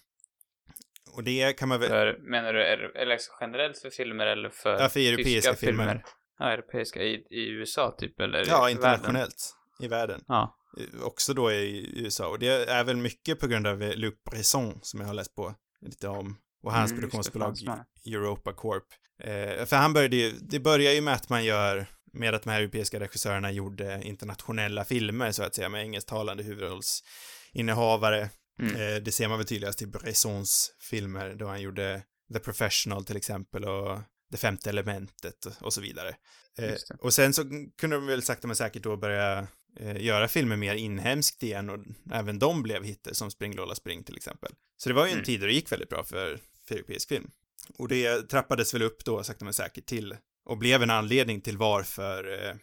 Och 1.11 1.23
det 1.23 1.53
kan 1.53 1.69
man 1.69 1.79
väl, 1.79 1.89
För, 1.89 2.17
menar 2.21 2.53
du, 2.53 2.63
eller 2.95 3.19
generellt 3.41 3.77
för 3.77 3.89
filmer 3.89 4.25
eller 4.25 4.49
för 4.49 4.79
ja, 4.79 4.89
för 4.89 4.99
europeiska 4.99 5.51
tyska 5.51 5.67
filmer. 5.67 6.03
Ja, 6.39 6.51
europeiska 6.51 7.03
i, 7.03 7.13
i 7.29 7.47
USA 7.49 7.95
typ, 7.97 8.19
eller 8.19 8.39
Ja, 8.47 8.59
världen? 8.61 8.71
internationellt. 8.71 9.55
I 9.79 9.87
världen. 9.87 10.23
Ja. 10.27 10.57
Eh, 10.77 11.03
också 11.03 11.33
då 11.33 11.51
i 11.51 11.99
USA. 12.03 12.27
Och 12.27 12.39
det 12.39 12.69
är 12.69 12.83
väl 12.83 12.97
mycket 12.97 13.39
på 13.39 13.47
grund 13.47 13.67
av 13.67 13.83
eh, 13.83 13.95
Luc 13.95 14.13
Bresson 14.31 14.79
som 14.81 14.99
jag 14.99 15.07
har 15.07 15.13
läst 15.13 15.35
på 15.35 15.55
lite 15.81 16.07
om. 16.07 16.37
Och 16.65 16.73
hans 16.73 16.91
Mm, 16.91 17.01
produktionsbolag 17.01 17.47
fransman. 17.47 17.79
Europa 18.05 18.53
Corp. 18.53 18.83
Eh, 19.19 19.65
för 19.65 19.75
han 19.75 19.93
började 19.93 20.15
ju, 20.15 20.31
det 20.41 20.59
börjar 20.59 20.93
ju 20.93 21.01
med 21.01 21.13
att 21.13 21.29
man 21.29 21.45
gör, 21.45 21.85
med 22.13 22.33
att 22.35 22.43
de 22.43 22.49
här 22.49 22.61
europeiska 22.61 22.99
regissörerna 22.99 23.51
gjorde 23.51 24.01
internationella 24.03 24.85
filmer 24.85 25.31
så 25.31 25.43
att 25.43 25.55
säga 25.55 25.69
med 25.69 25.81
engelsktalande 25.81 26.43
huvudrollsinnehavare. 26.43 28.29
Mm. 28.59 28.75
Eh, 28.75 29.01
det 29.03 29.11
ser 29.11 29.27
man 29.27 29.37
väl 29.37 29.47
tydligast 29.47 29.81
i 29.81 29.87
Bressons 29.87 30.71
filmer 30.89 31.35
då 31.35 31.47
han 31.47 31.61
gjorde 31.61 32.03
The 32.33 32.39
Professional 32.39 33.05
till 33.05 33.17
exempel 33.17 33.65
och 33.65 33.99
Det 34.31 34.37
femte 34.37 34.69
elementet 34.69 35.45
och, 35.61 35.73
så 35.73 35.81
vidare. 35.81 36.15
Eh, 36.57 36.73
och 36.99 37.13
sen 37.13 37.33
så 37.33 37.43
kunde 37.77 37.95
de 37.95 38.05
väl 38.07 38.21
sakta 38.21 38.47
men 38.47 38.55
säkert 38.55 38.83
då 38.83 38.97
börja 38.97 39.47
eh, 39.79 40.01
göra 40.01 40.27
filmer 40.27 40.55
mer 40.55 40.75
inhemskt 40.75 41.43
igen 41.43 41.69
och 41.69 41.79
även 42.13 42.39
de 42.39 42.63
blev 42.63 42.83
hitter 42.83 43.13
som 43.13 43.31
Spring 43.31 43.55
Lola 43.55 43.75
Spring 43.75 44.03
till 44.03 44.15
exempel. 44.17 44.51
Så 44.77 44.89
det 44.89 44.95
var 44.95 45.05
ju 45.05 45.11
en 45.11 45.17
Mm. 45.17 45.25
tid 45.25 45.39
då 45.39 45.45
det 45.45 45.53
gick 45.53 45.71
väldigt 45.71 45.89
bra 45.89 46.03
för, 46.03 46.39
för 46.67 46.75
europeisk 46.75 47.09
film. 47.09 47.31
Och 47.77 47.87
det 47.87 48.29
trappades 48.29 48.73
väl 48.73 48.81
upp 48.81 49.05
då 49.05 49.23
sakta 49.23 49.45
men 49.45 49.53
säkert 49.53 49.85
till 49.85 50.17
och 50.45 50.57
blev 50.57 50.83
en 50.83 50.89
anledning 50.89 51.41
till 51.41 51.57
varför 51.57 52.33
eh, 52.33 52.55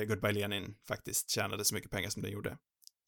eh, 0.00 0.04
Goodbye 0.04 0.32
Lenin 0.32 0.74
faktiskt 0.88 1.30
tjänade 1.30 1.64
så 1.64 1.74
mycket 1.74 1.90
pengar 1.90 2.10
som 2.10 2.22
den 2.22 2.32
gjorde. 2.32 2.58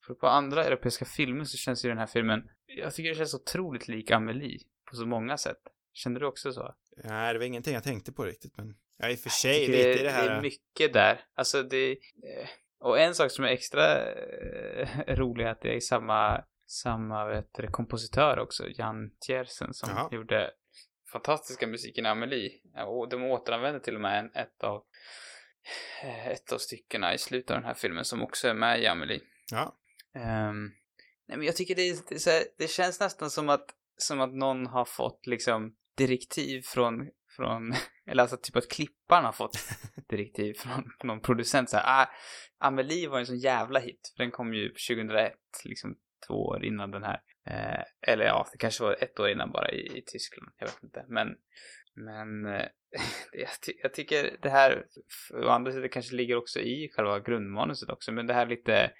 För 0.07 0.15
på 0.15 0.27
andra 0.27 0.65
europeiska 0.65 1.05
filmer 1.05 1.45
så 1.45 1.57
känns 1.57 1.85
ju 1.85 1.89
den 1.89 1.99
här 1.99 2.07
filmen, 2.07 2.49
jag 2.67 2.95
tycker 2.95 3.09
det 3.11 3.17
känns 3.17 3.35
otroligt 3.35 3.89
lik 3.89 4.11
Amelie 4.11 4.59
på 4.91 4.97
så 4.97 5.07
många 5.07 5.39
sätt. 5.39 5.59
Kände 5.93 6.21
du 6.21 6.27
också 6.27 6.53
så? 6.53 6.75
Nej, 7.05 7.33
det 7.33 7.39
var 7.39 7.47
ingenting 7.47 7.75
jag 7.75 7.85
tänkte 7.85 8.13
på 8.13 8.25
riktigt, 8.25 8.57
men 8.57 8.77
ja, 8.99 9.09
i 9.11 9.15
och 9.15 9.19
för 9.19 9.31
sig 9.31 9.67
lite 9.67 9.73
det, 9.89 10.03
det 10.03 10.11
här. 10.11 10.29
det 10.29 10.35
är 10.35 10.43
mycket 10.43 10.93
där. 10.93 11.21
Alltså 11.35 11.63
det... 11.63 11.91
eh, 11.91 12.49
Och 12.81 13.01
en 13.01 13.15
sak 13.15 13.31
som 13.31 13.45
är 13.45 13.49
extra 13.49 14.13
eh, 14.13 14.89
rolig 15.17 15.45
är 15.45 15.49
att 15.51 15.61
det 15.63 15.77
är 15.77 15.81
samma, 15.81 16.45
samma 16.71 17.27
vet 17.27 17.55
du, 17.55 17.69
kompositör 17.69 18.39
också, 18.39 18.69
Jan 18.69 19.11
Tjersen, 19.27 19.75
som 19.75 19.91
Jaha. 19.91 20.09
gjorde 20.13 20.51
fantastiska 21.13 21.67
musiken 21.67 22.07
i 22.07 22.09
Amelie. 22.09 22.51
Och 22.87 23.09
de 23.09 23.25
återanvänder 23.25 23.81
till 23.81 23.95
och 23.95 24.01
med 24.01 24.19
en, 24.19 24.31
ett 24.35 24.65
av 24.65 24.85
eh, 26.03 26.29
ett 26.29 26.53
av 26.53 26.59
styckena 26.59 27.15
i 27.15 27.19
slutet 27.19 27.51
av 27.51 27.57
den 27.57 27.67
här 27.67 27.75
filmen 27.75 28.05
som 28.05 28.23
också 28.23 28.49
är 28.49 28.55
med 28.55 28.83
i 28.83 28.87
Amelie. 28.87 29.21
Ja, 29.51 29.79
Ehm, 30.15 30.73
nej 31.29 31.39
men 31.39 31.43
jag 31.43 31.57
tycker 31.57 31.75
det, 31.75 31.89
är, 31.89 31.97
det, 32.09 32.15
är 32.15 32.33
här, 32.33 32.45
det 32.59 32.71
känns 32.71 33.01
nästan 33.01 33.31
som 33.31 33.49
att, 33.49 33.67
som 33.97 34.21
att 34.21 34.35
någon 34.35 34.67
har 34.67 34.85
fått 34.85 35.27
liksom 35.27 35.77
direktiv 35.97 36.63
från, 36.63 37.09
från 37.37 37.75
eller 38.07 38.23
alltså 38.23 38.37
typ 38.37 38.57
att 38.57 38.69
klipparen 38.69 39.25
har 39.25 39.33
fått 39.33 39.59
direktiv 40.09 40.55
från 40.55 40.91
någon 41.03 41.21
producent 41.21 41.71
så 41.71 41.77
här, 41.77 42.03
ah, 42.03 42.09
Amelie 42.59 43.09
var 43.09 43.19
en 43.19 43.27
sån 43.27 43.39
jävla 43.39 43.81
hit, 43.81 44.13
för 44.17 44.23
den 44.25 44.31
kom 44.31 44.55
ju 44.55 44.69
2001, 44.69 45.33
liksom 45.65 45.99
två 46.27 46.35
år 46.35 46.65
innan 46.65 46.91
den 46.91 47.03
här. 47.03 47.21
Eh, 47.47 47.85
eller 48.13 48.25
ja, 48.25 48.47
det 48.53 48.59
kanske 48.59 48.83
var 48.83 48.97
ett 49.03 49.21
år 49.21 49.29
innan 49.29 49.53
bara 49.53 49.71
i, 49.71 49.99
i 49.99 50.03
Tyskland, 50.07 50.53
jag 50.59 50.67
vet 50.67 50.83
inte. 50.83 51.05
Men, 51.09 51.37
Men 51.95 52.47
eh, 52.47 52.67
jag, 53.33 53.49
ty 53.67 53.73
jag, 53.83 53.95
tycker 53.95 54.37
det 54.43 54.51
här, 54.51 54.85
å 55.35 55.49
andra 55.49 55.73
sidan 55.73 55.89
kanske 55.89 56.17
ligger 56.17 56.37
också 56.37 56.61
i 56.61 56.91
själva 56.95 57.21
grundmanuset 57.21 57.91
också, 57.91 58.13
men 58.13 58.27
det 58.27 58.35
här 58.35 58.47
lite, 58.47 58.75
eh, 58.85 58.91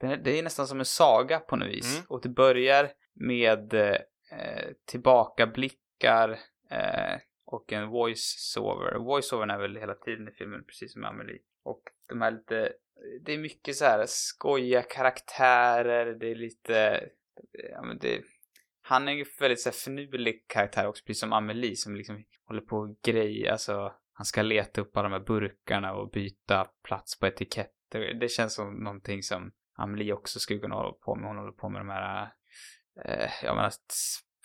det 0.00 0.06
är, 0.06 0.16
det 0.16 0.38
är 0.38 0.42
nästan 0.42 0.66
som 0.66 0.78
en 0.78 0.84
saga 0.84 1.40
på 1.40 1.56
något 1.56 1.68
vis. 1.68 1.96
Mm. 1.96 2.06
Och 2.08 2.22
det 2.22 2.28
börjar 2.28 2.90
med 3.14 3.74
eh, 3.74 4.66
tillbakablickar 4.86 6.38
eh, 6.70 7.20
och 7.46 7.72
en 7.72 7.88
voice-over. 7.88 8.98
Voice-overn 8.98 9.50
är 9.50 9.58
väl 9.58 9.76
hela 9.76 9.94
tiden 9.94 10.28
i 10.28 10.32
filmen, 10.32 10.64
precis 10.64 10.92
som 10.92 11.04
Amelie. 11.04 11.38
Och 11.64 11.82
de 12.08 12.22
här 12.22 12.30
lite, 12.30 12.72
det 13.20 13.34
är 13.34 13.38
mycket 13.38 13.76
så 13.76 13.84
här 13.84 14.04
skojiga 14.06 14.82
karaktärer, 14.82 16.14
det 16.14 16.30
är 16.30 16.34
lite, 16.34 17.08
ja 17.72 17.82
men 17.82 17.98
det, 17.98 18.22
han 18.82 19.08
är 19.08 19.12
ju 19.12 19.24
väldigt 19.40 19.60
så 19.60 19.68
här 19.68 19.74
finurlig 19.74 20.48
karaktär 20.48 20.86
också, 20.86 21.04
precis 21.06 21.20
som 21.20 21.32
Amelie 21.32 21.76
som 21.76 21.96
liksom 21.96 22.24
håller 22.46 22.62
på 22.62 22.76
och 22.76 22.96
grejer, 23.02 23.52
alltså 23.52 23.92
han 24.12 24.24
ska 24.26 24.42
leta 24.42 24.80
upp 24.80 24.96
alla 24.96 25.08
de 25.08 25.12
här 25.12 25.24
burkarna 25.24 25.92
och 25.94 26.10
byta 26.10 26.64
plats 26.82 27.18
på 27.18 27.26
etiketter. 27.26 28.14
Det 28.20 28.28
känns 28.28 28.54
som 28.54 28.74
någonting 28.74 29.22
som 29.22 29.52
Amelie 29.74 30.12
också 30.12 30.38
skulle 30.38 30.60
kunna 30.60 30.74
hålla 30.74 30.92
på 30.92 31.14
med. 31.14 31.28
Hon 31.28 31.36
håller 31.36 31.52
på 31.52 31.68
med 31.68 31.80
de 31.80 31.88
här, 31.88 32.32
eh, 33.04 33.30
ja 33.42 33.54
men 33.54 33.64
att 33.64 33.94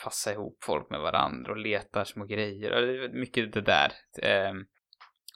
passa 0.03 0.33
ihop 0.33 0.57
folk 0.63 0.89
med 0.89 0.99
varandra 0.99 1.51
och 1.51 1.57
letar 1.57 2.03
små 2.03 2.25
grejer. 2.25 3.09
Mycket 3.13 3.53
det 3.53 3.61
där. 3.61 3.91
Eh, 4.21 4.53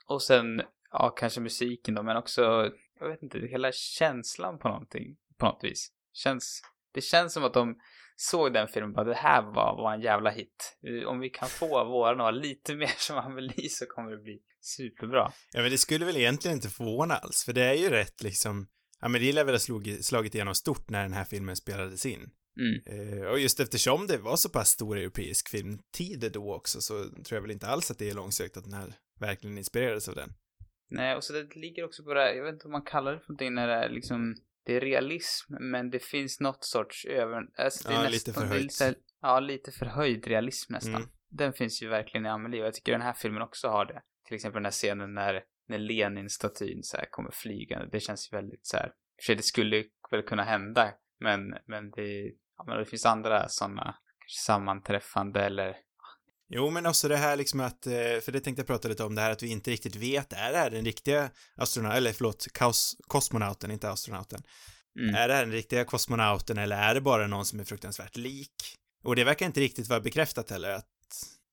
och 0.06 0.22
sen, 0.22 0.62
ja, 0.90 1.10
kanske 1.10 1.40
musiken 1.40 1.94
då, 1.94 2.02
men 2.02 2.16
också, 2.16 2.70
jag 3.00 3.08
vet 3.08 3.22
inte, 3.22 3.38
hela 3.38 3.72
känslan 3.72 4.58
på 4.58 4.68
någonting, 4.68 5.16
på 5.38 5.46
något 5.46 5.64
vis. 5.64 5.88
Känns, 6.12 6.62
det 6.94 7.00
känns 7.00 7.32
som 7.32 7.44
att 7.44 7.54
de 7.54 7.80
såg 8.16 8.52
den 8.52 8.68
filmen 8.68 8.92
bara 8.92 9.04
det 9.04 9.14
här 9.14 9.42
var, 9.42 9.76
var 9.76 9.94
en 9.94 10.00
jävla 10.00 10.30
hit. 10.30 10.78
Om 11.06 11.20
vi 11.20 11.30
kan 11.30 11.48
få 11.48 11.84
våran 11.84 12.20
att 12.20 12.34
lite 12.34 12.74
mer 12.76 12.94
som 12.98 13.16
Amelie 13.16 13.68
så 13.68 13.86
kommer 13.86 14.10
det 14.10 14.22
bli 14.22 14.38
superbra. 14.60 15.32
Ja, 15.52 15.62
men 15.62 15.70
det 15.70 15.78
skulle 15.78 16.04
väl 16.04 16.16
egentligen 16.16 16.56
inte 16.56 16.68
förvåna 16.68 17.14
alls, 17.14 17.44
för 17.44 17.52
det 17.52 17.64
är 17.64 17.74
ju 17.74 17.90
rätt 17.90 18.22
liksom, 18.22 18.66
det 19.00 19.32
lär 19.32 19.44
väl 19.44 19.54
ha 19.54 19.58
slagit, 19.58 20.04
slagit 20.04 20.34
igenom 20.34 20.54
stort 20.54 20.90
när 20.90 21.02
den 21.02 21.12
här 21.12 21.24
filmen 21.24 21.56
spelades 21.56 22.06
in. 22.06 22.30
Mm. 22.60 23.20
Eh, 23.20 23.26
och 23.26 23.40
just 23.40 23.60
eftersom 23.60 24.06
det 24.06 24.18
var 24.18 24.36
så 24.36 24.48
pass 24.48 24.68
stor 24.68 24.98
europeisk 24.98 25.48
filmtid 25.48 26.30
då 26.32 26.54
också 26.54 26.80
så 26.80 27.04
tror 27.04 27.36
jag 27.36 27.42
väl 27.42 27.50
inte 27.50 27.66
alls 27.66 27.90
att 27.90 27.98
det 27.98 28.10
är 28.10 28.14
långsökt 28.14 28.56
att 28.56 28.64
den 28.64 28.72
här 28.72 28.94
verkligen 29.20 29.58
inspirerades 29.58 30.08
av 30.08 30.14
den. 30.14 30.32
Nej, 30.88 31.16
och 31.16 31.24
så 31.24 31.32
det 31.32 31.56
ligger 31.56 31.84
också 31.84 32.04
på 32.04 32.14
det 32.14 32.20
här, 32.20 32.32
jag 32.32 32.44
vet 32.44 32.52
inte 32.52 32.66
vad 32.66 32.72
man 32.72 32.82
kallar 32.82 33.12
det 33.12 33.20
för 33.20 33.28
någonting 33.28 33.54
när 33.54 33.68
det 33.68 33.74
är 33.74 33.88
liksom, 33.88 34.34
det 34.64 34.76
är 34.76 34.80
realism, 34.80 35.54
men 35.60 35.90
det 35.90 35.98
finns 35.98 36.40
något 36.40 36.64
sorts 36.64 37.04
över, 37.04 37.42
alltså 37.58 37.88
det 37.88 37.94
är 37.94 37.98
Ja, 37.98 38.10
nästan, 38.10 38.12
lite 38.12 38.40
förhöjt. 38.40 38.62
lite, 38.62 38.94
ja, 39.22 39.40
lite 39.40 39.72
förhöjd 39.72 40.26
realism 40.26 40.72
nästan. 40.72 40.94
Mm. 40.94 41.08
Den 41.28 41.52
finns 41.52 41.82
ju 41.82 41.88
verkligen 41.88 42.26
i 42.26 42.28
Amelie 42.28 42.60
och 42.60 42.66
jag 42.66 42.74
tycker 42.74 42.92
den 42.92 43.02
här 43.02 43.12
filmen 43.12 43.42
också 43.42 43.68
har 43.68 43.86
det. 43.86 44.02
Till 44.26 44.34
exempel 44.34 44.58
den 44.58 44.64
här 44.64 44.70
scenen 44.72 45.14
när, 45.14 45.42
när 45.68 45.78
Lenin-statyn 45.78 46.82
så 46.82 46.96
här 46.96 47.06
kommer 47.10 47.30
flygande, 47.30 47.88
det 47.92 48.00
känns 48.00 48.32
ju 48.32 48.36
väldigt 48.36 48.66
så 48.66 48.76
här, 48.76 48.92
för 49.16 49.22
sig 49.26 49.34
det 49.36 49.42
skulle 49.42 49.84
väl 50.10 50.22
kunna 50.22 50.42
hända, 50.44 50.94
men, 51.20 51.40
men 51.66 51.90
det, 51.90 52.32
ja, 52.56 52.64
men 52.66 52.78
det 52.78 52.84
finns 52.84 53.06
andra 53.06 53.48
sådana, 53.48 53.96
sammanträffande 54.28 55.40
eller 55.40 55.76
Jo, 56.48 56.70
men 56.70 56.86
också 56.86 57.08
det 57.08 57.16
här 57.16 57.36
liksom 57.36 57.60
att, 57.60 57.86
eh, 57.86 57.92
för 58.22 58.32
det 58.32 58.40
tänkte 58.40 58.60
jag 58.60 58.66
prata 58.66 58.88
lite 58.88 59.04
om, 59.04 59.14
det 59.14 59.20
här 59.20 59.30
att 59.30 59.42
vi 59.42 59.48
inte 59.50 59.70
riktigt 59.70 59.96
vet, 59.96 60.32
är 60.32 60.52
det 60.52 60.58
här 60.58 60.70
den 60.70 60.84
riktiga 60.84 61.30
astronauten, 61.54 61.96
eller 61.96 62.12
förlåt, 62.12 62.46
kaos, 62.54 62.96
kosmonauten, 63.06 63.70
inte 63.70 63.90
astronauten. 63.90 64.42
mm. 64.98 65.14
Är 65.14 65.28
det 65.28 65.34
här 65.34 65.42
den 65.42 65.52
riktiga 65.52 65.84
kosmonauten 65.84 66.58
eller 66.58 66.76
är 66.76 66.94
det 66.94 67.00
bara 67.00 67.26
någon 67.26 67.44
som 67.44 67.60
är 67.60 67.64
fruktansvärt 67.64 68.16
lik? 68.16 68.52
Och 69.04 69.16
det 69.16 69.24
verkar 69.24 69.46
inte 69.46 69.60
riktigt 69.60 69.88
vara 69.88 70.00
bekräftat 70.00 70.50
heller 70.50 70.70
att 70.70 70.88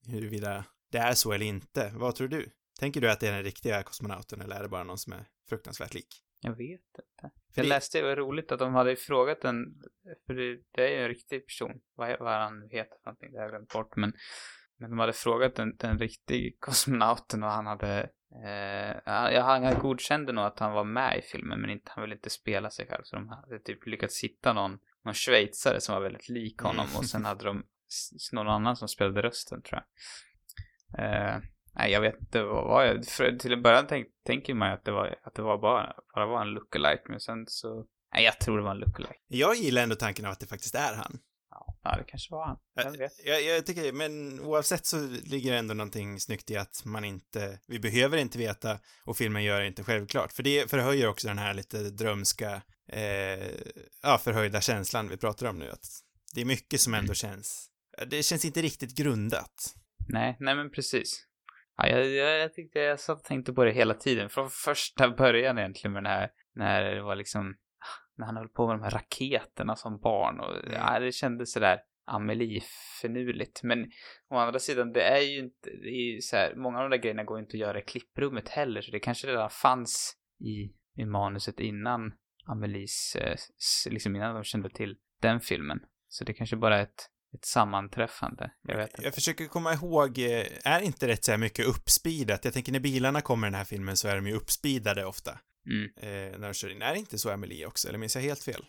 huruvida 0.07 0.65
det 0.91 0.97
är 0.97 1.13
så 1.13 1.31
eller 1.31 1.45
inte. 1.45 1.91
Vad 1.95 2.15
tror 2.15 2.27
du? 2.27 2.49
Tänker 2.79 3.01
du 3.01 3.11
att 3.11 3.19
det 3.19 3.27
är 3.27 3.31
den 3.31 3.43
riktiga 3.43 3.83
kosmonauten 3.83 4.41
eller 4.41 4.55
är 4.55 4.61
det 4.63 4.69
bara 4.69 4.83
någon 4.83 4.97
som 4.97 5.13
är 5.13 5.25
fruktansvärt 5.49 5.93
lik? 5.93 6.07
Jag 6.41 6.51
vet 6.55 6.81
inte. 6.81 7.03
För 7.21 7.31
Jag 7.61 7.65
det- 7.65 7.69
läste, 7.69 7.97
det 7.97 8.03
var 8.03 8.15
roligt 8.15 8.51
att 8.51 8.59
de 8.59 8.73
hade 8.73 8.95
frågat 8.95 9.43
en, 9.43 9.65
för 10.27 10.33
det, 10.33 10.57
det 10.75 10.83
är 10.87 10.89
ju 10.89 11.01
en 11.03 11.07
riktig 11.07 11.47
person, 11.47 11.71
vad, 11.95 12.19
vad 12.19 12.33
han 12.33 12.61
heter 12.71 12.95
för 13.03 13.05
någonting, 13.05 13.31
det 13.31 13.37
har 13.37 13.43
jag 13.43 13.51
glömt 13.51 13.73
bort, 13.73 13.95
men, 13.95 14.13
men 14.83 14.89
de 14.89 14.99
hade 14.99 15.13
frågat 15.13 15.55
den, 15.55 15.75
den 15.77 15.99
riktiga 15.99 16.51
kosmonauten 16.59 17.43
och 17.43 17.51
han 17.51 17.65
hade, 17.65 18.09
eh, 18.45 18.97
ja, 19.05 19.41
han 19.41 19.63
han 19.63 19.79
godkände 19.79 20.33
nog 20.33 20.45
att 20.45 20.59
han 20.59 20.73
var 20.73 20.83
med 20.83 21.19
i 21.19 21.21
filmen, 21.21 21.61
men 21.61 21.69
inte, 21.69 21.91
han 21.95 22.01
ville 22.01 22.15
inte 22.15 22.29
spela 22.29 22.69
sig 22.69 22.87
själv, 22.87 23.01
så 23.03 23.15
de 23.15 23.29
hade 23.29 23.59
typ 23.59 23.87
lyckats 23.87 24.23
hitta 24.23 24.53
någon, 24.53 24.79
någon 25.05 25.13
schweizare 25.13 25.81
som 25.81 25.95
var 25.95 26.01
väldigt 26.01 26.29
lik 26.29 26.59
honom 26.61 26.85
Mm. 26.85 26.97
och 26.97 27.05
sen 27.05 27.25
hade 27.25 27.45
de 27.45 27.63
någon 28.31 28.47
annan 28.47 28.75
som 28.75 28.87
spelade 28.87 29.21
rösten, 29.21 29.61
tror 29.61 29.81
jag. 29.81 31.05
Eh, 31.05 31.41
nej, 31.73 31.91
jag 31.91 32.01
vet 32.01 32.21
inte 32.21 32.43
vad 32.43 32.87
jag, 32.87 33.05
för, 33.05 33.31
till 33.31 33.53
en 33.53 33.61
början 33.61 33.85
tänk, 33.89 34.07
tänker 34.25 34.53
man 34.53 34.67
ju 34.67 34.73
att 34.73 34.85
det 34.85 34.91
var, 34.91 35.15
att 35.23 35.35
det 35.35 35.41
var 35.41 35.57
bara, 35.57 35.95
bara 36.15 36.25
var 36.25 36.41
en 36.41 36.49
lookalike, 36.49 37.03
men 37.09 37.19
sen 37.19 37.45
så, 37.47 37.85
nej, 38.13 38.23
jag 38.23 38.39
tror 38.39 38.57
det 38.57 38.63
var 38.63 38.71
en 38.71 38.79
lookalike. 38.79 39.19
Jag 39.27 39.55
gillar 39.55 39.83
ändå 39.83 39.95
tanken 39.95 40.25
av 40.25 40.31
att 40.31 40.39
det 40.39 40.47
faktiskt 40.47 40.75
är 40.75 40.95
han. 40.95 41.19
Ja, 41.83 41.97
det 41.97 42.03
kanske 42.07 42.31
var 42.31 42.45
han. 42.45 42.57
Vem 42.75 42.93
vet? 42.93 43.11
Jag, 43.25 43.43
jag 43.43 43.65
tycker, 43.65 43.91
men 43.91 44.39
oavsett 44.39 44.85
så 44.85 45.07
ligger 45.07 45.51
det 45.51 45.57
ändå 45.57 45.73
någonting 45.73 46.19
snyggt 46.19 46.51
i 46.51 46.57
att 46.57 46.85
man 46.85 47.05
inte, 47.05 47.59
vi 47.67 47.79
behöver 47.79 48.17
inte 48.17 48.37
veta 48.37 48.79
och 49.05 49.17
filmen 49.17 49.43
gör 49.43 49.61
det 49.61 49.67
inte 49.67 49.83
självklart. 49.83 50.31
För 50.33 50.43
det 50.43 50.69
förhöjer 50.69 51.07
också 51.07 51.27
den 51.27 51.37
här 51.37 51.53
lite 51.53 51.77
drömska, 51.77 52.61
eh, 52.87 53.49
ja, 54.01 54.17
förhöjda 54.23 54.61
känslan 54.61 55.09
vi 55.09 55.17
pratar 55.17 55.47
om 55.47 55.59
nu. 55.59 55.69
Att 55.69 55.85
det 56.35 56.41
är 56.41 56.45
mycket 56.45 56.81
som 56.81 56.93
ändå 56.93 57.13
känns, 57.13 57.69
det 58.07 58.23
känns 58.23 58.45
inte 58.45 58.61
riktigt 58.61 58.97
grundat. 58.97 59.73
Nej, 60.07 60.37
nej 60.39 60.55
men 60.55 60.71
precis. 60.71 61.25
Ja, 61.77 61.87
jag, 61.87 62.05
jag, 62.07 62.39
jag 62.39 62.53
tyckte, 62.53 62.79
jag 62.79 62.99
satt 62.99 63.17
och 63.17 63.23
tänkte 63.23 63.53
på 63.53 63.63
det 63.63 63.71
hela 63.71 63.93
tiden, 63.93 64.29
från 64.29 64.49
första 64.49 65.09
början 65.09 65.57
egentligen 65.57 65.93
med 65.93 66.03
den 66.03 66.11
här, 66.11 66.29
när 66.55 66.95
det 66.95 67.01
var 67.01 67.15
liksom, 67.15 67.55
när 68.17 68.25
han 68.25 68.37
höll 68.37 68.49
på 68.49 68.67
med 68.67 68.75
de 68.75 68.83
här 68.83 68.91
raketerna 68.91 69.75
som 69.75 69.99
barn 69.99 70.39
och 70.39 70.55
ja, 70.73 70.99
det 70.99 71.11
kändes 71.11 71.51
sådär 71.51 71.79
Amelie-finurligt. 72.05 73.63
Men 73.63 73.91
å 74.29 74.35
andra 74.35 74.59
sidan, 74.59 74.93
det 74.93 75.03
är 75.03 75.21
ju 75.21 75.39
inte, 75.39 75.69
det 75.69 75.89
är 75.89 76.13
ju 76.13 76.21
så 76.21 76.35
här, 76.35 76.55
många 76.55 76.77
av 76.77 76.89
de 76.89 76.95
där 76.97 77.01
grejerna 77.03 77.23
går 77.23 77.37
ju 77.37 77.43
inte 77.43 77.55
att 77.55 77.61
göra 77.61 77.79
i 77.79 77.83
klipprummet 77.83 78.49
heller, 78.49 78.81
så 78.81 78.91
det 78.91 78.99
kanske 78.99 79.27
redan 79.27 79.49
fanns 79.49 80.15
i, 80.39 80.73
i 81.01 81.05
manuset 81.05 81.59
innan 81.59 82.13
Amelies, 82.45 83.15
eh, 83.15 83.35
liksom 83.89 84.15
innan 84.15 84.35
de 84.35 84.43
kände 84.43 84.69
till 84.69 84.97
den 85.21 85.39
filmen. 85.39 85.79
Så 86.07 86.23
det 86.23 86.33
kanske 86.33 86.55
bara 86.55 86.77
är 86.77 86.83
ett, 86.83 87.09
ett 87.33 87.45
sammanträffande. 87.45 88.51
Jag 88.61 88.77
vet 88.77 88.89
inte. 88.89 89.03
Jag 89.03 89.13
försöker 89.13 89.45
komma 89.45 89.73
ihåg, 89.73 90.19
eh, 90.19 90.45
är 90.63 90.81
inte 90.81 91.07
rätt 91.07 91.23
så 91.23 91.31
här 91.31 91.37
mycket 91.37 91.65
uppspeedat? 91.65 92.45
Jag 92.45 92.53
tänker 92.53 92.71
när 92.71 92.79
bilarna 92.79 93.21
kommer 93.21 93.47
i 93.47 93.49
den 93.49 93.57
här 93.57 93.65
filmen 93.65 93.97
så 93.97 94.07
är 94.07 94.15
de 94.15 94.27
ju 94.27 94.33
uppspeedade 94.33 95.05
ofta. 95.05 95.39
Mm. 95.65 95.89
Eh, 95.97 96.39
när 96.39 96.47
de 96.47 96.53
kör 96.53 96.69
in. 96.69 96.81
Är 96.81 96.93
det 96.93 96.99
inte 96.99 97.17
så 97.17 97.31
Amelie 97.31 97.65
också? 97.65 97.87
Eller 97.87 97.99
minns 97.99 98.15
jag 98.15 98.23
helt 98.23 98.43
fel? 98.43 98.65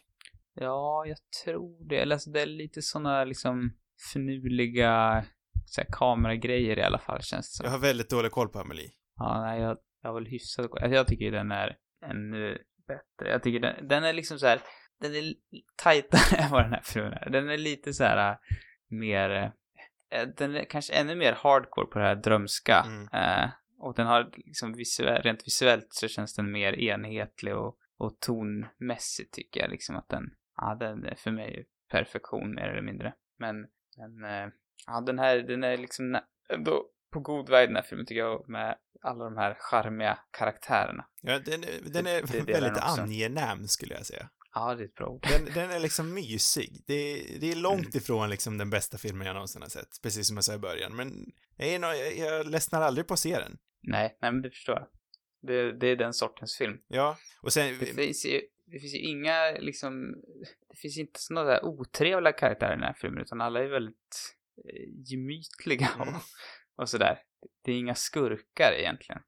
Ja, 0.54 1.04
jag 1.06 1.18
tror 1.44 1.88
det. 1.88 1.96
Eller 1.96 2.14
alltså, 2.14 2.30
det 2.30 2.42
är 2.42 2.46
lite 2.46 2.82
såna 2.82 3.24
liksom 3.24 3.72
finurliga 4.12 5.24
så 5.66 5.80
här, 5.80 5.88
kameragrejer 5.92 6.78
i 6.78 6.82
alla 6.82 6.98
fall, 6.98 7.22
känns 7.22 7.50
det 7.50 7.56
som. 7.56 7.64
Jag 7.64 7.70
har 7.70 7.78
väldigt 7.78 8.10
dålig 8.10 8.30
koll 8.32 8.48
på 8.48 8.58
Amelie. 8.58 8.90
Ja, 9.16 9.40
nej, 9.40 9.60
jag, 9.60 9.78
jag 10.02 10.10
har 10.10 10.14
väl 10.14 10.26
hyfsat 10.26 10.70
koll. 10.70 10.82
Alltså, 10.82 10.96
jag 10.96 11.06
tycker 11.06 11.32
den 11.32 11.52
är 11.52 11.76
ännu 12.06 12.58
bättre. 12.86 13.30
Jag 13.30 13.42
tycker 13.42 13.60
den, 13.60 13.88
den 13.88 14.04
är 14.04 14.12
liksom 14.12 14.38
så 14.38 14.46
här, 14.46 14.60
den 15.00 15.14
är 15.14 15.34
tajtare 15.76 16.36
än 16.42 16.50
vad 16.50 16.64
den 16.64 16.72
här 16.72 16.82
filmen 16.84 17.12
är. 17.12 17.30
Den 17.30 17.50
är 17.50 17.58
lite 17.58 17.92
så 17.92 18.04
här 18.04 18.30
äh, 18.30 18.36
mer, 18.90 19.52
äh, 20.10 20.28
den 20.36 20.56
är 20.56 20.64
kanske 20.64 20.92
ännu 20.92 21.14
mer 21.14 21.32
hardcore 21.32 21.86
på 21.86 21.98
det 21.98 22.04
här 22.04 22.16
drömska. 22.16 22.84
Mm. 22.86 23.08
Eh, 23.12 23.50
och 23.84 23.94
den 23.94 24.06
har 24.06 24.30
liksom 24.36 24.72
visuell, 24.72 25.22
rent 25.22 25.46
visuellt 25.46 25.86
så 25.90 26.08
känns 26.08 26.34
den 26.34 26.52
mer 26.52 26.72
enhetlig 26.72 27.56
och, 27.56 27.76
och 27.98 28.20
tonmässigt 28.20 29.32
tycker 29.34 29.60
jag 29.60 29.70
liksom 29.70 29.96
att 29.96 30.08
den, 30.08 30.34
ja 30.56 30.74
den 30.80 31.04
är 31.04 31.14
för 31.14 31.30
mig 31.30 31.66
perfektion 31.90 32.54
mer 32.54 32.68
eller 32.68 32.82
mindre. 32.82 33.14
Men, 33.38 33.56
men 33.96 34.24
eh, 34.24 34.48
ja 34.86 35.00
den 35.00 35.18
här, 35.18 35.36
den 35.38 35.64
är 35.64 35.76
liksom 35.76 36.18
ändå 36.48 36.86
på 37.12 37.20
god 37.20 37.48
väg 37.50 37.68
den 37.68 37.76
här 37.76 37.82
filmen 37.82 38.06
tycker 38.06 38.20
jag 38.20 38.48
med 38.48 38.76
alla 39.02 39.24
de 39.24 39.36
här 39.36 39.56
charmiga 39.58 40.18
karaktärerna. 40.30 41.06
Ja, 41.22 41.38
den, 41.38 41.64
är- 41.64 41.90
den 41.92 42.06
är 42.06 42.22
Det- 42.22 42.44
det 42.46 42.52
är 42.52 42.60
väldigt 42.60 42.82
angenäm 42.82 43.68
skulle 43.68 43.94
jag 43.94 44.06
säga. 44.06 44.28
Ja, 44.54 44.74
det 44.74 44.82
är 44.82 44.86
ett 44.86 44.94
bra 44.94 45.06
ord. 45.06 45.26
Den, 45.30 45.54
den 45.54 45.70
är 45.70 45.78
liksom 45.80 46.14
mysig. 46.14 46.82
Det, 46.86 47.14
det 47.40 47.50
är 47.52 47.56
långt 47.56 47.80
Mm. 47.80 47.90
ifrån 47.98 48.30
liksom 48.30 48.58
den 48.58 48.70
bästa 48.70 48.98
filmen 48.98 49.26
jag 49.26 49.34
någonsin 49.34 49.62
har 49.62 49.68
sett, 49.68 49.88
precis 50.02 50.26
som 50.28 50.36
jag 50.36 50.44
sa 50.44 50.54
i 50.54 50.58
början. 50.58 50.96
Men 50.96 51.32
jag, 51.56 51.68
är 51.68 51.80
jag, 51.80 52.16
jag 52.18 52.46
ledsnar 52.46 52.80
aldrig 52.82 53.06
på 53.06 53.14
att 53.14 53.20
se 53.20 53.38
den. 53.38 53.58
Nej, 53.86 54.18
nej 54.22 54.32
men 54.32 54.42
det 54.42 54.50
förstår 54.50 54.74
jag. 54.74 54.86
Det, 55.42 55.72
det 55.72 55.86
är 55.86 55.96
den 55.96 56.14
sortens 56.14 56.56
film. 56.56 56.78
Ja, 56.88 57.18
och 57.42 57.52
sen, 57.52 57.78
Det 57.80 57.86
finns 57.86 58.26
ju, 58.26 58.40
det 58.66 58.78
finns 58.78 58.94
ju 58.94 58.98
inga 58.98 59.50
liksom, 59.50 60.14
det 60.70 60.76
finns 60.76 60.98
inte 60.98 61.20
sådana 61.20 61.50
där 61.50 61.64
otrevliga 61.64 62.32
karaktärer 62.32 62.72
i 62.72 62.74
den 62.76 62.84
här 62.84 62.96
filmen 63.00 63.22
utan 63.22 63.40
alla 63.40 63.60
är 63.64 63.68
väldigt 63.68 64.36
eh, 64.64 65.10
gemytliga 65.10 65.88
och, 65.98 66.06
Mm. 66.08 66.20
och 66.76 66.88
sådär. 66.88 67.18
Det 67.64 67.72
är 67.72 67.78
inga 67.78 67.94
skurkar 67.94 68.72
egentligen. 68.78 69.20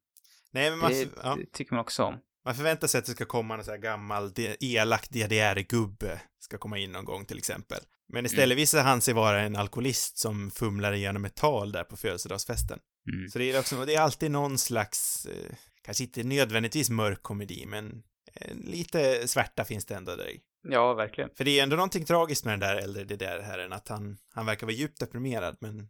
nej 0.50 0.70
men 0.70 0.78
man, 0.78 0.90
Det, 0.90 1.09
ja. 1.22 1.36
det 1.40 1.52
tycker 1.52 1.74
man 1.74 1.80
också 1.80 2.02
om. 2.02 2.18
Man 2.44 2.54
förväntar 2.54 2.86
sig 2.88 2.98
att 2.98 3.04
det 3.04 3.12
ska 3.12 3.24
komma 3.24 3.54
en 3.54 3.64
sån 3.64 3.72
här 3.72 3.78
gammal, 3.80 4.32
elak 4.61 5.09
DDR-gubbe 5.11 6.20
ska 6.38 6.59
komma 6.59 6.78
in 6.78 6.92
någon 6.92 7.04
gång 7.04 7.24
till 7.24 7.38
exempel. 7.38 7.78
Men 8.09 8.26
istället 8.26 8.59
visar 8.59 8.82
han 8.82 9.00
sig 9.00 9.14
vara 9.14 9.40
en 9.40 9.57
alkoholist 9.57 10.18
som 10.18 10.50
fumlar 10.50 10.92
igenom 10.92 11.24
ett 11.24 11.34
tal 11.34 11.72
där 11.72 11.84
på 11.84 11.96
födelsedagsfesten. 11.96 12.78
Mm. 13.12 13.28
Så 13.28 13.38
det 13.38 13.52
är 13.52 13.59
också, 13.59 13.84
det 13.84 13.94
är 13.94 14.00
alltid 14.00 14.30
någon 14.30 14.59
slags, 14.59 15.26
eh, 15.26 15.57
kanske 15.82 16.04
inte 16.04 16.24
nödvändigtvis 16.24 16.90
mörk 16.90 17.22
komedi, 17.22 17.66
men 17.66 18.02
eh, 18.34 18.57
lite 18.57 19.28
svärta 19.28 19.64
finns 19.64 19.86
det 19.86 19.94
ändå 19.94 20.16
där 20.16 20.30
i. 20.30 20.40
Ja, 20.68 20.94
verkligen. 20.94 21.30
För 21.36 21.44
det 21.44 21.59
är 21.59 21.62
ändå 21.62 21.76
någonting 21.76 22.04
tragiskt 22.04 22.44
med 22.44 22.52
den 22.52 22.61
där 22.61 22.76
äldre 22.76 23.04
DDR-herren, 23.04 23.72
att 23.72 23.88
han, 23.88 24.18
han 24.34 24.46
verkar 24.46 24.66
vara 24.66 24.74
djupt 24.74 25.00
deprimerad, 25.00 25.57
men 25.61 25.88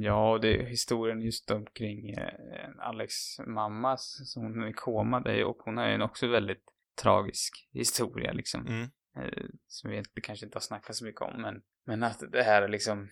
Ja, 0.00 0.32
och 0.32 0.40
det 0.40 0.56
är 0.56 0.66
historien 0.66 1.20
just 1.20 1.50
omkring 1.50 2.10
eh, 2.10 2.70
Alex 2.78 3.14
mamma 3.46 3.96
som 3.98 4.42
hon 4.42 4.62
är 4.62 4.68
i 4.68 4.72
koma, 4.72 5.20
det 5.20 5.32
är, 5.32 5.44
och 5.44 5.56
hon 5.58 5.76
har 5.76 5.88
ju 5.88 5.94
en 5.94 6.02
också 6.02 6.26
väldigt 6.26 6.64
tragisk 7.02 7.68
historia 7.72 8.32
liksom. 8.32 8.66
mm, 8.66 8.82
eh, 9.16 9.44
som 9.66 9.90
vi 9.90 9.96
inte, 9.96 10.20
kanske 10.20 10.46
inte 10.46 10.56
har 10.56 10.60
snackat 10.60 10.96
så 10.96 11.04
mycket 11.04 11.20
om, 11.20 11.42
men, 11.42 11.62
men 11.86 12.02
att 12.02 12.22
det 12.32 12.42
här 12.42 12.62
är 12.62 12.68
liksom, 12.68 13.08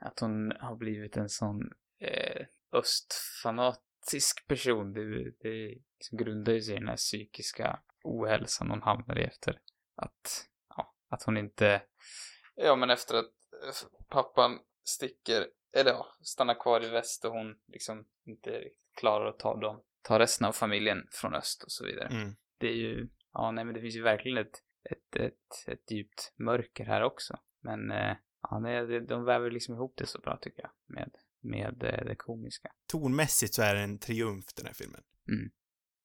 att 0.00 0.20
hon 0.20 0.52
har 0.60 0.76
blivit 0.76 1.16
en 1.16 1.28
sån 1.28 1.70
eh, 2.00 2.46
östfanatisk 2.72 4.46
person, 4.48 4.92
det, 4.92 5.30
det 5.40 5.78
liksom 5.98 6.18
grundar 6.18 6.52
ju 6.52 6.62
sig 6.62 6.74
i 6.74 6.78
den 6.78 6.88
här 6.88 6.96
psykiska 6.96 7.80
ohälsan 8.04 8.70
hon 8.70 8.82
hamnar 8.82 9.18
i 9.18 9.24
efter 9.24 9.60
att, 9.96 10.48
ja, 10.68 10.94
att 11.08 11.22
hon 11.22 11.36
inte, 11.36 11.82
ja 12.54 12.76
men 12.76 12.90
efter 12.90 13.14
att 13.14 13.24
eh, 13.24 13.88
pappan 14.08 14.58
sticker, 14.84 15.46
eller 15.72 15.90
ja, 15.90 16.06
stannar 16.22 16.60
kvar 16.60 16.84
i 16.84 16.88
väst 16.88 17.24
och 17.24 17.32
hon 17.32 17.58
liksom 17.66 18.04
inte 18.24 18.64
klarar 18.94 19.26
att 19.26 19.38
ta 19.38 19.56
dem, 19.56 19.82
ta 20.02 20.18
resten 20.18 20.46
av 20.46 20.52
familjen 20.52 21.08
från 21.10 21.34
öst 21.34 21.62
och 21.62 21.72
så 21.72 21.84
vidare 21.84 22.08
mm. 22.08 22.36
det 22.58 22.68
är 22.68 22.76
ju, 22.76 23.08
ja 23.32 23.50
nej 23.50 23.64
men 23.64 23.74
det 23.74 23.80
finns 23.80 23.96
ju 23.96 24.02
verkligen 24.02 24.38
ett, 24.38 24.62
ett, 24.84 25.16
ett, 25.16 25.64
ett 25.66 25.90
djupt 25.90 26.32
mörker 26.36 26.84
här 26.84 27.02
också. 27.02 27.38
Men, 27.60 27.90
eh, 27.90 28.16
ja 28.42 28.58
nej, 28.58 29.00
de 29.00 29.24
väver 29.24 29.50
liksom 29.50 29.74
ihop 29.74 29.94
det 29.96 30.06
så 30.06 30.18
bra 30.18 30.36
tycker 30.36 30.62
jag 30.62 30.70
med, 30.86 31.10
med 31.42 31.82
eh, 31.82 32.04
det 32.04 32.14
komiska. 32.16 32.68
Tonmässigt 32.92 33.54
så 33.54 33.62
är 33.62 33.74
det 33.74 33.80
en 33.80 33.98
triumf, 33.98 34.44
den 34.54 34.66
här 34.66 34.72
filmen. 34.72 35.00
Mm. 35.28 35.50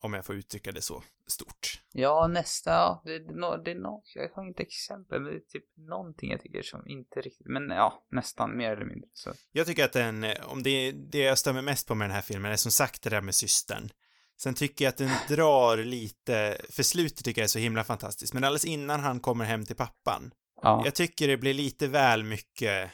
Om 0.02 0.14
jag 0.14 0.26
får 0.26 0.36
uttrycka 0.36 0.72
det 0.72 0.82
så 0.82 1.04
stort. 1.28 1.82
Ja, 1.92 2.28
nästa, 2.28 2.72
ja, 2.72 3.02
det, 3.06 3.20
det, 3.20 3.64
det 3.66 3.72
är 3.72 3.76
nå 3.76 4.04
jag 4.16 4.30
har 4.30 4.48
inte 4.48 4.64
exempel, 4.64 5.22
men 5.22 5.32
det 5.32 5.38
är 5.38 5.40
typ 5.40 5.66
någonting 5.78 6.32
jag 6.32 6.42
tycker 6.42 6.62
som 6.62 6.88
inte 6.88 7.22
riktigt, 7.22 7.48
men 7.48 7.70
ja, 7.70 8.06
nästan 8.12 8.58
mer 8.58 8.72
eller 8.72 8.86
mindre 8.86 9.10
så. 9.14 9.34
Jag 9.52 9.68
tycker 9.68 9.86
att 9.86 9.94
den, 9.94 10.24
eh, 10.24 10.52
om 10.52 10.64
det, 10.64 10.92
det 10.92 11.20
jag 11.20 11.38
stämmer 11.38 11.62
mest 11.62 11.88
på 11.88 11.96
med 11.96 12.10
den 12.10 12.16
här 12.16 12.22
filmen 12.22 12.52
är 12.52 12.56
som 12.56 12.72
sagt 12.72 13.04
det 13.04 13.10
där 13.10 13.22
med 13.22 13.36
systern. 13.36 13.90
Sen 14.38 14.54
tycker 14.54 14.86
jag 14.86 14.90
att 14.90 14.98
den 14.98 15.12
drar 15.36 15.78
lite, 15.78 16.58
för 16.70 16.84
slutet 16.84 17.26
tycker 17.26 17.42
jag 17.42 17.46
är 17.46 17.50
så 17.50 17.60
himla 17.60 17.84
fantastiskt, 17.84 18.34
men 18.34 18.44
alldeles 18.44 18.66
innan 18.66 19.00
han 19.00 19.20
kommer 19.20 19.46
hem 19.46 19.66
till 19.66 19.76
pappan, 19.76 20.32
Ja, 20.62 20.82
jag 20.86 20.96
tycker 20.96 21.28
det 21.28 21.38
blir 21.38 21.54
lite 21.54 21.88
väl 21.88 22.24
mycket, 22.24 22.92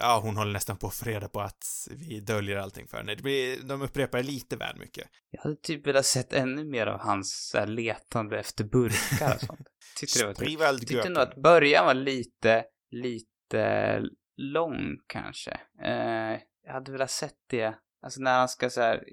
ja 0.00 0.20
hon 0.22 0.36
håller 0.36 0.52
nästan 0.52 0.76
på 0.76 0.86
att 0.86 0.94
få 0.94 1.04
reda 1.04 1.28
på 1.28 1.40
att 1.40 1.64
vi 1.90 2.20
döljer 2.20 2.56
allting 2.56 2.88
för 2.88 2.96
henne. 2.96 3.14
Det 3.14 3.22
blir, 3.22 3.62
de 3.62 3.82
upprepar 3.82 4.22
lite 4.22 4.56
väl 4.56 4.78
mycket. 4.78 5.08
jag 5.30 5.42
hade 5.42 5.56
typ 5.56 5.86
velat 5.86 6.06
sett 6.06 6.32
ännu 6.32 6.64
mer 6.64 6.86
av 6.86 7.00
hans 7.00 7.52
här, 7.54 7.66
letande 7.66 8.38
efter 8.38 8.64
burkar 8.64 9.34
och 9.34 9.40
sånt. 9.40 9.60
Tyckte 9.98 10.18
det 10.18 10.26
var 10.26 10.34
typ 10.34 10.46
Sprivald 10.46 10.86
tyckte 10.86 11.08
nog 11.08 11.22
att 11.22 11.36
början 11.36 11.86
var 11.86 11.94
lite, 11.94 12.64
lite 12.90 14.02
lång 14.36 14.98
kanske. 15.06 15.60
Eh, 15.82 16.40
jag 16.64 16.72
hade 16.72 16.92
velat 16.92 17.10
sett 17.10 17.38
det, 17.46 17.74
alltså 18.02 18.20
när 18.20 18.38
han 18.38 18.48
ska 18.48 18.70
så 18.70 18.80
här, 18.80 19.04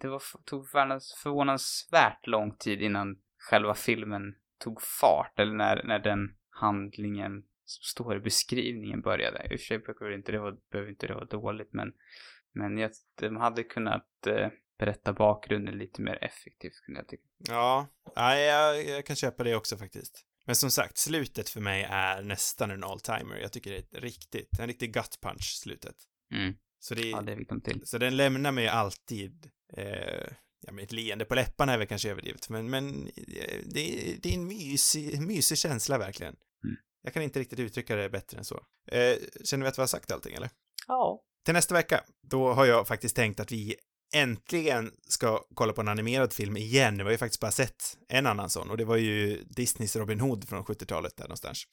det 0.00 0.08
var, 0.08 0.22
tog 0.44 0.68
förvånans- 0.68 1.14
förvånansvärt 1.22 2.26
lång 2.26 2.56
tid 2.56 2.82
innan 2.82 3.16
själva 3.38 3.74
filmen 3.74 4.22
tog 4.58 4.82
fart, 4.82 5.38
eller 5.38 5.54
när, 5.54 5.84
när 5.84 5.98
den 5.98 6.28
handlingen 6.50 7.42
som 7.70 7.82
står 7.82 8.16
i 8.16 8.20
beskrivningen 8.20 9.00
började. 9.00 9.42
I 9.44 9.56
och 9.56 9.60
för 9.60 9.66
sig 9.66 9.78
behöver 9.78 10.16
inte 10.16 10.32
det 10.32 10.38
vara, 10.38 10.56
behöver 10.72 10.90
inte 10.90 11.06
det 11.06 11.14
vara 11.14 11.24
dåligt, 11.24 11.72
men, 11.72 11.92
men 12.52 12.78
jag, 12.78 12.90
de 13.20 13.36
hade 13.36 13.62
kunnat 13.62 14.26
eh, 14.26 14.48
berätta 14.78 15.12
bakgrunden 15.12 15.78
lite 15.78 16.02
mer 16.02 16.24
effektivt, 16.24 16.80
kunde 16.86 17.00
jag 17.00 17.08
tycka. 17.08 17.22
Ja, 17.48 17.86
ja 18.14 18.36
jag, 18.38 18.84
jag 18.88 19.06
kan 19.06 19.16
köpa 19.16 19.44
det 19.44 19.54
också 19.54 19.76
faktiskt. 19.76 20.26
Men 20.46 20.56
som 20.56 20.70
sagt, 20.70 20.98
slutet 20.98 21.48
för 21.48 21.60
mig 21.60 21.86
är 21.90 22.22
nästan 22.22 22.70
en 22.70 22.84
all-timer. 22.84 23.36
Jag 23.36 23.52
tycker 23.52 23.70
det 23.70 23.76
är 23.76 23.80
ett 23.80 24.02
riktigt, 24.02 24.58
en 24.60 24.66
riktig 24.66 24.94
gut 24.94 25.18
punch, 25.22 25.58
slutet. 25.62 25.96
Mm. 26.34 26.54
Så 26.78 26.94
det, 26.94 27.10
Ja, 27.10 27.20
det 27.20 27.36
fick 27.36 27.48
de 27.48 27.60
till. 27.60 27.86
så 27.86 27.98
den 27.98 28.16
lämnar 28.16 28.52
mig 28.52 28.68
alltid, 28.68 29.50
eh, 29.76 30.26
ja 30.60 30.72
men 30.72 30.78
ett 30.78 30.92
leende 30.92 31.24
på 31.24 31.34
läpparna 31.34 31.72
är 31.72 31.78
väl 31.78 31.86
kanske 31.86 32.10
överdrivet, 32.10 32.48
men, 32.48 32.70
men 32.70 33.06
eh, 33.06 33.60
det, 33.64 34.16
det 34.22 34.28
är 34.28 34.34
en 34.34 34.46
mysig, 34.46 35.20
mysig 35.20 35.58
känsla 35.58 35.98
verkligen. 35.98 36.36
Jag 37.02 37.14
kan 37.14 37.22
inte 37.22 37.40
riktigt 37.40 37.58
uttrycka 37.58 37.96
det 37.96 38.08
bättre 38.08 38.38
än 38.38 38.44
så. 38.44 38.64
Eh, 38.92 39.16
känner 39.44 39.64
vi 39.64 39.68
att 39.68 39.78
vi 39.78 39.82
har 39.82 39.86
sagt 39.86 40.10
allting 40.10 40.34
eller? 40.34 40.50
Ja. 40.86 41.22
Till 41.44 41.54
nästa 41.54 41.74
vecka, 41.74 42.04
då 42.22 42.52
har 42.52 42.66
jag 42.66 42.88
faktiskt 42.88 43.16
tänkt 43.16 43.40
att 43.40 43.52
vi 43.52 43.76
äntligen 44.14 44.92
ska 45.08 45.44
kolla 45.54 45.72
på 45.72 45.80
en 45.80 45.88
animerad 45.88 46.32
film 46.32 46.56
igen. 46.56 46.96
Vi 46.96 47.02
har 47.02 47.10
ju 47.10 47.18
faktiskt 47.18 47.40
bara 47.40 47.50
sett 47.50 47.96
en 48.08 48.26
annan 48.26 48.50
sån 48.50 48.70
och 48.70 48.76
det 48.76 48.84
var 48.84 48.96
ju 48.96 49.44
Disneys 49.44 49.96
Robin 49.96 50.20
Hood 50.20 50.48
från 50.48 50.64
70-talet 50.64 51.16
där 51.16 51.24
någonstans. 51.24 51.66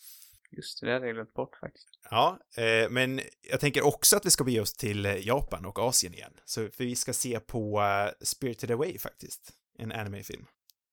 Just 0.51 0.81
det, 0.81 0.87
det 0.87 0.93
hade 0.93 1.05
jag 1.05 1.15
glömt 1.15 1.33
bort 1.33 1.55
faktiskt. 1.55 1.87
Ja, 2.09 2.39
eh, 2.57 2.89
men 2.89 3.21
jag 3.41 3.59
tänker 3.59 3.85
också 3.85 4.17
att 4.17 4.25
vi 4.25 4.31
ska 4.31 4.43
bege 4.43 4.61
oss 4.61 4.73
till 4.73 5.05
eh, 5.05 5.27
Japan 5.27 5.65
och 5.65 5.79
Asien 5.79 6.13
igen. 6.13 6.33
Så 6.45 6.69
för 6.69 6.83
vi 6.83 6.95
ska 6.95 7.13
se 7.13 7.39
på 7.39 7.79
uh, 7.79 8.25
Spirited 8.25 8.71
Away 8.71 8.97
faktiskt, 8.97 9.53
en 9.79 9.91
animefilm. 9.91 10.45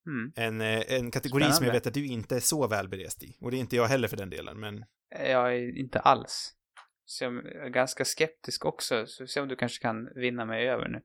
Mm. 0.07 0.33
En, 0.37 0.61
eh, 0.61 0.93
en 0.95 1.11
kategori 1.11 1.41
som 1.43 1.47
jag 1.49 1.55
Spännande. 1.57 1.79
vet 1.79 1.87
att 1.87 1.95
du 1.95 2.07
inte 2.07 2.37
är 2.37 2.41
så 2.41 2.67
väl 2.69 2.89
berest 2.89 3.23
i. 3.23 3.37
Och 3.41 3.51
det 3.51 3.57
är 3.57 3.59
inte 3.59 3.77
jag 3.77 3.87
heller 3.87 4.09
för 4.09 4.17
den 4.17 4.31
delen, 4.31 4.61
men 4.61 4.85
Jag 5.11 5.55
är 5.55 5.79
inte 5.79 6.01
alls. 6.01 6.53
Så 7.07 7.25
jag 7.25 7.47
är 7.47 7.69
ganska 7.69 8.05
skeptisk 8.05 8.65
också, 8.65 9.07
så 9.07 9.27
se 9.27 9.41
om 9.41 9.49
du 9.49 9.57
kanske 9.57 9.83
kan 9.83 10.09
vinna 10.15 10.45
mig 10.45 10.69
över 10.69 10.89
nu. 10.89 11.01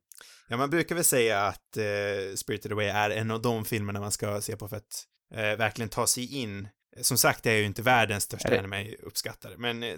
Ja, 0.50 0.58
man 0.58 0.70
brukar 0.70 0.96
väl 0.96 1.04
säga 1.04 1.42
att 1.42 1.78
eh, 1.78 2.36
Spirited 2.36 2.72
Away 2.72 2.88
är 2.88 3.10
en 3.10 3.32
av 3.32 3.42
de 3.42 3.66
filmerna 3.66 4.00
man 4.00 4.12
ska 4.12 4.42
se 4.42 4.56
på 4.58 4.68
för 4.68 4.76
att 4.78 5.06
eh, 5.34 5.40
verkligen 5.42 5.90
ta 5.90 6.08
sig 6.08 6.36
in. 6.36 6.68
Som 7.02 7.18
sagt 7.18 7.46
är 7.46 7.50
jag 7.52 7.60
ju 7.60 7.66
inte 7.66 7.82
världens 7.82 8.24
största 8.24 8.48
Är 8.48 8.52
det- 8.52 8.60
anime-uppskattare, 8.60 9.58
men 9.58 9.84
eh, 9.84 9.96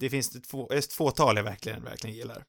det 0.00 0.10
finns 0.10 0.36
ett, 0.36 0.46
få, 0.46 0.72
ett 0.72 0.92
fåtal 0.92 1.36
jag 1.36 1.44
verkligen, 1.44 1.84
verkligen 1.84 2.16
gillar. 2.16 2.44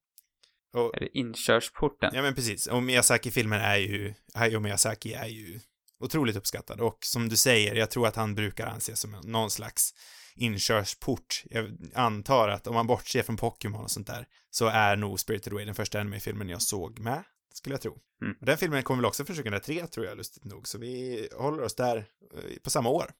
Och, 0.73 0.95
Är 0.95 0.99
det 0.99 1.17
inkörsporten? 1.17 2.11
ja 2.13 2.21
men 2.21 2.35
precis, 2.35 2.67
och 2.67 2.83
Miyazaki-filmen 2.83 3.61
är 3.61 3.77
ju, 3.77 4.13
Hayao 4.33 4.59
Miyazaki 4.59 5.13
är 5.13 5.25
ju 5.27 5.59
otroligt 5.99 6.35
uppskattad 6.35 6.81
och 6.81 6.97
som 7.01 7.29
du 7.29 7.35
säger, 7.37 7.75
jag 7.75 7.89
tror 7.91 8.07
att 8.07 8.15
han 8.15 8.35
brukar 8.35 8.67
anses 8.67 8.99
som 8.99 9.11
någon 9.23 9.51
slags 9.51 9.93
inkörsport. 10.35 11.43
Jag 11.49 11.77
antar 11.93 12.49
att 12.49 12.67
om 12.67 12.73
man 12.75 12.87
bortser 12.87 13.23
från 13.23 13.37
Pokémon 13.37 13.83
och 13.83 13.91
sånt 13.91 14.07
där 14.07 14.27
så 14.49 14.67
är 14.67 14.95
nog 14.95 15.19
Spirited 15.19 15.53
Away 15.53 15.65
den 15.65 15.75
första 15.75 15.99
anime-filmen 15.99 16.49
jag 16.49 16.61
såg 16.61 16.99
med, 16.99 17.23
skulle 17.53 17.73
jag 17.73 17.81
tro. 17.81 17.97
Mm. 18.21 18.35
Den 18.41 18.57
filmen 18.57 18.83
kom 18.83 18.97
väl 18.97 19.05
också 19.05 19.25
från 19.25 19.35
2003 19.35 19.87
tror 19.87 20.05
jag, 20.05 20.17
lustigt 20.17 20.45
nog, 20.45 20.67
så 20.67 20.77
vi 20.77 21.27
håller 21.37 21.63
oss 21.63 21.75
där 21.75 21.97
eh, 21.97 22.59
på 22.63 22.69
samma 22.69 22.89
år. 22.89 23.11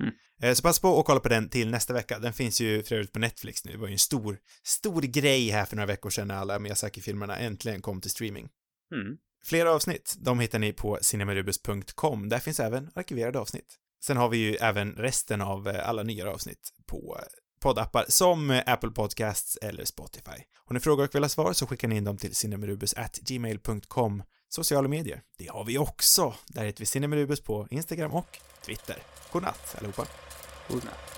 Mm. 0.00 0.14
Eh, 0.42 0.54
Så 0.54 0.62
passa 0.62 0.80
på 0.80 1.00
att 1.00 1.06
kolla 1.06 1.20
på 1.20 1.28
den 1.28 1.48
till 1.48 1.70
nästa 1.70 1.92
vecka. 1.92 2.18
Den 2.18 2.32
finns 2.32 2.60
ju 2.60 2.82
för 2.82 2.94
övrigt 2.94 3.12
på 3.12 3.18
Netflix 3.18 3.64
nu. 3.64 3.72
Det 3.72 3.78
var 3.78 3.86
ju 3.86 3.92
en 3.92 3.98
stor, 3.98 4.38
stor 4.62 5.02
grej 5.02 5.50
här 5.50 5.64
för 5.64 5.76
några 5.76 5.86
veckor 5.86 6.10
sedan 6.10 6.28
när 6.28 6.34
alla 6.34 6.58
Miyazaki-filmerna 6.58 7.36
äntligen 7.38 7.82
kom 7.82 8.00
till 8.00 8.10
streaming. 8.10 8.48
Mm. 8.94 9.16
Flera 9.44 9.72
avsnitt, 9.72 10.14
de 10.18 10.40
hittar 10.40 10.58
ni 10.58 10.72
på 10.72 10.98
cinemarubus.com. 11.00 12.28
Där 12.28 12.38
finns 12.38 12.60
även 12.60 12.90
arkiverade 12.94 13.38
avsnitt. 13.38 13.76
Sen 14.04 14.16
har 14.16 14.28
vi 14.28 14.38
ju 14.38 14.54
även 14.54 14.92
resten 14.92 15.40
av 15.40 15.68
eh, 15.68 15.88
alla 15.88 16.02
nyare 16.02 16.30
avsnitt 16.30 16.72
på 16.86 17.16
eh, 17.18 17.24
poddappar 17.60 18.04
som 18.08 18.50
eh, 18.50 18.62
Apple 18.66 18.90
Podcasts 18.90 19.56
eller 19.56 19.84
Spotify. 19.84 20.42
Har 20.64 20.74
ni 20.74 20.80
frågor 20.80 21.04
och 21.04 21.14
vill 21.14 21.24
ha 21.24 21.28
svar 21.28 21.52
så 21.52 21.66
skickar 21.66 21.88
ni 21.88 21.96
in 21.96 22.04
dem 22.04 22.16
till 22.16 22.34
cinemarubus@gmail.com. 22.34 24.22
Sociala 24.48 24.88
medier, 24.88 25.22
det 25.38 25.46
har 25.46 25.64
vi 25.64 25.78
också. 25.78 26.34
Där 26.46 26.64
heter 26.64 26.80
vi 26.80 26.86
Cinemarubus 26.86 27.40
på 27.40 27.66
Instagram 27.70 28.12
och 28.12 28.38
Twitter. 28.66 28.96
Godnatt 29.32 29.76
allihopa. 29.78 30.06
Godnatt. 30.68 31.17